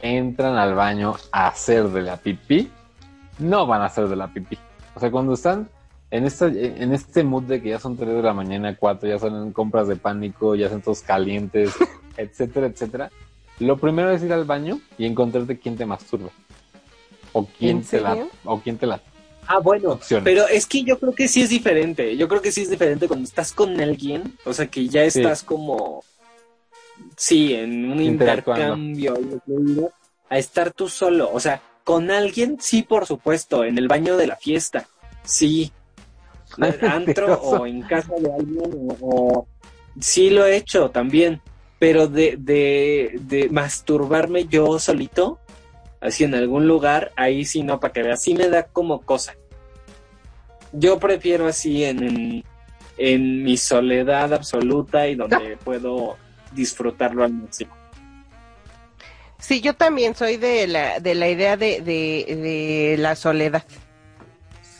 entran 0.00 0.56
al 0.56 0.74
baño 0.74 1.14
a 1.30 1.48
hacer 1.48 1.88
de 1.90 2.02
la 2.02 2.16
pipí, 2.16 2.70
no 3.38 3.66
van 3.66 3.82
a 3.82 3.86
hacer 3.86 4.08
de 4.08 4.16
la 4.16 4.28
pipí. 4.28 4.58
O 4.94 5.00
sea, 5.00 5.10
cuando 5.10 5.34
están 5.34 5.68
en, 6.10 6.24
esta, 6.24 6.46
en 6.46 6.92
este 6.94 7.22
mood 7.22 7.42
de 7.44 7.60
que 7.62 7.68
ya 7.70 7.78
son 7.78 7.96
3 7.96 8.08
de 8.16 8.22
la 8.22 8.32
mañana, 8.32 8.74
4, 8.76 9.08
ya 9.08 9.18
son 9.18 9.52
compras 9.52 9.88
de 9.88 9.96
pánico, 9.96 10.54
ya 10.54 10.68
son 10.70 10.80
todos 10.80 11.02
calientes, 11.02 11.74
etcétera, 12.16 12.66
etcétera, 12.66 13.10
lo 13.58 13.76
primero 13.76 14.10
es 14.10 14.22
ir 14.22 14.32
al 14.32 14.44
baño 14.46 14.80
y 14.96 15.04
encontrarte 15.04 15.58
quién 15.58 15.76
te 15.76 15.84
masturba. 15.84 16.30
O 17.32 17.44
quién 17.46 17.76
¿En 17.78 17.84
te 17.84 18.00
la, 18.00 18.26
o 18.44 18.58
quién 18.60 18.76
te 18.78 18.86
la 18.86 18.98
Ah, 19.52 19.58
bueno. 19.58 19.98
Pero 20.22 20.46
es 20.46 20.64
que 20.66 20.84
yo 20.84 20.96
creo 21.00 21.12
que 21.12 21.26
sí 21.26 21.42
es 21.42 21.48
diferente. 21.50 22.16
Yo 22.16 22.28
creo 22.28 22.40
que 22.40 22.52
sí 22.52 22.62
es 22.62 22.70
diferente 22.70 23.08
cuando 23.08 23.24
estás 23.24 23.52
con 23.52 23.80
alguien. 23.80 24.38
O 24.44 24.52
sea, 24.52 24.68
que 24.68 24.86
ya 24.88 25.10
Sí. 25.10 25.18
estás 25.20 25.42
como. 25.42 26.04
Sí, 27.16 27.54
en 27.54 27.90
un 27.90 28.00
intercambio. 28.00 29.18
digo, 29.46 29.90
A 30.28 30.38
estar 30.38 30.72
tú 30.72 30.88
solo. 30.88 31.30
O 31.32 31.40
sea, 31.40 31.60
con 31.82 32.12
alguien, 32.12 32.58
sí, 32.60 32.82
por 32.82 33.06
supuesto. 33.06 33.64
En 33.64 33.76
el 33.76 33.88
baño 33.88 34.16
de 34.16 34.28
la 34.28 34.36
fiesta. 34.36 34.86
Sí. 35.24 35.72
Antro 36.82 37.34
o 37.40 37.66
en 37.66 37.82
casa 37.82 38.12
de 38.20 38.32
alguien. 38.32 38.60
O, 39.00 39.08
o- 39.40 39.46
Sí, 40.00 40.30
lo 40.30 40.46
he 40.46 40.56
hecho 40.56 40.90
también. 40.90 41.40
Pero 41.80 42.06
de, 42.06 42.36
de, 42.38 43.18
de 43.22 43.48
masturbarme 43.48 44.44
yo 44.46 44.78
solito. 44.78 45.40
Así 46.00 46.24
en 46.24 46.34
algún 46.34 46.66
lugar, 46.66 47.12
ahí 47.16 47.44
sí 47.44 47.62
no, 47.62 47.78
para 47.78 47.92
que 47.92 48.02
veas, 48.02 48.22
sí 48.22 48.34
me 48.34 48.48
da 48.48 48.64
como 48.64 49.02
cosa. 49.02 49.34
Yo 50.72 50.98
prefiero 50.98 51.46
así 51.46 51.84
en, 51.84 52.02
en, 52.02 52.44
en 52.96 53.42
mi 53.42 53.56
soledad 53.56 54.32
absoluta 54.32 55.08
y 55.08 55.14
donde 55.14 55.58
puedo 55.62 56.16
disfrutarlo 56.52 57.24
al 57.24 57.32
máximo. 57.32 57.74
Sí, 59.38 59.60
yo 59.60 59.74
también 59.74 60.14
soy 60.14 60.36
de 60.36 60.66
la, 60.66 61.00
de 61.00 61.14
la 61.14 61.28
idea 61.28 61.56
de, 61.56 61.80
de, 61.80 62.36
de 62.36 62.96
la 62.98 63.16
soledad. 63.16 63.64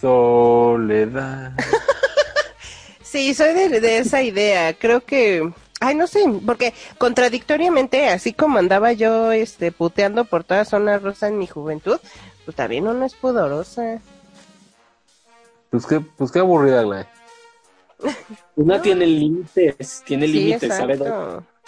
Soledad. 0.01 1.53
Sí, 3.03 3.35
soy 3.35 3.53
de, 3.55 3.81
de 3.81 3.99
esa 3.99 4.23
idea. 4.23 4.73
Creo 4.73 5.01
que, 5.01 5.51
ay, 5.81 5.95
no 5.95 6.07
sé, 6.07 6.21
porque 6.47 6.73
contradictoriamente, 6.99 8.09
así 8.09 8.33
como 8.33 8.59
andaba 8.59 8.93
yo, 8.93 9.33
este, 9.33 9.73
puteando 9.73 10.25
por 10.25 10.45
toda 10.45 10.65
zona 10.65 10.99
rosa 10.99 11.29
en 11.29 11.39
mi 11.39 11.47
juventud, 11.47 11.99
pues 12.45 12.57
también 12.57 12.87
uno 12.87 13.05
es 13.05 13.15
pudorosa. 13.15 14.01
Pues 15.71 15.87
qué, 15.87 16.01
pues 16.01 16.31
qué 16.31 16.41
aburrida, 16.41 16.83
güey. 16.83 17.05
Uno 18.57 18.81
tiene 18.83 19.07
límites, 19.07 20.03
tiene 20.05 20.27
Sí, 20.27 20.33
límites, 20.33 20.77
¿sabes? 20.77 21.01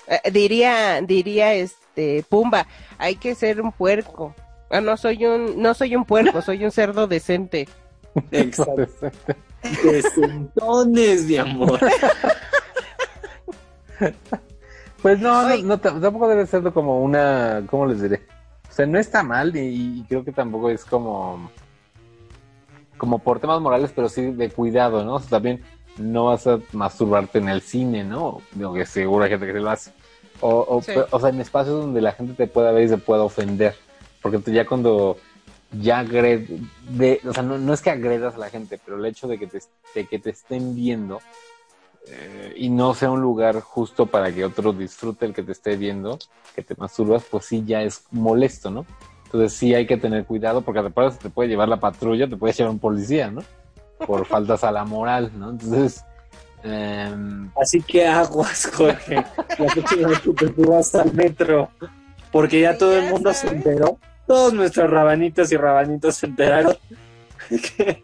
Eh, 0.09 0.31
diría, 0.31 1.01
diría, 1.01 1.55
este, 1.55 2.25
Pumba, 2.29 2.67
hay 2.99 3.17
que 3.17 3.35
ser 3.35 3.61
un 3.61 3.73
puerco. 3.73 4.35
Ah, 4.71 4.81
no 4.81 4.97
soy 4.97 5.25
un, 5.27 5.61
no 5.61 5.75
soy 5.75 5.97
un 5.97 6.05
puerco, 6.05 6.43
soy 6.43 6.65
un 6.65 6.71
cerdo 6.71 7.07
decente. 7.07 7.69
Exacto. 8.31 8.89
Desentones, 9.85 11.25
mi 11.25 11.37
amor. 11.37 11.79
Pues 15.03 15.19
no, 15.19 15.49
no, 15.49 15.57
no, 15.65 15.79
tampoco 15.81 16.29
debe 16.29 16.47
ser 16.47 16.63
como 16.73 17.03
una, 17.03 17.65
¿cómo 17.69 17.87
les 17.87 18.01
diré? 18.01 18.23
O 18.71 18.73
sea, 18.73 18.87
no 18.87 18.99
está 18.99 19.23
mal 19.25 19.57
y, 19.57 19.99
y 20.01 20.05
creo 20.09 20.25
que 20.25 20.31
tampoco 20.33 20.71
es 20.71 20.85
como, 20.85 21.51
como 22.97 23.19
por 23.19 23.41
temas 23.41 23.61
morales, 23.61 23.91
pero 23.95 24.09
sí 24.09 24.31
de 24.31 24.51
cuidado, 24.51 25.05
¿no? 25.05 25.15
O 25.17 25.19
sea, 25.19 25.31
también 25.31 25.61
no 25.99 26.27
vas 26.27 26.47
a 26.47 26.61
masturbarte 26.73 27.39
en 27.39 27.49
el 27.49 27.63
cine, 27.63 28.05
¿no? 28.05 28.41
Digo 28.53 28.73
que 28.75 28.87
seguro 28.87 29.25
hay 29.25 29.31
gente 29.31 29.47
que 29.47 29.53
se 29.53 29.61
lo 29.61 29.71
hace. 29.71 29.93
O, 30.41 30.65
o, 30.69 30.83
Sí. 30.83 30.93
o 31.11 31.21
sea, 31.21 31.31
en 31.31 31.41
espacios 31.41 31.81
donde 31.81 32.01
la 32.01 32.13
gente 32.13 32.35
te 32.35 32.47
pueda 32.47 32.71
ver 32.73 32.85
y 32.85 32.89
se 32.89 32.99
pueda 32.99 33.23
ofender. 33.25 33.75
Porque 34.23 34.39
tú 34.39 34.53
ya 34.53 34.65
cuando 34.67 35.17
ya 35.73 35.99
agredes, 35.99 36.49
o 37.27 37.33
sea, 37.33 37.43
no, 37.43 37.59
no 37.59 37.75
es 37.75 37.83
que 37.83 37.91
agredas 37.91 38.37
a 38.37 38.39
la 38.39 38.51
gente, 38.51 38.79
pero 38.85 38.99
el 38.99 39.05
hecho 39.07 39.27
de 39.27 39.39
que 39.39 39.47
te, 39.49 39.61
de 39.95 40.07
que 40.07 40.19
te 40.19 40.31
estén 40.31 40.75
viendo 40.75 41.21
eh, 42.09 42.55
y 42.57 42.69
no 42.69 42.95
sea 42.95 43.11
un 43.11 43.21
lugar 43.21 43.61
justo 43.61 44.07
para 44.07 44.33
que 44.33 44.45
otro 44.45 44.73
disfrute 44.73 45.27
el 45.27 45.35
que 45.35 45.43
te 45.43 45.53
esté 45.53 45.77
viendo, 45.77 46.19
que 46.55 46.63
te 46.63 46.75
masturbas, 46.77 47.25
pues 47.31 47.45
sí 47.47 47.63
ya 47.67 47.83
es 47.83 48.05
molesto, 48.11 48.71
¿no? 48.71 48.85
Entonces 49.27 49.53
sí 49.55 49.75
hay 49.75 49.87
que 49.87 49.97
tener 49.97 50.25
cuidado 50.27 50.63
porque 50.63 50.81
aparte 50.81 51.19
te 51.23 51.31
puede 51.31 51.49
llevar 51.49 51.69
la 51.69 51.79
patrulla, 51.81 52.29
te 52.29 52.37
puede 52.37 52.53
llevar 52.53 52.73
un 52.73 52.79
policía, 52.79 53.31
¿no? 53.31 53.43
Por 54.07 54.27
faltas 54.27 54.65
a 54.65 54.73
la 54.73 54.85
moral, 54.85 55.31
¿no? 55.37 55.51
Entonces, 55.51 56.05
em, 56.65 57.51
Así 57.61 57.81
que 57.81 58.07
aguas, 58.07 58.71
Jorge. 58.75 59.25
La 59.59 59.67
próxima 59.67 60.09
vez 60.09 60.21
que 60.21 60.33
te 60.33 60.55
subas 60.55 60.95
al 60.95 61.13
metro. 61.15 61.71
Porque 62.31 62.61
ya 62.61 62.77
todo 62.77 62.97
el 62.99 63.09
mundo 63.11 63.33
se 63.33 63.49
enteró. 63.49 63.99
Todos 64.27 64.53
nuestros 64.55 64.91
rabanitos 64.91 65.53
y 65.53 65.57
rabanitos 65.57 66.17
se 66.17 66.27
enteraron. 66.27 66.77
que- 67.49 68.03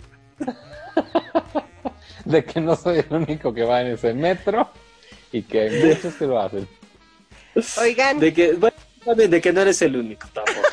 de 2.29 2.45
que 2.45 2.61
no 2.61 2.77
soy 2.77 2.99
el 2.99 3.07
único 3.11 3.55
que 3.55 3.65
va 3.65 3.81
en 3.81 3.89
ese 3.89 4.13
metro 4.13 4.69
y 5.33 5.43
que 5.43 5.63
hay 5.63 5.85
muchos 5.85 6.15
que 6.15 6.27
lo 6.27 6.39
hacen. 6.39 6.69
Oigan, 7.81 8.21
de 8.21 8.35
que, 8.35 8.53
bueno, 8.53 8.77
también 9.05 9.31
de 9.31 9.41
que 9.41 9.53
no 9.53 9.63
eres 9.63 9.81
el 9.81 9.97
único 9.97 10.29
tampoco. 10.29 10.69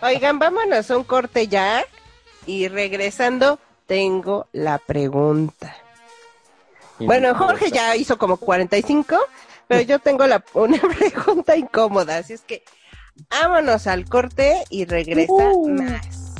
oigan, 0.02 0.38
vámonos 0.38 0.88
a 0.90 0.96
un 0.96 1.04
corte 1.04 1.48
ya 1.48 1.84
y 2.46 2.68
regresando 2.68 3.58
tengo 3.86 4.46
la 4.52 4.78
pregunta. 4.78 5.76
Bueno, 7.00 7.34
Jorge 7.34 7.72
ya 7.72 7.96
hizo 7.96 8.16
como 8.16 8.36
45, 8.36 9.18
pero 9.66 9.80
yo 9.80 9.98
tengo 9.98 10.28
la, 10.28 10.44
una 10.54 10.80
pregunta 10.98 11.56
incómoda, 11.56 12.18
así 12.18 12.34
es 12.34 12.42
que 12.42 12.62
vámonos 13.28 13.88
al 13.88 14.04
corte 14.04 14.62
y 14.70 14.84
regresa 14.84 15.32
Uh. 15.32 15.68
más. 15.70 16.34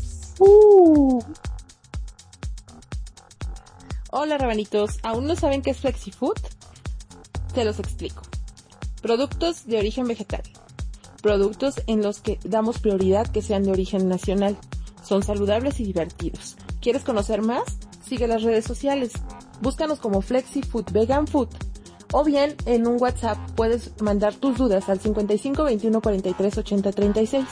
Hola 4.16 4.38
rabanitos, 4.38 5.00
¿aún 5.02 5.26
no 5.26 5.34
saben 5.34 5.60
qué 5.60 5.70
es 5.70 5.78
FlexiFood? 5.78 6.36
Te 7.52 7.64
los 7.64 7.80
explico. 7.80 8.22
Productos 9.02 9.66
de 9.66 9.76
origen 9.76 10.06
vegetal. 10.06 10.42
Productos 11.20 11.82
en 11.88 12.00
los 12.00 12.20
que 12.20 12.38
damos 12.44 12.78
prioridad 12.78 13.26
que 13.26 13.42
sean 13.42 13.64
de 13.64 13.72
origen 13.72 14.08
nacional. 14.08 14.56
Son 15.02 15.24
saludables 15.24 15.80
y 15.80 15.84
divertidos. 15.84 16.54
¿Quieres 16.80 17.02
conocer 17.02 17.42
más? 17.42 17.64
Sigue 18.06 18.28
las 18.28 18.44
redes 18.44 18.64
sociales. 18.64 19.14
Búscanos 19.60 19.98
como 19.98 20.22
FlexiFood 20.22 20.92
Vegan 20.92 21.26
Food. 21.26 21.48
O 22.12 22.22
bien 22.22 22.54
en 22.66 22.86
un 22.86 23.02
WhatsApp 23.02 23.36
puedes 23.56 24.00
mandar 24.00 24.32
tus 24.36 24.56
dudas 24.56 24.88
al 24.88 25.00
55 25.00 25.64
21 25.64 26.00
43 26.00 26.58
80 26.58 26.92
36. 26.92 27.44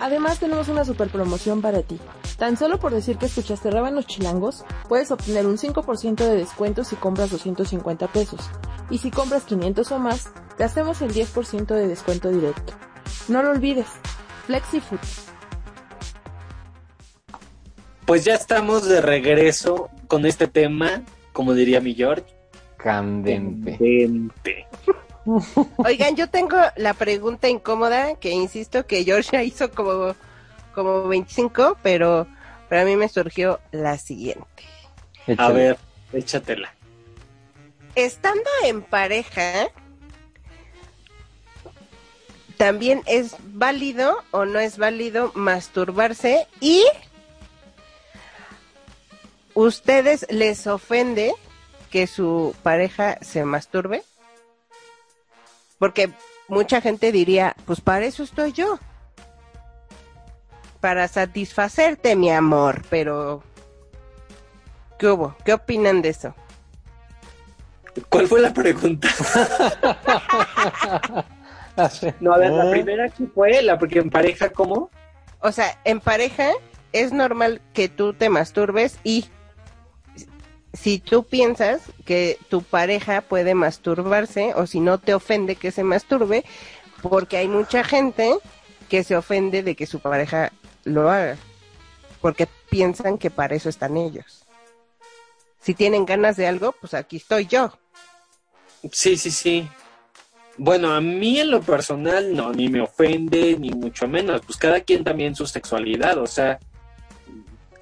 Además 0.00 0.38
tenemos 0.38 0.68
una 0.68 0.84
super 0.84 1.08
promoción 1.08 1.62
para 1.62 1.82
ti. 1.82 1.98
Tan 2.38 2.56
solo 2.56 2.78
por 2.78 2.92
decir 2.92 3.18
que 3.18 3.26
escuchaste 3.26 3.70
Rábanos 3.70 4.06
Chilangos, 4.06 4.64
puedes 4.88 5.10
obtener 5.10 5.46
un 5.46 5.58
5% 5.58 6.16
de 6.16 6.36
descuento 6.36 6.84
si 6.84 6.96
compras 6.96 7.30
250 7.30 8.08
pesos. 8.08 8.40
Y 8.90 8.98
si 8.98 9.10
compras 9.10 9.44
500 9.44 9.92
o 9.92 9.98
más, 9.98 10.30
te 10.56 10.64
hacemos 10.64 11.02
el 11.02 11.12
10% 11.12 11.66
de 11.66 11.86
descuento 11.86 12.30
directo. 12.30 12.72
No 13.28 13.42
lo 13.42 13.50
olvides. 13.50 13.86
FlexiFood. 14.46 14.98
Pues 18.06 18.24
ya 18.24 18.34
estamos 18.34 18.88
de 18.88 19.00
regreso 19.00 19.88
con 20.08 20.26
este 20.26 20.48
tema, 20.48 21.02
como 21.32 21.54
diría 21.54 21.80
mi 21.80 21.94
George. 21.94 22.26
Candente. 22.76 23.78
Candente. 23.78 24.61
Oigan, 25.76 26.16
yo 26.16 26.28
tengo 26.28 26.56
la 26.76 26.94
pregunta 26.94 27.48
incómoda 27.48 28.16
que 28.16 28.30
insisto 28.30 28.86
que 28.86 29.04
George 29.04 29.30
ya 29.32 29.42
hizo 29.42 29.70
como, 29.70 30.14
como 30.74 31.06
25, 31.08 31.78
pero, 31.82 32.26
pero 32.68 32.82
a 32.82 32.84
mí 32.84 32.96
me 32.96 33.08
surgió 33.08 33.60
la 33.70 33.98
siguiente. 33.98 34.64
A 35.38 35.50
ver, 35.50 35.78
échatela. 36.12 36.74
Estando 37.94 38.48
en 38.64 38.82
pareja, 38.82 39.68
también 42.56 43.02
es 43.06 43.36
válido 43.40 44.16
o 44.30 44.44
no 44.44 44.58
es 44.58 44.78
válido 44.78 45.30
masturbarse 45.34 46.46
y 46.60 46.84
ustedes 49.54 50.26
les 50.30 50.66
ofende 50.66 51.34
que 51.90 52.06
su 52.06 52.54
pareja 52.62 53.18
se 53.20 53.44
masturbe 53.44 54.02
porque 55.82 56.12
mucha 56.46 56.80
gente 56.80 57.10
diría 57.10 57.56
pues 57.64 57.80
para 57.80 58.04
eso 58.04 58.22
estoy 58.22 58.52
yo 58.52 58.78
para 60.78 61.08
satisfacerte 61.08 62.14
mi 62.14 62.30
amor 62.30 62.84
pero 62.88 63.42
¿qué 64.96 65.08
hubo? 65.08 65.34
¿qué 65.44 65.54
opinan 65.54 66.00
de 66.00 66.10
eso? 66.10 66.36
¿Cuál 68.08 68.28
fue 68.28 68.40
la 68.40 68.54
pregunta? 68.54 69.08
No, 72.20 72.34
a 72.34 72.38
ver, 72.38 72.52
la 72.52 72.66
¿Eh? 72.66 72.70
primera 72.70 73.08
que 73.08 73.26
fue, 73.26 73.62
la 73.62 73.78
porque 73.78 74.00
en 74.00 74.10
pareja, 74.10 74.50
¿cómo? 74.50 74.90
O 75.40 75.52
sea, 75.52 75.78
en 75.84 76.00
pareja 76.00 76.50
es 76.92 77.12
normal 77.12 77.62
que 77.72 77.88
tú 77.88 78.12
te 78.12 78.28
masturbes 78.28 78.98
y 79.04 79.30
si 80.72 80.98
tú 80.98 81.24
piensas 81.24 81.82
que 82.04 82.38
tu 82.48 82.62
pareja 82.62 83.20
puede 83.20 83.54
masturbarse 83.54 84.54
o 84.54 84.66
si 84.66 84.80
no 84.80 84.98
te 84.98 85.14
ofende 85.14 85.56
que 85.56 85.70
se 85.70 85.84
masturbe, 85.84 86.44
porque 87.02 87.36
hay 87.36 87.48
mucha 87.48 87.84
gente 87.84 88.38
que 88.88 89.04
se 89.04 89.16
ofende 89.16 89.62
de 89.62 89.74
que 89.74 89.86
su 89.86 90.00
pareja 90.00 90.52
lo 90.84 91.10
haga, 91.10 91.36
porque 92.20 92.48
piensan 92.70 93.18
que 93.18 93.30
para 93.30 93.54
eso 93.54 93.68
están 93.68 93.96
ellos. 93.96 94.44
Si 95.60 95.74
tienen 95.74 96.06
ganas 96.06 96.36
de 96.36 96.46
algo, 96.46 96.74
pues 96.80 96.94
aquí 96.94 97.16
estoy 97.16 97.46
yo. 97.46 97.72
Sí, 98.90 99.16
sí, 99.16 99.30
sí. 99.30 99.68
Bueno, 100.58 100.92
a 100.92 101.00
mí 101.00 101.38
en 101.38 101.50
lo 101.50 101.60
personal 101.60 102.34
no, 102.34 102.52
ni 102.52 102.68
me 102.68 102.80
ofende, 102.80 103.56
ni 103.58 103.70
mucho 103.70 104.08
menos. 104.08 104.42
Pues 104.44 104.58
cada 104.58 104.80
quien 104.80 105.04
también 105.04 105.34
su 105.34 105.46
sexualidad, 105.46 106.18
o 106.18 106.26
sea, 106.26 106.58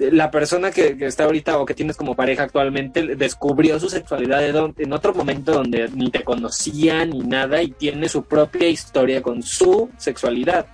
la 0.01 0.31
persona 0.31 0.71
que, 0.71 0.97
está 1.01 1.25
ahorita 1.25 1.59
o 1.59 1.67
que 1.67 1.75
tienes 1.75 1.97
como 1.97 2.17
pareja 2.17 2.45
actualmente 2.45 3.15
descubrió 3.17 3.79
su 3.79 3.91
sexualidad 3.91 4.43
en 4.79 4.93
otro 4.93 5.15
momento 5.15 5.53
donde 5.53 5.89
ni 5.95 6.11
te 6.11 6.25
conocía 6.25 7.05
ni 7.05 7.21
nada 7.21 7.63
y 7.63 7.71
tiene 7.73 8.09
su 8.09 8.25
propia 8.25 8.69
historia 8.69 9.21
con 9.21 9.43
su 9.43 9.91
sexualidad. 9.99 10.67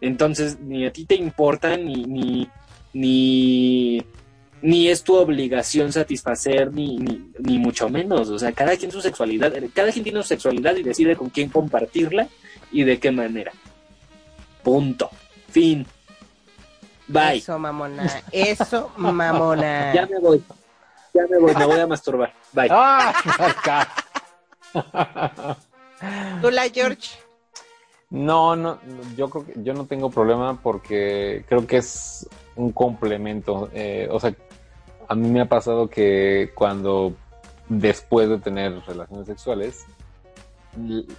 Entonces, 0.00 0.60
ni 0.60 0.86
a 0.86 0.92
ti 0.92 1.06
te 1.06 1.14
importa, 1.14 1.76
ni, 1.76 2.04
ni, 2.04 2.48
ni, 2.92 4.02
ni 4.60 4.88
es 4.88 5.02
tu 5.02 5.16
obligación 5.16 5.92
satisfacer, 5.92 6.72
ni, 6.72 6.98
ni, 6.98 7.30
ni 7.38 7.58
mucho 7.58 7.88
menos. 7.88 8.28
O 8.28 8.38
sea, 8.38 8.52
cada 8.52 8.76
quien 8.76 8.92
su 8.92 9.00
sexualidad, 9.00 9.54
cada 9.72 9.90
quien 9.90 10.04
tiene 10.04 10.20
su 10.20 10.28
sexualidad 10.28 10.76
y 10.76 10.82
decide 10.82 11.16
con 11.16 11.30
quién 11.30 11.48
compartirla 11.48 12.28
y 12.70 12.84
de 12.84 12.98
qué 12.98 13.10
manera. 13.10 13.52
Punto. 14.62 15.10
Fin. 15.48 15.86
Bye. 17.08 17.38
Eso, 17.38 17.58
mamona. 17.58 18.22
Eso, 18.32 18.90
mamona. 18.96 19.92
Ya 19.94 20.06
me 20.06 20.18
voy. 20.18 20.42
Ya 21.14 21.26
me 21.28 21.38
voy, 21.38 21.54
me 21.54 21.64
voy 21.64 21.80
a 21.80 21.86
masturbar. 21.86 22.32
Bye. 22.52 22.68
¡Ah! 22.70 23.14
acá. 23.38 23.88
Tú 26.42 26.50
la 26.50 26.68
George. 26.68 27.10
No, 28.10 28.54
no, 28.54 28.78
yo 29.16 29.28
creo 29.30 29.46
que 29.46 29.52
yo 29.62 29.74
no 29.74 29.86
tengo 29.86 30.10
problema 30.10 30.60
porque 30.62 31.44
creo 31.48 31.66
que 31.66 31.78
es 31.78 32.28
un 32.54 32.72
complemento. 32.72 33.68
Eh, 33.72 34.08
o 34.10 34.20
sea, 34.20 34.34
a 35.08 35.14
mí 35.14 35.28
me 35.28 35.40
ha 35.40 35.48
pasado 35.48 35.88
que 35.88 36.52
cuando 36.54 37.14
después 37.68 38.28
de 38.28 38.38
tener 38.38 38.80
relaciones 38.86 39.26
sexuales, 39.26 39.86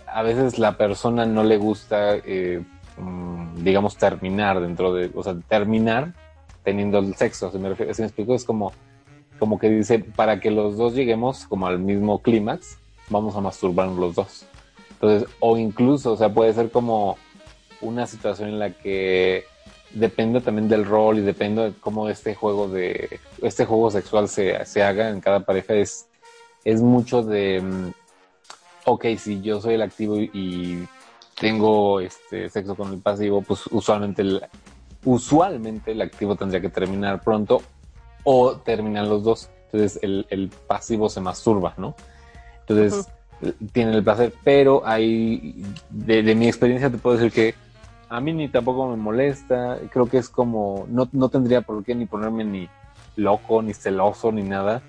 a 0.06 0.22
veces 0.22 0.60
la 0.60 0.78
persona 0.78 1.26
no 1.26 1.44
le 1.44 1.58
gusta, 1.58 2.16
eh, 2.16 2.64
digamos, 3.56 3.98
terminar 3.98 4.60
dentro 4.60 4.94
de, 4.94 5.12
o 5.14 5.24
sea, 5.24 5.36
terminar 5.48 6.14
teniendo 6.64 7.00
el 7.00 7.16
sexo. 7.16 7.52
Si 7.52 7.58
me, 7.58 7.70
refiero, 7.70 7.94
si 7.94 8.02
me 8.02 8.08
explico, 8.08 8.36
es 8.36 8.44
como, 8.44 8.74
como 9.40 9.60
que 9.60 9.70
dice, 9.70 10.00
para 10.00 10.40
que 10.40 10.52
los 10.52 10.78
dos 10.78 10.94
lleguemos 10.94 11.46
como 11.46 11.68
al 11.68 11.80
mismo 11.80 12.22
clímax, 12.22 12.78
vamos 13.10 13.36
a 13.36 13.42
masturbarnos 13.42 13.98
los 13.98 14.16
dos. 14.16 14.46
Entonces, 14.92 15.30
o 15.40 15.58
incluso, 15.58 16.14
o 16.14 16.18
sea, 16.18 16.34
puede 16.34 16.54
ser 16.54 16.72
como 16.72 17.18
una 17.82 18.08
situación 18.08 18.50
en 18.50 18.60
la 18.60 18.72
que 18.72 19.46
depende 19.92 20.42
también 20.42 20.68
del 20.68 20.86
rol 20.86 21.20
y 21.20 21.22
depende 21.22 21.70
de 21.70 21.74
cómo 21.80 22.10
este 22.10 22.36
juego 22.36 22.68
de 22.68 23.20
este 23.42 23.66
juego 23.66 23.90
sexual 23.90 24.28
se, 24.28 24.66
se 24.66 24.84
haga 24.84 25.10
en 25.10 25.22
cada 25.22 25.42
pareja 25.42 25.76
es, 25.76 26.08
es 26.66 26.82
mucho 26.82 27.24
de, 27.24 27.62
mm, 27.62 27.92
ok, 28.86 29.06
si 29.18 29.42
yo 29.42 29.62
soy 29.62 29.76
el 29.76 29.82
activo 29.82 30.18
y 30.18 30.86
tengo 31.40 32.00
este 32.00 32.50
sexo 32.50 32.76
con 32.76 32.94
el 32.94 33.00
pasivo, 33.00 33.42
pues 33.42 33.68
usualmente 33.68 34.22
el, 34.22 34.42
usualmente 35.06 35.92
el 35.92 36.02
activo 36.02 36.36
tendría 36.36 36.62
que 36.62 36.70
terminar 36.70 37.22
pronto 37.22 37.62
o 38.24 38.58
terminan 38.58 39.10
los 39.10 39.24
dos. 39.24 39.50
Entonces 39.66 40.00
el, 40.02 40.26
el 40.30 40.50
pasivo 40.50 41.10
se 41.10 41.22
masturba, 41.22 41.74
¿no? 41.78 41.96
Entonces 42.62 43.08
tienen 43.72 43.94
el 43.94 44.04
placer, 44.04 44.34
pero 44.44 44.82
hay, 44.86 45.64
de, 45.90 46.24
de 46.24 46.36
mi 46.36 46.48
experiencia 46.48 46.90
te 46.90 46.98
puedo 46.98 47.18
decir 47.18 47.32
que 47.32 47.56
a 48.10 48.20
mí 48.20 48.34
ni 48.34 48.48
tampoco 48.48 48.88
me 48.88 48.98
molesta, 48.98 49.78
creo 49.92 50.08
que 50.08 50.18
es 50.18 50.30
como, 50.30 50.86
no, 50.90 51.08
no 51.12 51.30
tendría 51.30 51.62
por 51.62 51.84
qué 51.84 51.94
ni 51.94 52.06
ponerme 52.06 52.46
ni 52.46 52.70
loco, 53.16 53.62
ni 53.62 53.74
celoso, 53.74 54.32
ni 54.32 54.44
nada, 54.44 54.82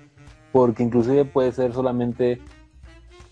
porque 0.51 0.83
inclusive 0.83 1.25
puede 1.25 1.51
ser 1.51 1.73
solamente 1.73 2.41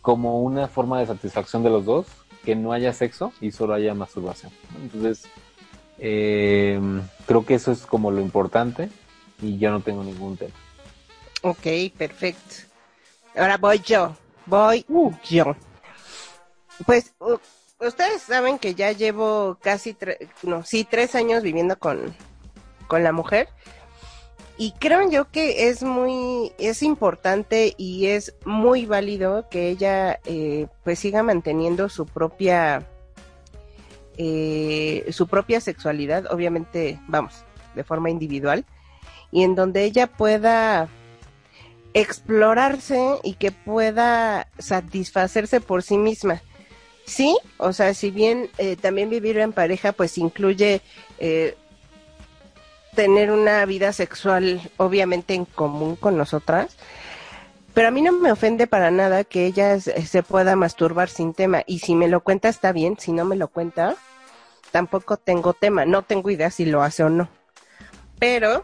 como 0.01 0.41
una 0.41 0.67
forma 0.67 0.99
de 0.99 1.07
satisfacción 1.07 1.63
de 1.63 1.69
los 1.69 1.85
dos, 1.85 2.07
que 2.47 2.55
no 2.55 2.71
haya 2.71 2.93
sexo 2.93 3.33
y 3.41 3.51
solo 3.51 3.73
haya 3.73 3.93
masturbación. 3.93 4.53
Entonces, 4.81 5.25
eh, 5.99 6.79
creo 7.25 7.45
que 7.45 7.55
eso 7.55 7.73
es 7.73 7.85
como 7.85 8.09
lo 8.09 8.21
importante 8.21 8.87
y 9.41 9.57
yo 9.57 9.69
no 9.69 9.81
tengo 9.81 10.01
ningún 10.01 10.37
tema. 10.37 10.53
Ok, 11.41 11.67
perfecto. 11.97 12.55
Ahora 13.35 13.57
voy 13.57 13.79
yo. 13.79 14.15
Voy 14.45 14.85
yo. 15.29 15.57
Pues 16.85 17.13
ustedes 17.81 18.21
saben 18.21 18.57
que 18.59 18.75
ya 18.75 18.93
llevo 18.93 19.57
casi, 19.61 19.93
tre- 19.93 20.29
no, 20.43 20.63
sí, 20.63 20.87
tres 20.89 21.15
años 21.15 21.43
viviendo 21.43 21.77
con, 21.77 22.15
con 22.87 23.03
la 23.03 23.11
mujer. 23.11 23.49
Y 24.57 24.71
creo 24.71 25.09
yo 25.09 25.29
que 25.29 25.69
es 25.69 25.83
muy, 25.83 26.51
es 26.57 26.81
importante 26.81 27.75
y 27.77 28.07
es 28.07 28.35
muy 28.43 28.85
válido 28.87 29.47
que 29.49 29.69
ella 29.69 30.19
eh, 30.25 30.67
pues 30.83 30.97
siga 30.97 31.21
manteniendo 31.21 31.89
su 31.89 32.07
propia, 32.07 32.87
eh, 34.17 35.05
su 35.11 35.27
propia 35.27 35.61
sexualidad, 35.61 36.25
obviamente, 36.31 36.99
vamos, 37.07 37.45
de 37.75 37.83
forma 37.83 38.09
individual, 38.09 38.65
y 39.31 39.43
en 39.43 39.53
donde 39.53 39.83
ella 39.83 40.07
pueda 40.07 40.89
explorarse 41.93 43.19
y 43.23 43.33
que 43.33 43.51
pueda 43.51 44.47
satisfacerse 44.57 45.61
por 45.61 45.83
sí 45.83 45.97
misma. 45.97 46.41
Sí, 47.05 47.37
o 47.57 47.73
sea, 47.73 47.93
si 47.93 48.11
bien 48.11 48.49
eh, 48.57 48.75
también 48.75 49.09
vivir 49.09 49.37
en 49.37 49.53
pareja 49.53 49.93
pues 49.93 50.17
incluye 50.17 50.81
eh, 51.19 51.55
tener 52.97 53.29
una 53.29 53.63
vida 53.65 53.93
sexual 53.93 54.59
obviamente 54.77 55.35
en 55.35 55.45
común 55.45 55.95
con 55.95 56.17
nosotras, 56.17 56.75
pero 57.75 57.89
a 57.89 57.91
mí 57.91 58.01
no 58.01 58.11
me 58.11 58.31
ofende 58.31 58.65
para 58.65 58.89
nada 58.89 59.23
que 59.23 59.45
ella 59.45 59.79
se 59.79 60.23
pueda 60.23 60.55
masturbar 60.55 61.07
sin 61.07 61.35
tema 61.35 61.61
y 61.67 61.77
si 61.77 61.93
me 61.93 62.07
lo 62.07 62.21
cuenta 62.21 62.49
está 62.49 62.71
bien, 62.71 62.97
si 62.97 63.11
no 63.11 63.23
me 63.23 63.35
lo 63.35 63.49
cuenta 63.49 63.95
tampoco 64.71 65.17
tengo 65.17 65.53
tema, 65.53 65.85
no 65.85 66.01
tengo 66.01 66.31
idea 66.31 66.49
si 66.49 66.65
lo 66.65 66.81
hace 66.81 67.03
o 67.03 67.09
no. 67.09 67.29
Pero 68.17 68.63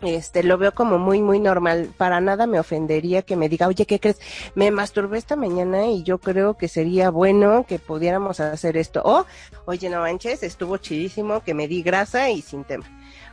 este 0.00 0.42
lo 0.42 0.58
veo 0.58 0.74
como 0.74 0.98
muy 0.98 1.22
muy 1.22 1.38
normal 1.38 1.94
para 1.96 2.20
nada 2.20 2.48
me 2.48 2.58
ofendería 2.58 3.22
que 3.22 3.36
me 3.36 3.48
diga 3.48 3.68
oye 3.68 3.86
qué 3.86 4.00
crees 4.00 4.18
me 4.56 4.72
masturbé 4.72 5.16
esta 5.16 5.36
mañana 5.36 5.86
y 5.86 6.02
yo 6.02 6.18
creo 6.18 6.54
que 6.54 6.66
sería 6.66 7.10
bueno 7.10 7.64
que 7.68 7.78
pudiéramos 7.78 8.40
hacer 8.40 8.76
esto 8.76 9.00
o 9.04 9.26
oye 9.64 9.88
no 9.90 10.00
manches 10.00 10.42
estuvo 10.42 10.76
chidísimo 10.78 11.44
que 11.44 11.54
me 11.54 11.68
di 11.68 11.84
grasa 11.84 12.30
y 12.30 12.42
sin 12.42 12.64
tema 12.64 12.84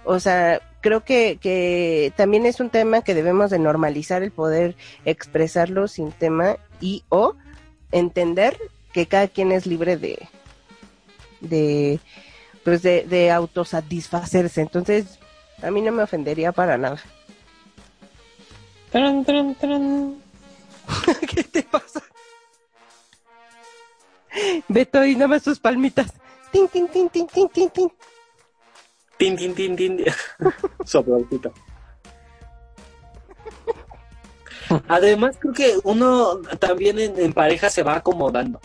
o 0.03 0.19
sea 0.19 0.61
creo 0.81 1.03
que 1.03 1.37
que 1.41 2.13
también 2.15 2.45
es 2.45 2.59
un 2.59 2.69
tema 2.69 3.01
que 3.01 3.13
debemos 3.13 3.49
de 3.49 3.59
normalizar 3.59 4.23
el 4.23 4.31
poder 4.31 4.75
expresarlo 5.05 5.87
sin 5.87 6.11
tema 6.11 6.57
y 6.79 7.03
o 7.09 7.35
entender 7.91 8.57
que 8.93 9.05
cada 9.07 9.27
quien 9.27 9.51
es 9.51 9.65
libre 9.65 9.97
de 9.97 10.27
de 11.41 11.99
pues 12.63 12.81
de, 12.81 13.03
de 13.03 13.31
autosatisfacerse 13.31 14.61
entonces 14.61 15.19
a 15.61 15.71
mí 15.71 15.81
no 15.81 15.91
me 15.91 16.03
ofendería 16.03 16.51
para 16.51 16.77
nada. 16.77 17.01
Tran, 18.91 19.25
tran, 19.25 19.55
tran. 19.55 20.15
¿Qué 21.33 21.43
te 21.43 21.63
pasa? 21.63 22.01
Beto, 24.67 25.03
y 25.05 25.15
nada 25.15 25.27
más 25.27 25.43
sus 25.43 25.59
palmitas. 25.59 26.13
Tin, 26.51 26.67
tin, 26.67 26.87
tin, 26.87 27.09
tin, 27.09 27.27
tin, 27.27 27.49
tin, 27.49 27.69
tin. 27.69 27.91
Tin, 29.19 29.35
tin, 29.35 29.53
tin, 29.53 29.75
tin. 29.75 29.99
Soplotito. 30.85 31.51
Además, 34.87 35.35
creo 35.39 35.53
que 35.53 35.73
uno 35.83 36.37
también 36.59 36.99
en, 36.99 37.19
en 37.19 37.33
pareja 37.33 37.69
se 37.69 37.83
va 37.83 37.95
acomodando, 37.97 38.61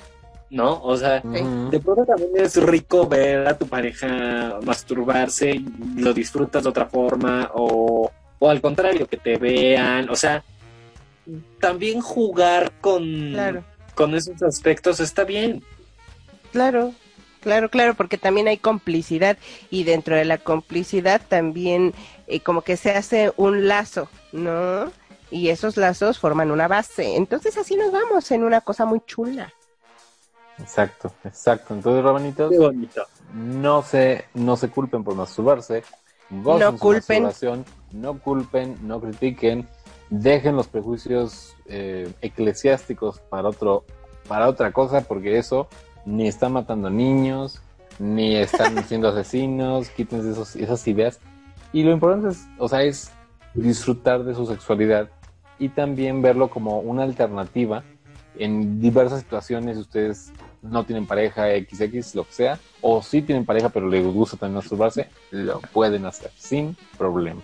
¿no? 0.51 0.81
O 0.83 0.97
sea, 0.97 1.21
de 1.21 1.81
pronto 1.81 2.05
también 2.05 2.31
es 2.37 2.57
rico 2.63 3.07
ver 3.09 3.49
a 3.49 3.59
tu 3.59 3.67
pareja 3.67 4.59
masturbarse, 4.65 5.51
y 5.53 5.67
lo 5.97 6.13
disfrutas 6.15 6.63
de 6.63 6.69
otra 6.69 6.87
forma, 6.87 7.51
o, 7.55 8.11
o 8.39 8.49
al 8.51 8.61
contrario, 8.61 9.07
que 9.09 9.17
te 9.17 9.39
vean, 9.39 10.09
o 10.11 10.15
sea, 10.15 10.45
también 11.59 12.01
jugar 12.01 12.71
con, 12.81 13.31
Claro, 13.33 13.65
con 13.95 14.15
esos 14.15 14.41
aspectos 14.43 15.01
está 15.01 15.25
bien. 15.25 15.65
claro, 16.53 16.93
claro, 17.45 17.69
claro, 17.71 17.95
porque 17.95 18.19
también 18.19 18.49
hay 18.49 18.57
complicidad 18.59 19.39
y 19.71 19.85
dentro 19.85 20.17
de 20.17 20.25
la 20.25 20.39
complicidad 20.39 21.21
también 21.29 21.95
eh, 22.27 22.41
como 22.41 22.63
que 22.63 22.77
se 22.77 22.91
hace 22.91 23.33
un 23.37 23.69
lazo, 23.69 24.09
¿no? 24.33 24.91
Y 25.31 25.51
esos 25.51 25.77
lazos 25.77 26.19
forman 26.19 26.51
una 26.51 26.67
base. 26.67 27.15
Entonces 27.17 27.57
así 27.57 27.77
nos 27.77 27.93
vamos 27.93 28.29
en 28.33 28.43
una 28.43 28.61
cosa 28.61 28.85
muy 28.85 29.01
chula. 29.07 29.53
Exacto, 30.59 31.13
exacto. 31.25 31.75
Entonces, 31.75 32.03
Rabanitos, 32.05 32.51
Qué 32.51 32.59
bonito. 32.59 33.07
no 33.35 33.83
se, 33.83 34.25
no 34.35 34.57
se 34.57 34.69
culpen 34.69 35.03
por 35.05 35.15
masturbarse, 35.15 35.83
gocen 36.31 36.61
No 36.67 36.73
su 36.73 36.79
culpen. 36.79 37.23
masturbación, 37.25 37.65
no 37.93 38.19
culpen, 38.21 38.77
no 38.83 39.01
critiquen, 39.01 39.69
dejen 40.11 40.57
los 40.57 40.69
prejuicios 40.69 41.55
eh, 41.67 42.13
eclesiásticos 42.21 43.19
para 43.21 43.49
otro, 43.49 43.85
para 44.29 44.49
otra 44.49 44.71
cosa, 44.73 45.01
porque 45.03 45.39
eso 45.39 45.69
ni 46.07 46.29
está 46.29 46.49
matando 46.49 46.91
niños, 46.91 47.61
ni 47.99 48.37
están 48.37 48.85
siendo 48.89 49.09
asesinos, 49.09 49.89
quítense 49.91 50.31
esos, 50.31 50.57
esas 50.57 50.87
ideas. 50.87 51.21
Y 51.73 51.83
lo 51.83 51.93
importante 51.93 52.29
es, 52.29 52.47
o 52.59 52.69
sea, 52.69 52.83
es 52.83 53.11
disfrutar 53.55 54.25
de 54.25 54.35
su 54.35 54.47
sexualidad 54.47 55.09
y 55.59 55.69
también 55.69 56.23
verlo 56.23 56.51
como 56.51 56.81
una 56.81 57.03
alternativa 57.03 57.83
en 58.39 58.81
diversas 58.81 59.21
situaciones. 59.21 59.79
Ustedes 59.79 60.33
no 60.63 60.85
tienen 60.85 61.07
pareja 61.07 61.47
XX, 61.49 62.15
lo 62.15 62.25
que 62.25 62.33
sea, 62.33 62.59
o 62.81 63.03
sí 63.03 63.23
tienen 63.23 63.45
pareja 63.45 63.69
pero 63.69 63.89
les 63.89 64.05
gusta 64.05 64.37
también 64.37 64.57
masturbarse, 64.57 65.09
lo 65.31 65.61
pueden 65.61 66.07
hacer 66.07 66.31
sin 66.37 66.77
problema. 66.97 67.43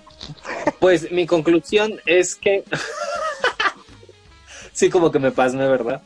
Pues 0.78 1.11
mi 1.12 1.26
conclusión 1.26 1.92
es 2.06 2.34
que. 2.34 2.64
sí, 4.72 4.90
como 4.90 5.11
que 5.11 5.18
me 5.18 5.30
pasme, 5.30 5.68
¿verdad? 5.68 6.02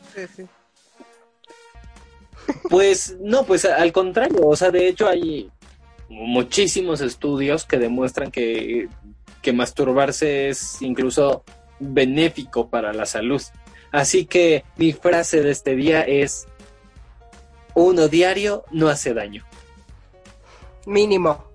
Pues 2.69 3.17
no, 3.19 3.43
pues 3.43 3.65
al 3.65 3.91
contrario, 3.91 4.47
o 4.47 4.55
sea, 4.55 4.71
de 4.71 4.87
hecho 4.87 5.07
hay 5.07 5.49
muchísimos 6.09 7.01
estudios 7.01 7.65
que 7.65 7.77
demuestran 7.77 8.31
que, 8.31 8.89
que 9.41 9.53
masturbarse 9.53 10.49
es 10.49 10.81
incluso 10.81 11.43
benéfico 11.79 12.69
para 12.69 12.93
la 12.93 13.05
salud. 13.05 13.41
Así 13.91 14.25
que 14.25 14.65
mi 14.77 14.93
frase 14.93 15.41
de 15.41 15.51
este 15.51 15.75
día 15.75 16.01
es, 16.01 16.47
uno 17.73 18.07
diario 18.07 18.63
no 18.71 18.89
hace 18.89 19.13
daño. 19.13 19.45
Mínimo. 20.85 21.45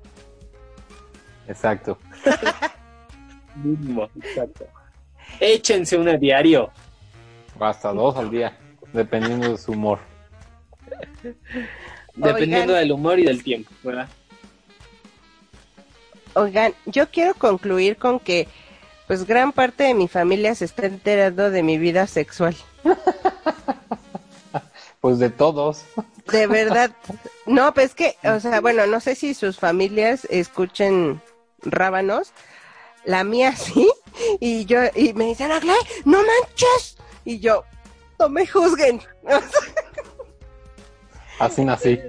Exacto. 1.47 1.99
Mínimo, 3.57 4.09
exacto. 4.17 4.67
Échense 5.39 5.97
una 5.97 6.17
diario. 6.17 6.71
Hasta 7.59 7.93
dos 7.93 8.17
al 8.17 8.31
día, 8.31 8.59
dependiendo 8.93 9.51
de 9.51 9.59
su 9.59 9.73
humor. 9.73 9.99
Dependiendo 12.15 12.73
Oigan. 12.73 12.83
del 12.83 12.93
humor 12.93 13.19
y 13.19 13.25
del 13.25 13.43
tiempo, 13.43 13.71
¿verdad? 13.83 14.09
Oigan, 16.35 16.75
yo 16.87 17.09
quiero 17.11 17.35
concluir 17.35 17.97
con 17.97 18.21
que 18.21 18.49
pues 19.07 19.27
gran 19.27 19.53
parte 19.53 19.85
de 19.85 19.95
mi 19.95 20.07
familia 20.07 20.55
se 20.55 20.65
está 20.65 20.87
enterando 20.87 21.51
de 21.51 21.63
mi 21.63 21.79
vida 21.79 22.07
sexual. 22.07 22.57
Pues 25.01 25.19
de 25.19 25.31
todos. 25.31 25.85
De 26.31 26.47
verdad. 26.47 26.91
No, 27.47 27.75
pues 27.75 27.97
que, 27.97 28.17
o 28.23 28.39
sea, 28.39 28.61
bueno, 28.61 28.87
no 28.87 29.01
sé 29.01 29.17
si 29.17 29.35
sus 29.35 29.59
familias 29.59 30.25
escuchen 30.31 31.21
rábanos. 31.63 32.33
La 33.05 33.25
mía 33.25 33.57
sí. 33.57 33.91
Y 34.39 34.67
yo, 34.67 34.83
y 34.95 35.15
me 35.15 35.25
dicen, 35.25 35.49
no 36.05 36.19
manches. 36.19 36.97
Y 37.25 37.41
yo, 37.41 37.65
no 38.21 38.29
me 38.29 38.47
juzguen. 38.47 39.01
Así 41.41 41.65
nací. 41.65 42.01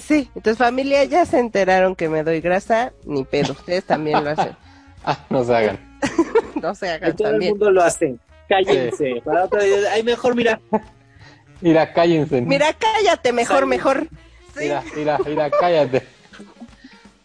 sí, 0.00 0.30
entonces 0.34 0.58
familia 0.58 1.04
ya 1.04 1.24
se 1.26 1.38
enteraron 1.38 1.96
que 1.96 2.08
me 2.08 2.22
doy 2.22 2.40
grasa, 2.40 2.92
ni 3.04 3.24
pedo. 3.24 3.52
Ustedes 3.52 3.84
también 3.84 4.22
lo 4.24 4.30
hacen. 4.30 4.56
Ah, 5.04 5.16
no 5.30 5.44
se 5.44 5.54
hagan. 5.56 5.98
No 6.60 6.74
se 6.74 6.90
hagan 6.90 7.16
todo 7.16 7.30
el 7.30 7.40
mundo 7.40 7.70
lo 7.70 7.82
hace. 7.82 8.16
cállense. 8.48 9.22
Para 9.24 9.44
otro 9.44 9.62
día, 9.62 9.76
ay, 9.92 10.02
mejor 10.02 10.34
mira, 10.34 10.60
Mira, 11.60 11.92
cállense. 11.92 12.40
Mira, 12.42 12.72
cállate, 12.74 13.32
mejor, 13.32 13.66
mejor. 13.66 14.08
Sí. 14.54 14.64
Mira, 14.64 14.82
mira, 14.96 15.18
mira, 15.26 15.50
cállate. 15.50 16.06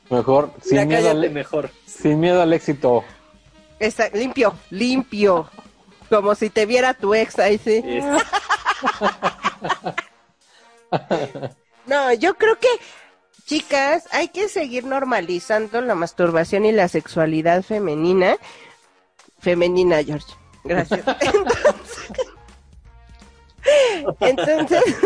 Mejor, 0.10 0.52
sin 0.62 0.88
miedo, 0.88 1.02
cállate 1.04 1.26
al, 1.28 1.32
mejor. 1.32 1.70
sin 1.86 2.20
miedo 2.20 2.42
al 2.42 2.54
éxito. 2.54 3.04
Esa- 3.80 4.10
limpio, 4.10 4.54
limpio. 4.70 5.50
Como 6.10 6.36
si 6.36 6.50
te 6.52 6.66
viera 6.68 6.94
tu 6.94 7.14
ex 7.16 7.40
ahí, 7.40 7.58
sí. 7.58 7.84
Es- 7.84 8.06
No, 11.86 12.14
yo 12.14 12.36
creo 12.36 12.58
que, 12.60 12.70
chicas, 13.46 14.08
hay 14.12 14.30
que 14.30 14.48
seguir 14.48 14.86
normalizando 14.86 15.82
la 15.82 15.96
masturbación 15.96 16.66
y 16.66 16.72
la 16.72 16.88
sexualidad 16.88 17.64
femenina. 17.64 18.38
Femenina, 19.40 20.04
George. 20.04 20.28
Gracias. 20.64 21.02
Entonces, 24.20 24.20
entonces 24.20 24.84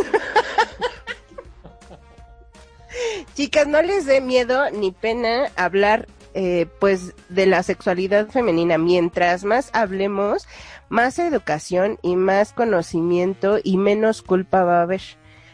chicas, 3.36 3.68
no 3.68 3.82
les 3.82 4.06
dé 4.06 4.22
miedo 4.22 4.70
ni 4.72 4.92
pena 4.92 5.52
hablar, 5.56 6.08
eh, 6.34 6.68
pues, 6.80 7.14
de 7.30 7.46
la 7.46 7.64
sexualidad 7.64 8.30
femenina. 8.30 8.78
Mientras 8.78 9.44
más 9.44 9.70
hablemos, 9.74 10.48
más 10.90 11.20
educación 11.20 12.00
y 12.02 12.16
más 12.16 12.54
conocimiento 12.54 13.60
y 13.64 13.78
menos 13.78 14.22
culpa 14.22 14.64
va 14.64 14.80
a 14.80 14.84
haber. 14.84 15.02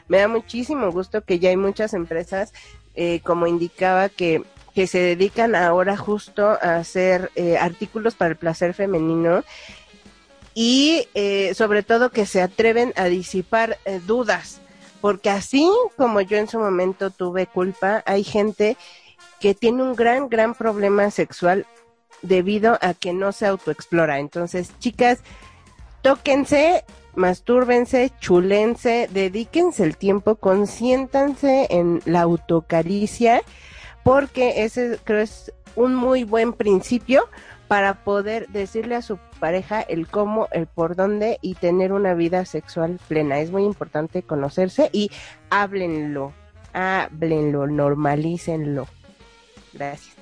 Me 0.07 0.19
da 0.19 0.27
muchísimo 0.27 0.91
gusto 0.91 1.23
que 1.23 1.39
ya 1.39 1.49
hay 1.49 1.57
muchas 1.57 1.93
empresas, 1.93 2.53
eh, 2.95 3.21
como 3.23 3.47
indicaba, 3.47 4.09
que, 4.09 4.43
que 4.73 4.87
se 4.87 4.99
dedican 4.99 5.55
ahora 5.55 5.97
justo 5.97 6.47
a 6.47 6.77
hacer 6.77 7.31
eh, 7.35 7.57
artículos 7.57 8.15
para 8.15 8.31
el 8.31 8.37
placer 8.37 8.73
femenino 8.73 9.43
y 10.53 11.07
eh, 11.13 11.53
sobre 11.55 11.83
todo 11.83 12.11
que 12.11 12.25
se 12.25 12.41
atreven 12.41 12.93
a 12.95 13.05
disipar 13.05 13.79
eh, 13.85 13.99
dudas, 14.05 14.61
porque 15.01 15.29
así 15.29 15.69
como 15.97 16.21
yo 16.21 16.37
en 16.37 16.47
su 16.47 16.59
momento 16.59 17.09
tuve 17.09 17.47
culpa, 17.47 18.03
hay 18.05 18.23
gente 18.23 18.77
que 19.39 19.53
tiene 19.55 19.83
un 19.83 19.95
gran, 19.95 20.29
gran 20.29 20.53
problema 20.53 21.09
sexual 21.11 21.65
debido 22.21 22.77
a 22.81 22.93
que 22.93 23.13
no 23.13 23.31
se 23.31 23.45
autoexplora. 23.45 24.19
Entonces, 24.19 24.71
chicas, 24.79 25.19
tóquense, 26.01 26.85
mastúrbense, 27.15 28.11
chulense, 28.19 29.09
dedíquense 29.11 29.83
el 29.83 29.97
tiempo, 29.97 30.35
consiéntanse 30.35 31.67
en 31.69 32.01
la 32.05 32.21
autocaricia, 32.21 33.41
porque 34.03 34.63
ese 34.63 34.99
creo 35.03 35.19
es 35.19 35.53
un 35.75 35.95
muy 35.95 36.23
buen 36.23 36.53
principio 36.53 37.27
para 37.67 38.03
poder 38.03 38.49
decirle 38.49 38.95
a 38.95 39.01
su 39.01 39.17
pareja 39.39 39.81
el 39.81 40.07
cómo, 40.07 40.47
el 40.51 40.67
por 40.67 40.95
dónde 40.95 41.39
y 41.41 41.55
tener 41.55 41.91
una 41.91 42.13
vida 42.13 42.45
sexual 42.45 42.99
plena. 43.07 43.39
Es 43.39 43.51
muy 43.51 43.63
importante 43.63 44.21
conocerse 44.21 44.89
y 44.91 45.09
háblenlo, 45.49 46.33
háblenlo, 46.73 47.67
normalícenlo. 47.67 48.87
Gracias. 49.73 50.15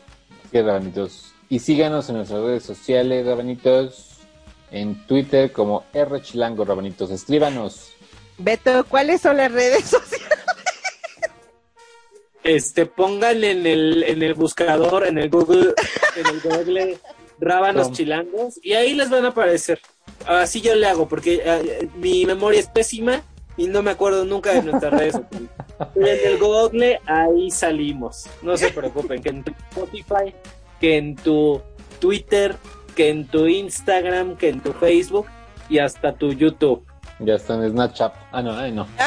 Es, 0.51 0.65
rabanitos. 0.65 1.33
Y 1.49 1.59
síganos 1.59 2.07
en 2.09 2.17
nuestras 2.17 2.41
redes 2.41 2.63
sociales, 2.63 3.25
rabanitos. 3.25 4.10
En 4.71 5.05
Twitter 5.05 5.51
como 5.51 5.85
R 5.93 6.21
Chilango, 6.21 6.63
rabanitos. 6.65 7.11
Escríbanos. 7.11 7.91
Beto, 8.37 8.85
¿cuáles 8.85 9.21
son 9.21 9.37
las 9.37 9.51
redes 9.51 9.85
sociales? 9.89 10.39
Este, 12.43 12.85
pongan 12.87 13.43
en 13.43 13.67
el, 13.67 14.03
en 14.03 14.23
el 14.23 14.33
buscador, 14.33 15.05
en 15.05 15.19
el 15.19 15.29
Google, 15.29 15.73
en 16.15 16.25
el 16.25 16.41
Google, 16.41 16.97
rábanos 17.39 17.87
Tom. 17.87 17.93
chilangos, 17.93 18.59
y 18.63 18.73
ahí 18.73 18.95
les 18.95 19.11
van 19.11 19.25
a 19.25 19.29
aparecer. 19.29 19.79
Así 20.25 20.59
yo 20.59 20.73
le 20.73 20.87
hago, 20.87 21.07
porque 21.07 21.41
eh, 21.45 21.87
mi 21.97 22.25
memoria 22.25 22.59
es 22.59 22.67
pésima 22.67 23.21
y 23.57 23.67
no 23.67 23.83
me 23.83 23.91
acuerdo 23.91 24.25
nunca 24.25 24.53
de 24.53 24.63
nuestras 24.63 24.91
redes 24.91 25.13
sociales. 25.13 25.49
Pero 25.93 26.07
en 26.07 26.27
el 26.31 26.37
Google, 26.39 26.99
ahí 27.05 27.51
salimos. 27.51 28.25
No 28.41 28.57
se 28.57 28.69
preocupen, 28.69 29.21
que 29.21 29.29
en 29.29 29.43
tu 29.43 29.51
Spotify, 29.69 30.33
que 30.79 30.97
en 30.97 31.15
tu 31.15 31.61
Twitter, 31.99 32.55
que 32.95 33.09
en 33.09 33.27
tu 33.27 33.47
Instagram, 33.47 34.35
que 34.37 34.49
en 34.49 34.59
tu 34.61 34.73
Facebook 34.73 35.27
y 35.69 35.79
hasta 35.79 36.13
tu 36.13 36.33
YouTube. 36.33 36.85
Ya 37.19 37.35
está 37.35 37.55
en 37.55 37.71
Snapchat. 37.71 38.13
Ah, 38.31 38.41
no, 38.41 38.53
ay, 38.55 38.71
no. 38.71 38.87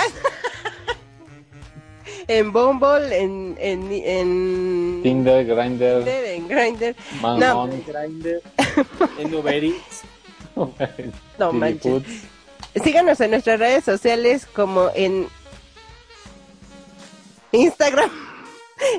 En 2.26 2.52
Bumble, 2.52 3.18
en, 3.18 3.54
en, 3.58 3.92
en 3.92 5.00
Tinder, 5.02 5.44
Grindr, 5.44 6.04
Tinder, 6.04 6.24
en 6.24 6.48
Grindr. 6.48 6.96
Manhunt, 7.20 7.74
En 7.74 7.84
Grindr, 7.84 8.42
en 9.18 9.34
Uber 9.34 9.64
Eats. 9.64 10.02
No 11.38 11.52
manches. 11.52 12.02
Síganos 12.82 13.20
en 13.20 13.32
nuestras 13.32 13.58
redes 13.58 13.84
sociales 13.84 14.46
como 14.46 14.90
en 14.94 15.26
Instagram, 17.52 18.10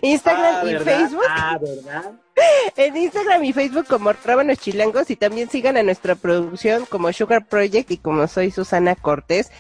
Instagram 0.02 0.56
Ah, 0.58 0.62
y 0.66 0.74
¿verdad? 0.74 0.98
Facebook. 1.00 1.24
Ah, 1.30 1.58
¿verdad? 1.62 2.12
En 2.76 2.98
Instagram 2.98 3.44
y 3.46 3.54
Facebook 3.54 3.88
como 3.88 4.12
Rábanos 4.12 4.58
Chilangos 4.60 5.10
y 5.10 5.16
también 5.16 5.50
sigan 5.50 5.78
a 5.78 5.84
nuestra 5.84 6.16
producción 6.16 6.86
como 6.86 7.12
Sugar 7.14 7.46
Project 7.46 7.92
y 7.92 7.98
como 7.98 8.28
soy 8.28 8.52
Susana 8.52 8.96
Cortés. 8.96 9.52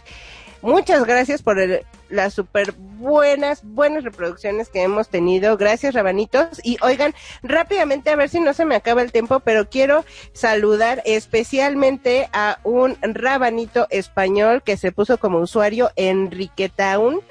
Muchas 0.61 1.05
gracias 1.05 1.41
por 1.43 1.59
el- 1.59 1.85
las 2.09 2.33
super 2.33 2.73
buenas, 2.73 3.61
buenas 3.63 4.03
reproducciones 4.03 4.69
que 4.69 4.81
hemos 4.81 5.09
tenido. 5.09 5.57
Gracias, 5.57 5.93
Rabanitos. 5.93 6.59
Y 6.63 6.77
oigan, 6.81 7.13
rápidamente, 7.43 8.09
a 8.09 8.15
ver 8.15 8.29
si 8.29 8.39
no 8.39 8.53
se 8.53 8.65
me 8.65 8.75
acaba 8.75 9.01
el 9.03 9.11
tiempo, 9.11 9.39
pero 9.39 9.69
quiero 9.69 10.03
saludar 10.33 11.01
especialmente 11.05 12.29
a 12.33 12.59
un 12.63 12.97
rabanito 13.01 13.87
español 13.89 14.63
que 14.63 14.75
se 14.77 14.91
puso 14.91 15.17
como 15.17 15.39
usuario 15.39 15.91
Enriquetaun. 15.95 17.21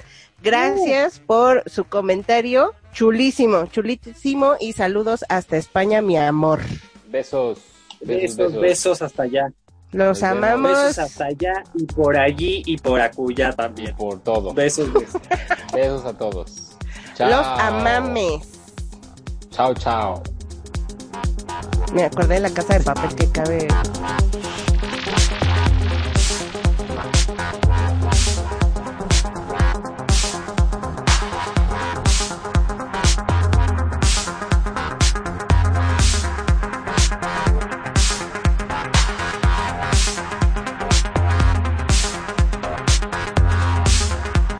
Gracias 0.41 1.19
por 1.19 1.63
su 1.69 1.85
comentario. 1.85 2.73
Chulísimo, 2.95 3.65
chulísimo. 3.65 4.55
Y 4.57 4.71
saludos 4.71 5.25
hasta 5.27 5.57
España, 5.57 6.01
mi 6.01 6.17
amor. 6.17 6.61
Besos. 7.09 7.59
Besos, 7.99 8.37
Besos, 8.37 8.61
besos, 8.61 9.01
hasta 9.01 9.23
allá. 9.23 9.51
Los 9.91 10.23
amamos. 10.23 10.71
Besos 10.71 10.99
hasta 10.99 11.25
allá 11.25 11.63
y 11.73 11.83
por 11.85 12.15
allí 12.15 12.63
y 12.65 12.77
por 12.77 13.01
acullá 13.01 13.51
también. 13.51 13.93
Por 13.97 14.21
todo. 14.21 14.53
Besos, 14.53 14.93
besos. 14.93 15.21
Besos 15.73 16.05
a 16.05 16.17
todos. 16.17 16.77
Chao. 17.15 17.29
Los 17.29 17.45
amames. 17.45 18.47
Chao, 19.49 19.73
chao. 19.73 20.23
Me 21.93 22.05
acordé 22.05 22.35
de 22.35 22.39
la 22.39 22.49
casa 22.49 22.77
de 22.77 22.83
papel 22.85 23.13
que 23.15 23.29
cabe. 23.29 23.67